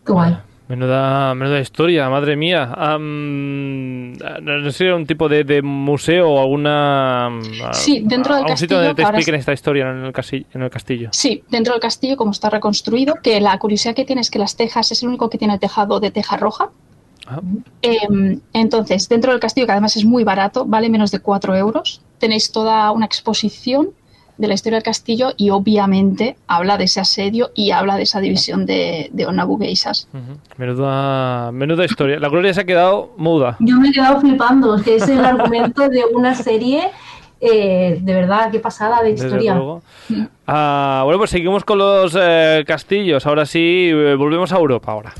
Guay. 0.07 0.39
Menuda, 0.71 1.35
menuda 1.35 1.59
historia, 1.59 2.09
madre 2.09 2.37
mía. 2.37 2.65
No 2.97 4.71
sé 4.71 4.93
un 4.93 5.05
tipo 5.05 5.29
de, 5.29 5.43
de 5.43 5.63
museo 5.63 6.31
o 6.31 6.41
alguna. 6.41 7.29
Sí, 7.73 8.03
dentro 8.05 8.35
del 8.37 8.45
algún 8.45 8.57
sitio 8.57 8.77
castillo, 8.77 8.77
donde 8.79 8.95
te 8.95 9.03
expliquen 9.03 9.35
es- 9.35 9.41
esta 9.41 9.53
historia 9.53 9.91
en 9.91 10.05
el, 10.05 10.13
casi- 10.13 10.47
en 10.55 10.63
el 10.63 10.71
castillo. 10.71 11.09
Sí, 11.13 11.43
dentro 11.51 11.73
del 11.75 11.81
castillo, 11.83 12.17
como 12.17 12.31
está 12.31 12.51
reconstruido, 12.51 13.17
que 13.21 13.41
la 13.41 13.59
curiosidad 13.59 13.97
que 13.97 14.05
tiene 14.05 14.21
es 14.21 14.31
que 14.31 14.39
las 14.39 14.57
tejas 14.57 14.93
es 14.93 15.03
el 15.03 15.09
único 15.09 15.29
que 15.29 15.39
tiene 15.39 15.55
el 15.55 15.61
tejado 15.61 15.99
de 15.99 16.13
teja 16.13 16.37
roja. 16.37 16.71
Ah. 17.27 17.41
Em, 17.83 18.41
entonces, 18.53 19.09
dentro 19.09 19.33
del 19.33 19.41
castillo, 19.41 19.67
que 19.67 19.73
además 19.73 19.97
es 19.97 20.05
muy 20.05 20.23
barato, 20.23 20.65
vale 20.67 20.89
menos 20.89 21.11
de 21.11 21.19
4 21.19 21.57
euros, 21.57 22.01
tenéis 22.19 22.53
toda 22.53 22.93
una 22.93 23.07
exposición 23.07 23.91
de 24.41 24.49
la 24.49 24.55
historia 24.55 24.79
del 24.79 24.83
castillo 24.83 25.33
y 25.37 25.51
obviamente 25.51 26.37
habla 26.47 26.79
de 26.79 26.85
ese 26.85 26.99
asedio 27.01 27.51
y 27.55 27.73
habla 27.73 27.97
de 27.97 28.05
esa 28.05 28.21
división 28.21 28.65
de, 28.65 29.11
de 29.13 29.27
Onabu 29.27 29.59
Geishas. 29.59 30.09
Ujú. 30.15 30.39
Menuda, 30.57 31.53
menuda 31.53 31.85
historia. 31.85 32.19
La 32.19 32.31
Gloria 32.31 32.55
se 32.55 32.63
ha 32.63 32.65
quedado 32.65 33.13
muda. 33.19 33.57
Yo 33.61 33.77
me 33.77 33.91
he 33.91 33.93
quedado 33.93 34.19
flipando, 34.21 34.77
es 34.77 34.83
que 34.83 34.97
es 34.97 35.09
el 35.09 35.23
argumento 35.23 35.89
de 35.91 36.05
una 36.11 36.35
serie, 36.35 36.89
eh, 37.39 37.99
de 38.01 38.15
verdad, 38.15 38.51
qué 38.51 38.61
pasada 38.61 39.03
de 39.03 39.11
historia. 39.11 39.61
Ah, 40.47 41.03
bueno, 41.05 41.19
pues 41.19 41.31
seguimos 41.31 41.65
con 41.65 41.77
los 41.77 42.17
eh, 42.19 42.65
castillos. 42.67 43.27
Ahora 43.27 43.45
sí, 43.45 43.91
eh, 43.93 44.15
volvemos 44.15 44.53
a 44.53 44.57
Europa 44.57 44.93
ahora. 44.93 45.13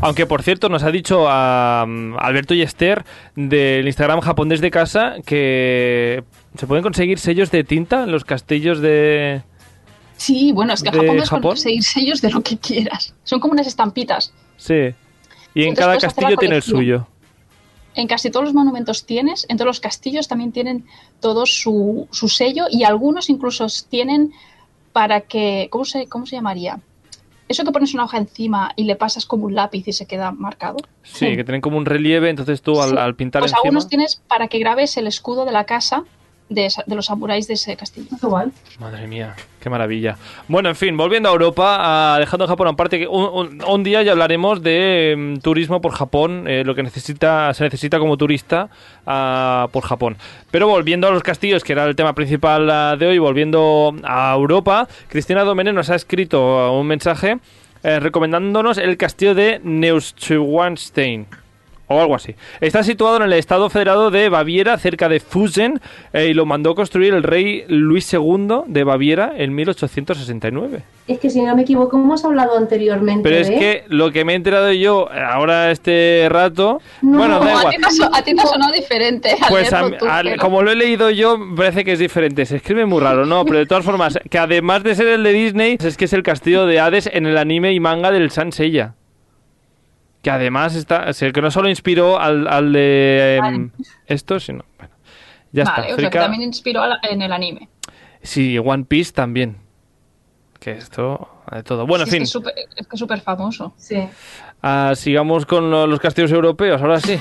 Aunque, 0.00 0.26
por 0.26 0.42
cierto, 0.42 0.68
nos 0.68 0.84
ha 0.84 0.90
dicho 0.90 1.26
a 1.28 1.84
mm, 1.86 2.16
Alberto 2.18 2.54
y 2.54 2.62
Esther 2.62 3.04
del 3.34 3.86
Instagram 3.86 4.20
japonés 4.20 4.60
de 4.60 4.70
casa 4.70 5.16
que 5.26 6.22
se 6.58 6.66
pueden 6.66 6.82
conseguir 6.82 7.18
sellos 7.18 7.50
de 7.50 7.62
tinta 7.64 8.02
en 8.02 8.10
los 8.10 8.24
castillos 8.24 8.80
de... 8.80 9.42
Sí, 10.16 10.50
bueno, 10.50 10.72
es 10.72 10.82
que 10.82 10.88
en 10.88 10.92
¿De 10.94 10.98
Japón 10.98 11.14
puedes 11.14 11.30
Japón? 11.30 11.50
conseguir 11.50 11.84
sellos 11.84 12.20
de 12.20 12.30
lo 12.30 12.40
que 12.42 12.58
quieras. 12.58 13.14
Son 13.22 13.38
como 13.38 13.52
unas 13.52 13.68
estampitas. 13.68 14.32
Sí. 14.56 14.74
Y 15.54 15.62
en 15.62 15.68
Entonces 15.68 15.78
cada 15.78 15.98
castillo 15.98 16.36
tiene 16.36 16.56
el 16.56 16.62
suyo. 16.62 17.06
En 17.94 18.08
casi 18.08 18.30
todos 18.30 18.44
los 18.46 18.54
monumentos 18.54 19.06
tienes, 19.06 19.46
en 19.48 19.56
todos 19.56 19.66
los 19.68 19.80
castillos 19.80 20.26
también 20.26 20.50
tienen 20.50 20.84
todos 21.20 21.60
su, 21.60 22.08
su 22.10 22.28
sello 22.28 22.66
y 22.70 22.82
algunos 22.82 23.30
incluso 23.30 23.66
tienen 23.88 24.32
para 24.92 25.20
que, 25.20 25.68
¿cómo 25.70 25.84
se, 25.84 26.06
¿cómo 26.08 26.26
se 26.26 26.34
llamaría? 26.36 26.80
Eso 27.48 27.64
que 27.64 27.70
pones 27.70 27.94
una 27.94 28.04
hoja 28.04 28.18
encima 28.18 28.72
y 28.76 28.84
le 28.84 28.96
pasas 28.96 29.24
como 29.26 29.46
un 29.46 29.54
lápiz 29.54 29.86
y 29.86 29.92
se 29.92 30.06
queda 30.06 30.32
marcado. 30.32 30.76
Sí, 31.04 31.36
que 31.36 31.44
tienen 31.44 31.60
como 31.60 31.78
un 31.78 31.86
relieve, 31.86 32.28
entonces 32.28 32.60
tú 32.62 32.80
al, 32.82 32.90
Sí. 32.90 32.96
al 32.98 33.14
pintar 33.14 33.40
Pues 33.42 33.52
encima... 33.52 33.60
algunos 33.64 33.88
tienes 33.88 34.20
para 34.28 34.48
que 34.48 34.58
grabes 34.58 34.96
el 34.96 35.06
escudo 35.06 35.44
de 35.44 35.52
la 35.52 35.64
casa 35.64 36.04
de, 36.48 36.68
los 36.86 37.06
samuráis 37.06 37.46
de 37.48 37.54
ese 37.54 37.76
castillo. 37.76 38.08
Guay. 38.22 38.48
Madre 38.78 39.06
mía, 39.06 39.34
qué 39.60 39.68
maravilla. 39.70 40.16
Bueno, 40.48 40.68
en 40.68 40.76
fin, 40.76 40.96
volviendo 40.96 41.28
a 41.28 41.32
Europa, 41.32 41.76
ah, 41.80 42.16
dejando 42.18 42.46
Japón 42.46 42.68
aparte, 42.68 42.98
que 42.98 43.06
un, 43.06 43.24
un- 43.24 43.64
un 43.66 43.82
día 43.84 44.02
ya 44.02 44.12
hablaremos 44.12 44.62
de 44.62 45.14
mm, 45.16 45.40
turismo 45.40 45.80
por 45.80 45.92
Japón, 45.92 46.44
eh, 46.48 46.62
lo 46.64 46.74
que 46.74 46.82
necesita 46.82 47.52
se 47.54 47.64
necesita 47.64 47.98
como 47.98 48.16
turista 48.16 48.68
ah, 49.06 49.68
por 49.72 49.84
Japón. 49.84 50.16
Pero 50.50 50.66
volviendo 50.68 51.06
a 51.08 51.10
los 51.10 51.22
castillos, 51.22 51.64
que 51.64 51.72
era 51.72 51.84
el 51.84 51.96
tema 51.96 52.14
principal 52.14 52.70
ah, 52.70 52.96
de 52.98 53.06
hoy, 53.06 53.18
volviendo 53.18 53.94
a 54.04 54.32
Europa, 54.34 54.88
Cristina 55.08 55.44
Domene 55.44 55.72
nos 55.72 55.90
ha 55.90 55.94
escrito 55.96 56.58
ah, 56.58 56.72
un 56.72 56.86
mensaje 56.86 57.38
eh, 57.82 58.00
recomendándonos 58.00 58.78
el 58.78 58.96
castillo 58.96 59.34
de 59.34 59.60
Neuschwanstein. 59.62 61.26
O 61.90 62.00
algo 62.00 62.14
así. 62.14 62.34
Está 62.60 62.82
situado 62.82 63.16
en 63.16 63.22
el 63.22 63.32
estado 63.32 63.70
federado 63.70 64.10
de 64.10 64.28
Baviera, 64.28 64.76
cerca 64.78 65.08
de 65.08 65.20
Fusen, 65.20 65.80
eh, 66.12 66.26
y 66.28 66.34
lo 66.34 66.44
mandó 66.44 66.74
construir 66.74 67.14
el 67.14 67.22
rey 67.22 67.64
Luis 67.68 68.12
II 68.12 68.48
de 68.66 68.84
Baviera 68.84 69.32
en 69.36 69.54
1869. 69.54 70.82
Es 71.06 71.18
que 71.18 71.30
si 71.30 71.40
no 71.40 71.56
me 71.56 71.62
equivoco, 71.62 71.96
hemos 71.96 72.22
hablado 72.26 72.58
anteriormente 72.58 73.22
Pero 73.22 73.36
es 73.36 73.48
que 73.48 73.84
lo 73.88 74.10
que 74.12 74.26
me 74.26 74.34
he 74.34 74.36
enterado 74.36 74.70
yo 74.72 75.08
eh, 75.10 75.18
ahora 75.18 75.70
este 75.70 76.26
rato... 76.30 76.82
No, 77.00 77.16
bueno, 77.18 77.38
da 77.38 77.44
No, 77.46 77.50
igual. 77.60 77.66
a 78.12 78.22
ti 78.22 78.34
te 78.34 78.42
ha 78.42 78.46
sonado 78.46 78.72
diferente. 78.74 79.34
Pues 79.48 79.72
a- 79.72 79.80
leerlo 79.80 79.96
tú, 79.98 80.06
al- 80.06 80.26
pero- 80.26 80.42
como 80.42 80.62
lo 80.62 80.70
he 80.70 80.76
leído 80.76 81.08
yo, 81.08 81.38
me 81.38 81.56
parece 81.56 81.84
que 81.86 81.92
es 81.92 81.98
diferente. 81.98 82.44
Se 82.44 82.56
escribe 82.56 82.84
muy 82.84 83.00
raro, 83.00 83.24
¿no? 83.24 83.46
Pero 83.46 83.58
de 83.60 83.66
todas 83.66 83.84
formas, 83.86 84.18
que 84.28 84.38
además 84.38 84.82
de 84.82 84.94
ser 84.94 85.06
el 85.08 85.22
de 85.22 85.32
Disney, 85.32 85.78
es 85.82 85.96
que 85.96 86.04
es 86.04 86.12
el 86.12 86.22
castillo 86.22 86.66
de 86.66 86.80
Hades 86.80 87.08
en 87.10 87.24
el 87.24 87.38
anime 87.38 87.72
y 87.72 87.80
manga 87.80 88.10
del 88.10 88.30
Saint 88.30 88.52
Seiya. 88.52 88.94
Que 90.22 90.30
además 90.30 90.74
está, 90.74 91.08
es 91.10 91.22
el 91.22 91.32
que 91.32 91.40
no 91.40 91.50
solo 91.50 91.68
inspiró 91.68 92.18
al, 92.20 92.48
al 92.48 92.72
de 92.72 93.36
em, 93.36 93.70
esto, 94.06 94.40
sino... 94.40 94.64
Bueno, 94.78 94.94
ya 95.52 95.64
vale, 95.64 95.76
está. 95.76 95.80
o 95.82 95.84
sea, 95.86 95.96
Frika- 95.96 96.10
que 96.10 96.18
también 96.18 96.42
inspiró 96.42 96.86
la- 96.86 96.98
en 97.08 97.22
el 97.22 97.32
anime. 97.32 97.68
Sí, 98.22 98.58
One 98.58 98.84
Piece 98.84 99.12
también. 99.12 99.58
Que 100.58 100.72
esto, 100.72 101.28
de 101.52 101.62
todo. 101.62 101.86
Bueno, 101.86 102.04
Sí, 102.04 102.16
en 102.16 102.22
es 102.24 102.32
fin, 102.32 102.42
que 102.42 102.50
es 102.50 102.54
súper- 102.56 102.68
es 102.76 102.86
que 102.88 102.96
es 102.96 102.98
súper 102.98 103.20
famoso. 103.20 103.74
Sí. 103.76 103.96
ah, 104.60 104.92
sigamos 104.96 105.46
con 105.46 105.70
lo- 105.70 105.86
los 105.86 106.00
castillos 106.00 106.32
europeos, 106.32 106.82
ahora 106.82 106.98
sí. 107.00 107.16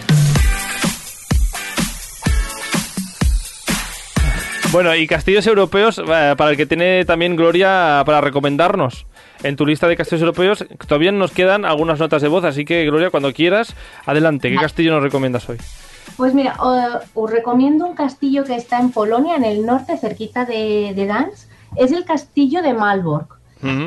Bueno, 4.71 4.93
y 4.95 5.07
castillos 5.07 5.47
europeos, 5.47 5.97
eh, 5.97 6.35
para 6.37 6.51
el 6.51 6.57
que 6.57 6.65
tiene 6.65 7.05
también 7.05 7.35
Gloria 7.35 8.03
para 8.05 8.19
recomendarnos. 8.21 9.05
En 9.43 9.55
tu 9.55 9.65
lista 9.65 9.87
de 9.87 9.95
castillos 9.95 10.21
europeos 10.21 10.65
todavía 10.87 11.11
nos 11.11 11.31
quedan 11.31 11.63
algunas 11.63 11.99
notas 11.99 12.21
de 12.21 12.27
voz, 12.27 12.43
así 12.43 12.65
que 12.65 12.83
Gloria, 12.85 13.09
cuando 13.09 13.31
quieras, 13.33 13.75
adelante. 14.05 14.49
¿Qué 14.49 14.57
castillo 14.57 14.91
nos 14.91 15.03
recomiendas 15.03 15.47
hoy? 15.49 15.57
Pues 16.17 16.33
mira, 16.33 16.57
os 16.59 17.31
recomiendo 17.31 17.85
un 17.85 17.95
castillo 17.95 18.43
que 18.43 18.55
está 18.55 18.79
en 18.79 18.91
Polonia, 18.91 19.35
en 19.35 19.45
el 19.45 19.65
norte, 19.65 19.97
cerquita 19.97 20.45
de, 20.45 20.93
de 20.95 21.05
Gdansk. 21.05 21.49
Es 21.75 21.91
el 21.91 22.03
castillo 22.05 22.61
de 22.61 22.73
Malbork. 22.73 23.37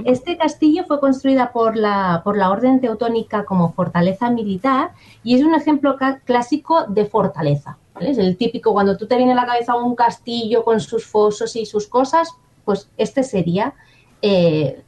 Este 0.05 0.37
castillo 0.37 0.85
fue 0.85 1.01
construida 1.01 1.53
por 1.53 1.77
la, 1.77 2.23
por 2.25 2.37
la 2.37 2.51
Orden 2.51 2.81
Teutónica 2.81 3.45
como 3.45 3.73
fortaleza 3.73 4.31
militar 4.31 4.93
y 5.23 5.37
es 5.37 5.45
un 5.45 5.55
ejemplo 5.55 5.97
clásico 6.25 6.85
de 6.89 7.07
fortaleza. 7.07 7.79
Es 8.01 8.19
el 8.19 8.37
típico, 8.37 8.73
cuando 8.73 8.97
tú 8.97 9.07
te 9.07 9.17
viene 9.17 9.33
a 9.33 9.37
la 9.37 9.47
cabeza 9.47 9.77
un 9.77 9.95
castillo 9.95 10.65
con 10.65 10.81
sus 10.81 11.07
fosos 11.07 11.55
y 11.57 11.67
sus 11.67 11.87
cosas, 11.87 12.31
pues 12.65 12.89
este 12.97 13.23
sería 13.23 13.75
eh, 14.23 14.83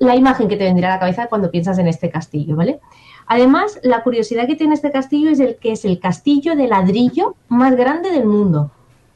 la 0.00 0.16
imagen 0.16 0.48
que 0.48 0.56
te 0.56 0.64
vendría 0.64 0.88
a 0.88 0.94
la 0.94 1.00
cabeza 1.00 1.28
cuando 1.28 1.50
piensas 1.50 1.78
en 1.78 1.86
este 1.86 2.10
castillo, 2.10 2.56
¿vale? 2.56 2.80
Además, 3.26 3.78
la 3.82 4.02
curiosidad 4.02 4.46
que 4.46 4.56
tiene 4.56 4.74
este 4.74 4.90
castillo 4.90 5.30
es 5.30 5.38
el 5.38 5.56
que 5.56 5.72
es 5.72 5.84
el 5.84 6.00
castillo 6.00 6.56
de 6.56 6.66
ladrillo 6.66 7.36
más 7.48 7.76
grande 7.76 8.10
del 8.10 8.26
mundo 8.26 8.70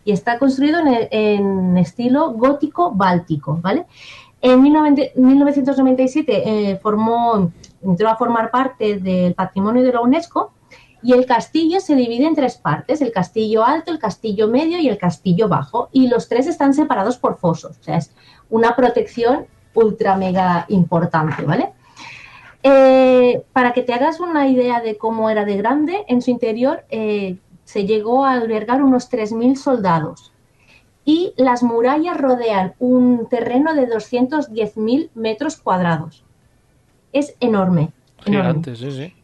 y 0.04 0.12
está 0.12 0.38
construido 0.38 0.80
en, 0.84 1.76
estilo 1.76 2.32
gótico 2.32 2.92
báltico, 2.92 3.58
¿vale? 3.60 3.86
En 4.40 4.62
19- 4.62 5.14
1997 5.14 6.70
eh, 6.70 6.76
formó, 6.76 7.52
entró 7.82 8.08
a 8.08 8.16
formar 8.16 8.50
parte 8.50 8.98
del 8.98 9.34
patrimonio 9.34 9.82
de 9.82 9.92
la 9.92 10.00
UNESCO 10.00 10.52
y 11.02 11.12
el 11.12 11.26
castillo 11.26 11.80
se 11.80 11.96
divide 11.96 12.26
en 12.26 12.34
tres 12.34 12.56
partes, 12.56 13.00
el 13.02 13.12
castillo 13.12 13.64
alto, 13.64 13.90
el 13.90 13.98
castillo 13.98 14.48
medio 14.48 14.78
y 14.78 14.88
el 14.88 14.98
castillo 14.98 15.48
bajo, 15.48 15.88
y 15.92 16.08
los 16.08 16.28
tres 16.28 16.46
están 16.46 16.74
separados 16.74 17.18
por 17.18 17.38
fosos, 17.38 17.76
o 17.80 17.82
sea, 17.82 17.96
es 17.96 18.12
una 18.50 18.76
protección 18.76 19.46
ultra 19.74 20.16
mega 20.16 20.64
importante, 20.68 21.42
¿vale? 21.44 21.72
Eh, 22.62 23.42
para 23.52 23.72
que 23.72 23.82
te 23.82 23.92
hagas 23.92 24.20
una 24.20 24.46
idea 24.46 24.80
de 24.80 24.96
cómo 24.96 25.28
era 25.28 25.44
de 25.44 25.56
grande, 25.56 26.04
en 26.06 26.22
su 26.22 26.30
interior 26.30 26.84
eh, 26.90 27.36
se 27.72 27.86
llegó 27.86 28.26
a 28.26 28.32
albergar 28.32 28.82
unos 28.82 29.10
3.000 29.10 29.56
soldados 29.56 30.30
y 31.06 31.32
las 31.38 31.62
murallas 31.62 32.18
rodean 32.18 32.74
un 32.78 33.26
terreno 33.30 33.72
de 33.72 33.88
210.000 33.88 35.08
metros 35.14 35.56
cuadrados. 35.56 36.22
Es 37.14 37.34
enorme. 37.40 37.92
enorme. 38.26 38.60
Gigante, 38.60 38.76
sí, 38.76 38.90
sí. 38.90 39.14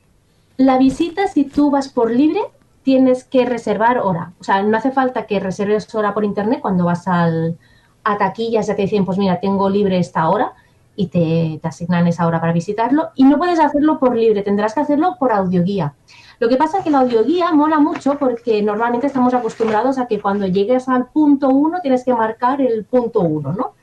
La 0.56 0.78
visita, 0.78 1.26
si 1.26 1.44
tú 1.44 1.70
vas 1.70 1.90
por 1.90 2.10
libre, 2.10 2.40
tienes 2.82 3.24
que 3.24 3.44
reservar 3.44 3.98
hora. 3.98 4.32
O 4.40 4.44
sea, 4.44 4.62
no 4.62 4.78
hace 4.78 4.92
falta 4.92 5.26
que 5.26 5.40
reserves 5.40 5.94
hora 5.94 6.14
por 6.14 6.24
internet 6.24 6.60
cuando 6.62 6.86
vas 6.86 7.06
al, 7.06 7.58
a 8.02 8.16
taquillas, 8.16 8.66
ya 8.66 8.76
te 8.76 8.82
dicen, 8.82 9.04
pues 9.04 9.18
mira, 9.18 9.40
tengo 9.40 9.68
libre 9.68 9.98
esta 9.98 10.26
hora 10.30 10.54
y 10.96 11.08
te, 11.08 11.58
te 11.60 11.68
asignan 11.68 12.06
esa 12.06 12.26
hora 12.26 12.40
para 12.40 12.54
visitarlo. 12.54 13.10
Y 13.14 13.24
no 13.24 13.36
puedes 13.36 13.60
hacerlo 13.60 13.98
por 13.98 14.16
libre, 14.16 14.42
tendrás 14.42 14.72
que 14.72 14.80
hacerlo 14.80 15.16
por 15.20 15.32
audioguía. 15.32 15.92
Lo 16.38 16.48
que 16.48 16.56
pasa 16.56 16.78
es 16.78 16.84
que 16.84 16.90
la 16.90 17.00
audioguía 17.00 17.52
mola 17.52 17.80
mucho 17.80 18.16
porque 18.18 18.62
normalmente 18.62 19.06
estamos 19.06 19.34
acostumbrados 19.34 19.98
a 19.98 20.06
que 20.06 20.20
cuando 20.20 20.46
llegues 20.46 20.88
al 20.88 21.08
punto 21.08 21.48
1 21.48 21.80
tienes 21.80 22.04
que 22.04 22.14
marcar 22.14 22.60
el 22.60 22.84
punto 22.84 23.20
1, 23.20 23.52
¿no? 23.52 23.74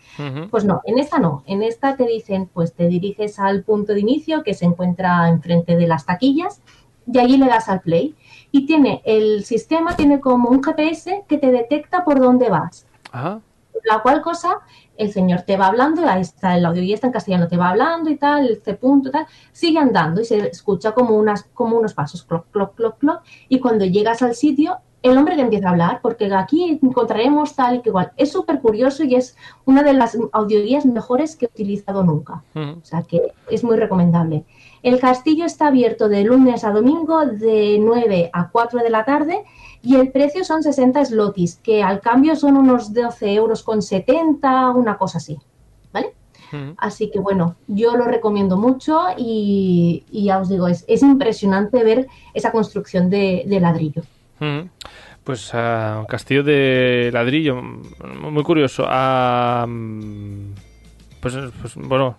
Pues 0.49 0.63
no, 0.63 0.81
en 0.85 0.97
esta 0.97 1.19
no. 1.19 1.43
En 1.45 1.61
esta 1.61 1.97
te 1.97 2.05
dicen, 2.05 2.49
pues 2.53 2.73
te 2.73 2.87
diriges 2.87 3.37
al 3.37 3.63
punto 3.63 3.93
de 3.93 3.99
inicio 3.99 4.43
que 4.43 4.53
se 4.53 4.63
encuentra 4.63 5.27
enfrente 5.27 5.75
de 5.75 5.87
las 5.87 6.05
taquillas 6.05 6.61
y 7.11 7.19
allí 7.19 7.37
le 7.37 7.47
das 7.47 7.67
al 7.67 7.81
play. 7.81 8.15
Y 8.51 8.65
tiene, 8.65 9.01
el 9.03 9.43
sistema 9.43 9.97
tiene 9.97 10.21
como 10.21 10.49
un 10.49 10.63
GPS 10.63 11.25
que 11.27 11.37
te 11.37 11.51
detecta 11.51 12.05
por 12.05 12.21
dónde 12.21 12.49
vas. 12.49 12.85
Ajá. 13.11 13.41
La 13.85 13.99
cual 13.99 14.21
cosa, 14.21 14.59
el 14.97 15.11
señor 15.11 15.43
te 15.43 15.57
va 15.57 15.67
hablando, 15.67 16.07
ahí 16.07 16.21
está 16.21 16.57
el 16.57 16.65
audio 16.65 16.83
y 16.83 16.93
está 16.93 17.07
en 17.07 17.13
castellano, 17.13 17.47
te 17.47 17.57
va 17.57 17.69
hablando 17.69 18.09
y 18.09 18.17
tal, 18.17 18.49
este 18.49 18.73
punto 18.73 19.09
y 19.09 19.11
tal, 19.11 19.27
sigue 19.51 19.79
andando 19.79 20.21
y 20.21 20.25
se 20.25 20.47
escucha 20.47 20.93
como, 20.93 21.15
unas, 21.15 21.43
como 21.53 21.77
unos 21.77 21.93
pasos, 21.93 22.23
cloc, 22.23 22.47
cloc, 22.51 22.75
cloc, 22.75 22.97
cloc, 22.97 23.21
y 23.47 23.59
cuando 23.59 23.85
llegas 23.85 24.21
al 24.21 24.35
sitio, 24.35 24.79
el 25.05 25.19
hombre 25.19 25.35
te 25.35 25.41
empieza 25.41 25.67
a 25.67 25.71
hablar, 25.71 25.99
porque 26.01 26.33
aquí 26.33 26.79
encontraremos 26.81 27.55
tal 27.55 27.75
y 27.75 27.81
que 27.81 27.89
igual. 27.89 28.11
Es 28.17 28.31
súper 28.31 28.59
curioso 28.59 29.03
y 29.03 29.13
es 29.13 29.37
una 29.65 29.83
de 29.83 29.93
las 29.93 30.17
audioguías 30.31 30.83
mejores 30.87 31.35
que 31.35 31.45
he 31.45 31.47
utilizado 31.47 32.03
nunca. 32.03 32.43
O 32.55 32.83
sea 32.83 33.03
que 33.03 33.21
es 33.51 33.63
muy 33.63 33.77
recomendable. 33.77 34.45
El 34.81 34.99
castillo 34.99 35.45
está 35.45 35.67
abierto 35.67 36.09
de 36.09 36.23
lunes 36.23 36.63
a 36.63 36.71
domingo 36.71 37.23
de 37.23 37.77
9 37.79 38.31
a 38.33 38.49
4 38.49 38.79
de 38.81 38.89
la 38.89 39.05
tarde 39.05 39.43
y 39.85 39.95
el 39.95 40.11
precio 40.11 40.43
son 40.43 40.63
60 40.63 41.05
slotis, 41.05 41.59
que 41.63 41.83
al 41.83 42.01
cambio 42.01 42.35
son 42.35 42.57
unos 42.57 42.93
12 42.93 43.33
euros 43.33 43.61
con 43.61 43.81
70, 43.81 44.71
una 44.71 44.97
cosa 44.97 45.19
así. 45.19 45.37
¿Vale? 45.93 46.13
Así 46.77 47.11
que 47.11 47.19
bueno, 47.19 47.55
yo 47.67 47.95
lo 47.95 48.05
recomiendo 48.05 48.57
mucho 48.57 48.99
y, 49.17 50.03
y 50.11 50.25
ya 50.25 50.39
os 50.39 50.49
digo, 50.49 50.67
es, 50.67 50.85
es 50.87 51.03
impresionante 51.03 51.83
ver 51.83 52.07
esa 52.33 52.51
construcción 52.51 53.09
de, 53.09 53.43
de 53.45 53.59
ladrillo. 53.59 54.03
Pues 55.23 55.53
un 55.53 56.05
castillo 56.05 56.43
de 56.43 57.09
ladrillo, 57.13 57.61
mm, 57.61 58.31
muy 58.31 58.43
curioso. 58.43 58.85
Ah, 58.87 59.65
mm, 59.67 60.53
pues, 61.19 61.35
pues, 61.59 61.75
bueno, 61.75 62.15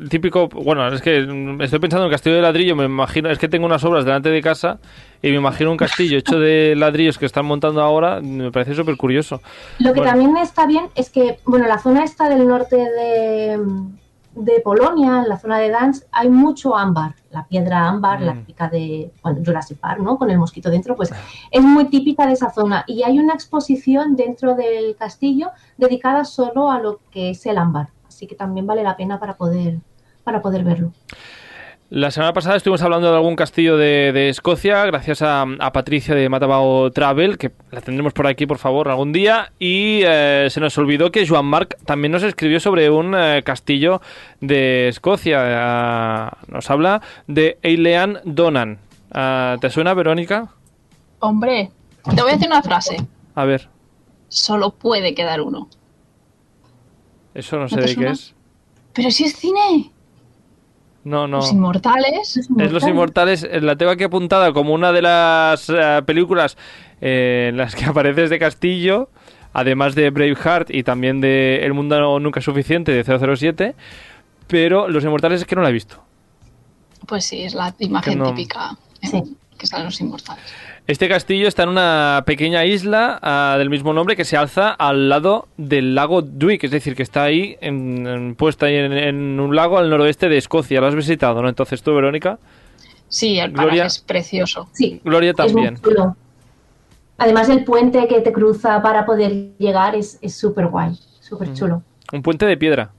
el 0.00 0.08
típico, 0.08 0.48
bueno, 0.48 0.88
es 0.88 1.02
que 1.02 1.20
mm, 1.20 1.60
estoy 1.60 1.78
pensando 1.78 2.06
en 2.06 2.10
castillo 2.10 2.36
de 2.36 2.42
ladrillo, 2.42 2.74
me 2.74 2.86
imagino, 2.86 3.30
es 3.30 3.38
que 3.38 3.48
tengo 3.48 3.66
unas 3.66 3.84
obras 3.84 4.04
delante 4.04 4.30
de 4.30 4.40
casa 4.40 4.78
y 5.22 5.30
me 5.30 5.36
imagino 5.36 5.70
un 5.70 5.76
castillo 5.76 6.18
hecho 6.18 6.38
de 6.38 6.74
ladrillos 6.76 7.18
que 7.18 7.26
están 7.26 7.46
montando 7.46 7.80
ahora, 7.82 8.20
me 8.20 8.50
parece 8.52 8.74
súper 8.74 8.96
curioso. 8.96 9.40
Lo 9.78 9.92
que 9.92 10.00
Bueno. 10.00 10.12
también 10.12 10.36
está 10.36 10.66
bien 10.66 10.86
es 10.94 11.10
que, 11.10 11.38
bueno, 11.44 11.66
la 11.66 11.78
zona 11.78 12.04
esta 12.04 12.28
del 12.28 12.46
norte 12.46 12.76
de, 12.76 13.60
de 14.34 14.60
Polonia, 14.60 15.22
en 15.22 15.28
la 15.28 15.38
zona 15.38 15.58
de 15.58 15.70
Dansk, 15.70 16.04
hay 16.12 16.28
mucho 16.28 16.76
ámbar. 16.76 17.14
La 17.30 17.44
piedra 17.46 17.88
ámbar, 17.88 18.20
la 18.20 18.34
Mm. 18.34 18.38
típica 18.40 18.68
de 18.68 19.10
bueno, 19.22 19.40
Jurassic 19.44 19.78
Park, 19.78 20.00
¿no? 20.00 20.16
Con 20.18 20.30
el 20.30 20.38
mosquito 20.38 20.70
dentro, 20.70 20.94
pues 20.96 21.10
es 21.50 21.62
muy 21.62 21.86
típica 21.86 22.26
de 22.26 22.32
esa 22.34 22.50
zona. 22.50 22.84
Y 22.86 23.02
hay 23.02 23.18
una 23.18 23.34
exposición 23.34 24.16
dentro 24.16 24.54
del 24.54 24.94
castillo 24.96 25.50
dedicada 25.76 26.24
solo 26.24 26.70
a 26.70 26.78
lo 26.80 27.00
que 27.10 27.30
es 27.30 27.44
el 27.46 27.58
ámbar. 27.58 27.88
Así 28.08 28.26
que 28.26 28.34
también 28.34 28.66
vale 28.66 28.82
la 28.82 28.96
pena 28.96 29.18
para 29.20 29.34
poder, 29.36 29.78
para 30.24 30.40
poder 30.40 30.64
verlo. 30.64 30.92
La 31.88 32.10
semana 32.10 32.32
pasada 32.32 32.56
estuvimos 32.56 32.82
hablando 32.82 33.08
de 33.10 33.16
algún 33.16 33.36
castillo 33.36 33.76
de, 33.76 34.10
de 34.12 34.28
Escocia, 34.28 34.84
gracias 34.86 35.22
a, 35.22 35.42
a 35.42 35.72
Patricia 35.72 36.16
de 36.16 36.28
Matabao 36.28 36.90
Travel, 36.90 37.38
que 37.38 37.52
la 37.70 37.80
tendremos 37.80 38.12
por 38.12 38.26
aquí, 38.26 38.44
por 38.44 38.58
favor, 38.58 38.88
algún 38.88 39.12
día. 39.12 39.52
Y 39.60 40.00
eh, 40.04 40.48
se 40.50 40.58
nos 40.58 40.76
olvidó 40.78 41.12
que 41.12 41.26
Joan 41.28 41.44
Marc 41.44 41.76
también 41.84 42.10
nos 42.10 42.24
escribió 42.24 42.58
sobre 42.58 42.90
un 42.90 43.14
eh, 43.16 43.42
castillo 43.44 44.00
de 44.40 44.88
Escocia. 44.88 45.38
Eh, 45.46 46.30
nos 46.48 46.68
habla 46.70 47.02
de 47.28 47.58
Eilean 47.62 48.18
Donan. 48.24 48.80
Ah, 49.12 49.56
¿Te 49.60 49.70
suena, 49.70 49.94
Verónica? 49.94 50.48
Hombre, 51.20 51.70
te 52.16 52.20
voy 52.20 52.32
a 52.32 52.34
decir 52.34 52.48
una 52.48 52.62
frase. 52.62 52.96
A 53.36 53.44
ver, 53.44 53.68
Solo 54.28 54.72
puede 54.72 55.14
quedar 55.14 55.40
uno. 55.40 55.68
eso 57.32 57.58
no 57.60 57.68
sé 57.68 57.76
¿No 57.76 57.82
te 57.82 57.88
de 57.90 57.94
qué 57.96 58.08
es. 58.08 58.34
Pero 58.92 59.12
si 59.12 59.22
es 59.24 59.36
cine. 59.36 59.92
No, 61.06 61.28
no. 61.28 61.36
Los 61.36 61.52
inmortales. 61.52 62.36
Es 62.36 62.50
Los 62.50 62.82
Inmortales, 62.82 63.44
eh, 63.48 63.60
la 63.60 63.76
tengo 63.76 63.92
aquí 63.92 64.02
apuntada 64.02 64.52
como 64.52 64.74
una 64.74 64.90
de 64.90 65.02
las 65.02 65.68
eh, 65.68 66.02
películas 66.04 66.58
eh, 67.00 67.46
en 67.50 67.56
las 67.56 67.76
que 67.76 67.84
apareces 67.86 68.28
de 68.28 68.40
Castillo, 68.40 69.08
además 69.52 69.94
de 69.94 70.10
Braveheart 70.10 70.68
y 70.70 70.82
también 70.82 71.20
de 71.20 71.64
El 71.64 71.74
Mundo 71.74 72.18
Nunca 72.18 72.40
es 72.40 72.44
Suficiente 72.44 72.90
de 72.90 73.04
007, 73.36 73.76
pero 74.48 74.88
Los 74.88 75.04
Inmortales 75.04 75.42
es 75.42 75.46
que 75.46 75.54
no 75.54 75.62
la 75.62 75.68
he 75.68 75.72
visto. 75.72 76.02
Pues 77.06 77.24
sí, 77.24 77.42
es 77.42 77.54
la 77.54 77.72
imagen 77.78 78.18
no. 78.18 78.30
típica 78.30 78.76
eh, 79.00 79.06
Sí. 79.06 79.22
que 79.56 79.68
salen 79.68 79.86
los 79.86 80.00
inmortales. 80.00 80.42
Este 80.86 81.08
castillo 81.08 81.48
está 81.48 81.64
en 81.64 81.70
una 81.70 82.22
pequeña 82.26 82.64
isla 82.64 83.18
ah, 83.20 83.56
del 83.58 83.70
mismo 83.70 83.92
nombre 83.92 84.14
que 84.14 84.24
se 84.24 84.36
alza 84.36 84.70
al 84.70 85.08
lado 85.08 85.48
del 85.56 85.96
lago 85.96 86.22
Duik, 86.22 86.62
es 86.62 86.70
decir, 86.70 86.94
que 86.94 87.02
está 87.02 87.24
ahí 87.24 87.56
en, 87.60 88.06
en- 88.06 88.34
puesta 88.36 88.66
ahí 88.66 88.76
en, 88.76 88.92
en 88.92 89.40
un 89.40 89.56
lago 89.56 89.78
al 89.78 89.90
noroeste 89.90 90.28
de 90.28 90.36
Escocia. 90.38 90.80
¿Lo 90.80 90.86
has 90.86 90.94
visitado, 90.94 91.42
no? 91.42 91.48
Entonces 91.48 91.82
tú, 91.82 91.92
Verónica. 91.92 92.38
Sí, 93.08 93.38
el 93.40 93.50
Gloria. 93.50 93.68
paraje 93.70 93.86
es 93.88 93.98
precioso. 93.98 94.68
Sí, 94.72 95.00
Gloria 95.04 95.30
es 95.30 95.36
muy 95.38 95.46
también. 95.64 95.76
chulo. 95.82 96.16
Además, 97.18 97.48
el 97.48 97.64
puente 97.64 98.06
que 98.06 98.20
te 98.20 98.32
cruza 98.32 98.80
para 98.80 99.04
poder 99.06 99.56
llegar 99.58 99.96
es 99.96 100.18
es 100.22 100.36
súper 100.36 100.68
guay, 100.68 100.92
súper 101.20 101.52
chulo. 101.54 101.82
Un 102.12 102.22
puente 102.22 102.46
de 102.46 102.56
piedra. 102.56 102.90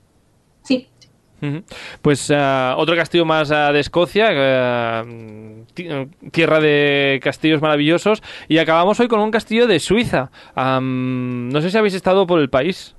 Pues 2.02 2.30
ah, 2.34 2.74
otro 2.78 2.96
castillo 2.96 3.24
más 3.24 3.50
ah, 3.50 3.72
de 3.72 3.80
Escocia, 3.80 4.28
eh, 4.32 5.64
ti- 5.74 5.86
eh, 5.88 6.08
tierra 6.32 6.60
de 6.60 7.20
castillos 7.22 7.60
maravillosos. 7.62 8.22
Y 8.48 8.58
acabamos 8.58 8.98
hoy 9.00 9.08
con 9.08 9.20
un 9.20 9.30
castillo 9.30 9.66
de 9.66 9.78
Suiza. 9.80 10.30
No 10.56 11.60
sé 11.60 11.70
si 11.70 11.78
habéis 11.78 11.94
estado 11.94 12.26
por 12.26 12.40
el 12.40 12.50
país. 12.50 12.94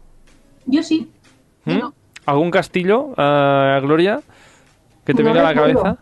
yo 0.65 0.81
sí. 0.83 1.09
¿Mm? 1.65 1.71
Yo 1.71 1.79
no. 1.79 1.93
¿Algún 2.25 2.51
castillo, 2.51 3.07
Gloria, 3.17 4.19
que 5.05 5.13
te 5.13 5.23
No 5.23 5.29
venga 5.33 5.41
a 5.41 5.53
la 5.53 5.59
cabeza? 5.59 5.97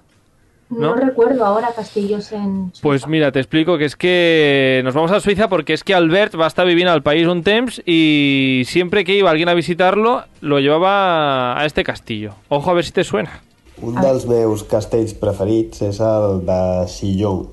No, 0.69 0.79
¿No? 0.79 0.95
recuerdo 0.95 1.45
ahora 1.45 1.69
castillos 1.73 2.31
en. 2.33 2.71
Suiza. 2.71 2.81
Pues 2.81 3.07
mira, 3.07 3.31
te 3.31 3.39
explico 3.39 3.77
que 3.77 3.85
es 3.85 3.95
que 3.95 4.81
nos 4.83 4.93
vamos 4.93 5.11
a 5.11 5.21
Suiza 5.21 5.47
porque 5.47 5.73
es 5.73 5.83
que 5.83 5.95
Albert 5.95 6.37
va 6.37 6.43
a 6.43 6.47
estar 6.49 6.67
viviendo 6.67 6.91
al 6.91 7.03
país 7.03 7.25
un 7.27 7.41
temps 7.43 7.81
y 7.85 8.63
siempre 8.65 9.05
que 9.05 9.15
iba 9.15 9.29
alguien 9.31 9.47
a 9.47 9.53
visitarlo 9.53 10.23
lo 10.41 10.59
llevaba 10.59 11.57
a 11.57 11.65
este 11.65 11.83
castillo. 11.83 12.33
Ojo 12.49 12.69
a 12.69 12.73
ver 12.73 12.83
si 12.83 12.91
te 12.91 13.03
suena. 13.05 13.41
Un 13.79 13.93
dels 14.01 14.25
meus 14.25 14.63
castells 14.65 15.13
preferits 15.13 15.83
és 15.85 15.99
el 16.01 16.39
de 16.47 16.61
Chillon, 16.89 17.43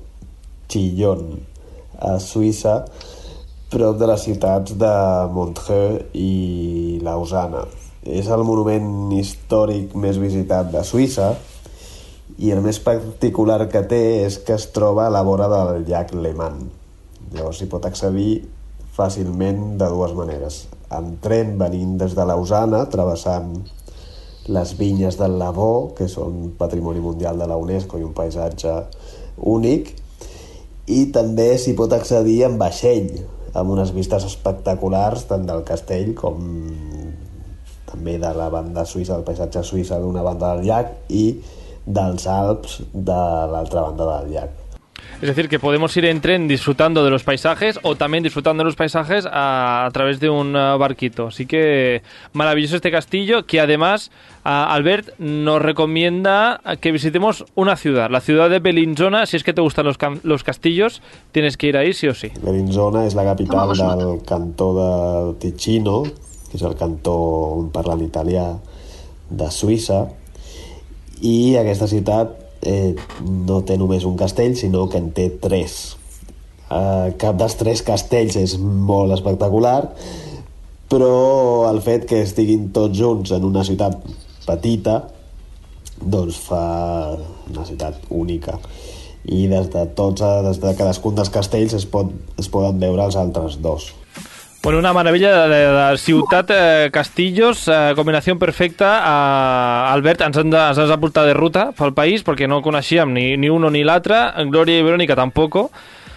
Chillon, 0.67 1.35
a 2.01 2.15
Suïssa, 2.17 2.79
prop 3.69 3.99
de 3.99 4.07
les 4.09 4.23
ciutats 4.25 4.73
de 4.81 4.93
Montreux 5.31 6.09
i 6.17 6.97
Lausana. 7.05 7.61
És 8.01 8.25
el 8.33 8.41
monument 8.45 9.13
històric 9.13 9.93
més 9.93 10.17
visitat 10.17 10.73
de 10.73 10.81
Suïssa 10.81 11.35
i 12.37 12.51
el 12.51 12.61
més 12.63 12.81
particular 12.83 13.61
que 13.71 13.81
té 13.87 14.01
és 14.25 14.39
que 14.43 14.55
es 14.57 14.67
troba 14.75 15.05
a 15.07 15.13
la 15.13 15.23
vora 15.23 15.47
del 15.51 15.85
llac 15.87 16.13
Leman. 16.13 16.59
Llavors 17.33 17.61
s'hi 17.61 17.69
pot 17.71 17.85
accedir 17.87 18.43
fàcilment 18.95 19.77
de 19.79 19.87
dues 19.91 20.15
maneres. 20.15 20.65
En 20.91 21.15
tren 21.23 21.55
venint 21.59 21.95
des 21.99 22.15
de 22.15 22.25
Lausana, 22.27 22.85
travessant 22.91 23.53
les 24.47 24.73
vinyes 24.77 25.17
del 25.17 25.39
Lavó, 25.39 25.95
que 25.97 26.07
són 26.11 26.51
patrimoni 26.59 27.01
mundial 27.01 27.39
de 27.41 27.47
la 27.49 27.57
UNESCO 27.57 27.99
i 27.99 28.05
un 28.05 28.13
paisatge 28.13 28.75
únic, 29.55 29.95
i 30.85 31.07
també 31.15 31.55
s'hi 31.57 31.73
pot 31.73 31.95
accedir 31.95 32.43
en 32.45 32.59
vaixell, 32.61 33.09
amb 33.55 33.71
unes 33.71 33.93
vistes 33.95 34.27
espectaculars 34.27 35.25
tant 35.29 35.47
del 35.47 35.63
castell 35.65 36.11
com 36.17 36.43
també 37.87 38.17
de 38.19 38.31
la 38.35 38.49
banda 38.51 38.83
suïssa, 38.85 39.15
del 39.15 39.23
paisatge 39.25 39.63
suïssa 39.63 39.99
d'una 40.01 40.23
banda 40.25 40.55
del 40.55 40.67
llac 40.67 40.91
i 41.09 41.25
dels 41.85 42.27
Alps 42.27 42.83
de 42.93 43.23
l'altra 43.51 43.81
banda 43.81 44.19
del 44.19 44.31
llac. 44.33 44.49
Es 45.21 45.29
decir, 45.29 45.47
que 45.47 45.59
podemos 45.59 45.95
ir 45.95 46.05
en 46.05 46.19
tren 46.19 46.47
disfrutando 46.47 47.03
de 47.03 47.09
los 47.09 47.23
paisajes 47.23 47.79
o 47.83 47.95
también 47.95 48.23
disfrutando 48.23 48.63
de 48.63 48.65
los 48.65 48.75
paisajes 48.75 49.25
a, 49.25 49.85
a 49.85 49.91
través 49.91 50.19
de 50.19 50.29
un 50.29 50.55
uh, 50.55 50.77
barquito. 50.77 51.27
Así 51.27 51.45
que 51.45 52.01
maravilloso 52.33 52.75
este 52.75 52.91
castillo 52.91 53.45
que 53.45 53.61
además 53.61 54.11
uh, 54.43 54.49
Albert 54.49 55.17
nos 55.19 55.61
recomienda 55.61 56.59
que 56.81 56.91
visitemos 56.91 57.45
una 57.55 57.77
ciudad, 57.77 58.09
la 58.09 58.19
ciudad 58.19 58.49
de 58.49 58.59
Bellinzona. 58.59 59.25
Si 59.25 59.37
es 59.37 59.43
que 59.43 59.53
te 59.53 59.61
gustan 59.61 59.85
los, 59.85 59.97
cam- 59.97 60.19
los 60.23 60.43
castillos, 60.43 61.01
tienes 61.31 61.55
que 61.55 61.67
ir 61.67 61.77
ahí 61.77 61.93
sí 61.93 62.07
o 62.07 62.13
sí. 62.13 62.31
Bellinzona 62.41 63.05
és 63.05 63.15
la 63.15 63.23
capital 63.23 63.71
del 63.71 64.19
cantó 64.25 64.73
de 64.75 65.39
Ticino, 65.39 66.03
que 66.49 66.57
és 66.57 66.63
el 66.65 66.75
cantó 66.75 67.15
on 67.61 67.71
parlen 67.71 68.03
italià 68.03 68.57
de 69.29 69.47
Suïssa, 69.47 70.09
i 71.21 71.55
aquesta 71.59 71.87
ciutat 71.87 72.33
eh, 72.65 72.95
no 73.47 73.61
té 73.67 73.77
només 73.77 74.05
un 74.07 74.17
castell, 74.17 74.55
sinó 74.57 74.87
que 74.89 74.99
en 75.01 75.11
té 75.15 75.29
tres. 75.41 75.95
Eh, 76.65 77.13
cap 77.21 77.37
dels 77.39 77.57
tres 77.59 77.83
castells 77.85 78.37
és 78.41 78.57
molt 78.59 79.13
espectacular, 79.15 79.79
però 80.89 81.67
el 81.69 81.81
fet 81.85 82.05
que 82.09 82.21
estiguin 82.25 82.69
tots 82.75 82.97
junts 82.97 83.33
en 83.35 83.45
una 83.47 83.63
ciutat 83.65 84.01
petita 84.45 84.99
doncs 85.95 86.37
fa 86.47 86.65
una 87.49 87.63
ciutat 87.65 88.03
única 88.11 88.59
i 89.25 89.47
des 89.49 89.69
de 89.73 89.85
tots, 89.97 90.21
des 90.45 90.59
de 90.61 90.73
cadascun 90.77 91.15
dels 91.17 91.31
castells 91.33 91.73
es, 91.73 91.85
pot, 91.89 92.11
es 92.37 92.49
poden 92.51 92.77
veure 92.81 93.07
els 93.07 93.17
altres 93.17 93.57
dos. 93.61 93.93
Bueno, 94.65 94.79
una 94.79 94.93
maravilla 94.93 95.45
de, 95.47 95.57
de 95.91 95.97
ciutat, 95.99 96.49
eh, 96.49 96.89
Castillos, 96.91 97.67
eh, 97.67 97.93
combinació 97.95 98.33
perfecta. 98.39 98.95
Eh, 98.97 99.91
Albert, 99.93 100.21
ens, 100.25 100.39
han 100.41 100.49
de, 100.49 100.57
ens 100.57 100.79
has 100.81 100.89
de 100.89 100.97
portar 100.97 101.27
de 101.27 101.35
ruta 101.37 101.67
pel 101.77 101.93
país 101.93 102.23
perquè 102.25 102.47
no 102.49 102.63
coneixíem 102.65 103.11
ni, 103.13 103.27
ni 103.37 103.51
uno 103.53 103.69
ni 103.69 103.83
l'altre. 103.85 104.17
Glòria 104.49 104.79
i 104.81 104.87
Verónica 104.87 105.13
tampoco. 105.15 105.67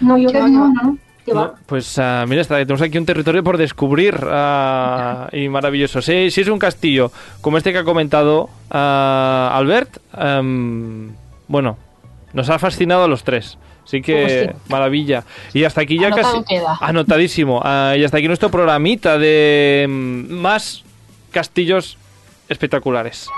No, 0.00 0.16
yo 0.16 0.32
que 0.32 0.40
no, 0.40 0.64
no. 0.72 0.96
¿Qué 1.26 1.34
va? 1.36 1.50
Pues 1.66 1.90
eh, 2.00 2.24
mira, 2.26 2.40
está- 2.40 2.56
tenemos 2.56 2.80
aquí 2.80 2.96
un 2.96 3.04
territorio 3.04 3.44
por 3.44 3.58
descubrir 3.58 4.16
eh, 4.16 5.44
y 5.44 5.48
maravilloso. 5.50 6.00
Si, 6.00 6.30
si 6.30 6.40
es 6.40 6.48
un 6.48 6.58
castillo 6.58 7.12
como 7.42 7.58
este 7.58 7.70
que 7.70 7.80
ha 7.80 7.84
comentado 7.84 8.48
eh, 8.72 8.78
Albert, 9.52 9.98
em, 10.16 11.10
bueno, 11.48 11.76
nos 12.32 12.50
ha 12.50 12.58
fascinado 12.58 13.04
a 13.04 13.08
los 13.08 13.24
tres. 13.24 13.58
Así 13.84 14.02
que 14.02 14.50
Pues 14.52 14.70
maravilla. 14.70 15.24
Y 15.54 15.64
hasta 15.64 15.80
aquí 15.80 15.98
ya 15.98 16.08
Anotado 16.08 16.42
casi... 16.42 16.54
queda. 16.56 16.78
Anotadísimo. 16.80 17.62
Ah, 17.64 17.94
y 17.96 18.04
hasta 18.04 18.18
aquí 18.18 18.26
nuestro 18.28 18.50
programita 18.50 19.16
de 19.16 19.86
mm, 19.88 20.32
más 20.34 20.84
castillos 21.30 21.96
espectaculares. 22.48 23.28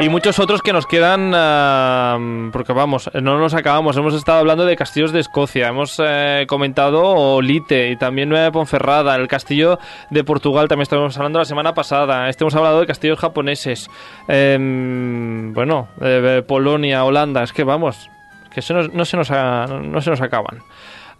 Y 0.00 0.08
muchos 0.08 0.38
otros 0.38 0.62
que 0.62 0.72
nos 0.72 0.86
quedan, 0.86 1.32
ah, 1.34 2.18
porque 2.52 2.72
vamos, 2.72 3.10
no 3.20 3.38
nos 3.38 3.52
acabamos. 3.52 3.98
Hemos 3.98 4.14
estado 4.14 4.38
hablando 4.38 4.64
de 4.64 4.74
castillos 4.74 5.12
de 5.12 5.20
Escocia, 5.20 5.68
hemos 5.68 6.00
eh, 6.02 6.46
comentado 6.48 7.02
Olite 7.02 7.90
y 7.90 7.96
también 7.96 8.30
Nueva 8.30 8.50
Ponferrada, 8.50 9.14
el 9.16 9.28
castillo 9.28 9.78
de 10.08 10.24
Portugal, 10.24 10.68
también 10.68 10.84
estuvimos 10.84 11.18
hablando 11.18 11.38
la 11.38 11.44
semana 11.44 11.74
pasada. 11.74 12.30
Este 12.30 12.44
hemos 12.44 12.54
hablado 12.54 12.80
de 12.80 12.86
castillos 12.86 13.18
japoneses, 13.18 13.90
Em, 14.26 15.52
bueno, 15.52 15.88
eh, 16.00 16.42
Polonia, 16.48 17.04
Holanda, 17.04 17.42
es 17.42 17.52
que 17.52 17.64
vamos, 17.64 18.08
que 18.50 18.62
se 18.62 18.72
nos- 18.72 18.90
no, 18.94 19.04
se 19.04 19.18
nos 19.18 19.28
no 19.28 20.00
se 20.00 20.08
nos 20.10 20.20
acaban. 20.22 20.62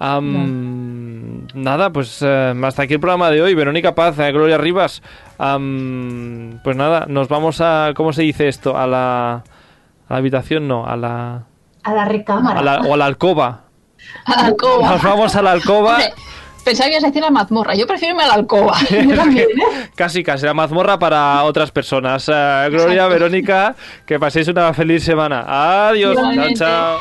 Nada, 0.00 1.90
pues 1.92 2.20
eh, 2.22 2.54
hasta 2.64 2.82
aquí 2.82 2.94
el 2.94 3.00
programa 3.00 3.30
de 3.30 3.42
hoy. 3.42 3.54
Verónica 3.54 3.94
Paz, 3.94 4.18
eh, 4.18 4.32
Gloria 4.32 4.56
Rivas. 4.58 5.02
am, 5.38 6.58
pues 6.64 6.76
nada, 6.76 7.04
nos 7.08 7.28
vamos 7.28 7.60
a, 7.60 7.92
¿cómo 7.94 8.12
se 8.12 8.22
dice 8.22 8.48
esto? 8.48 8.76
A 8.78 8.86
la, 8.86 9.32
a 9.34 9.42
la 10.08 10.16
habitación, 10.16 10.66
no, 10.68 10.86
a 10.86 10.96
la, 10.96 11.42
A 11.84 11.92
la 11.94 12.04
recámara. 12.06 12.60
a 12.60 12.62
la- 12.62 12.80
o 12.80 12.94
a 12.94 12.96
la 12.96 13.04
alcoba. 13.06 13.60
A 14.24 14.36
la 14.40 14.46
alcoba. 14.48 14.90
Nos 14.90 15.02
vamos 15.02 15.36
a 15.36 15.42
la 15.42 15.52
alcoba. 15.52 15.98
Pensaba 16.64 16.88
que 16.88 16.92
ibas 16.92 17.04
a 17.04 17.06
decir 17.08 17.22
la 17.22 17.30
mazmorra. 17.30 17.74
Yo 17.74 17.86
prefiero 17.86 18.12
irme 18.14 18.24
a 18.24 18.28
la 18.28 18.34
alcoba. 18.34 18.76
Yo 18.90 19.14
también, 19.16 19.48
¿eh? 19.50 19.90
Casi, 19.94 20.22
casi, 20.22 20.44
la 20.46 20.52
mazmorra 20.54 20.98
para 20.98 21.42
otras 21.44 21.70
personas. 21.70 22.26
Gloria. 22.26 23.06
Verónica, 23.08 23.74
que 24.06 24.18
paséis 24.18 24.46
una 24.48 24.72
feliz 24.74 25.02
semana. 25.04 25.88
Adiós. 25.88 26.14
Chao, 26.16 26.54
chao. 26.54 26.98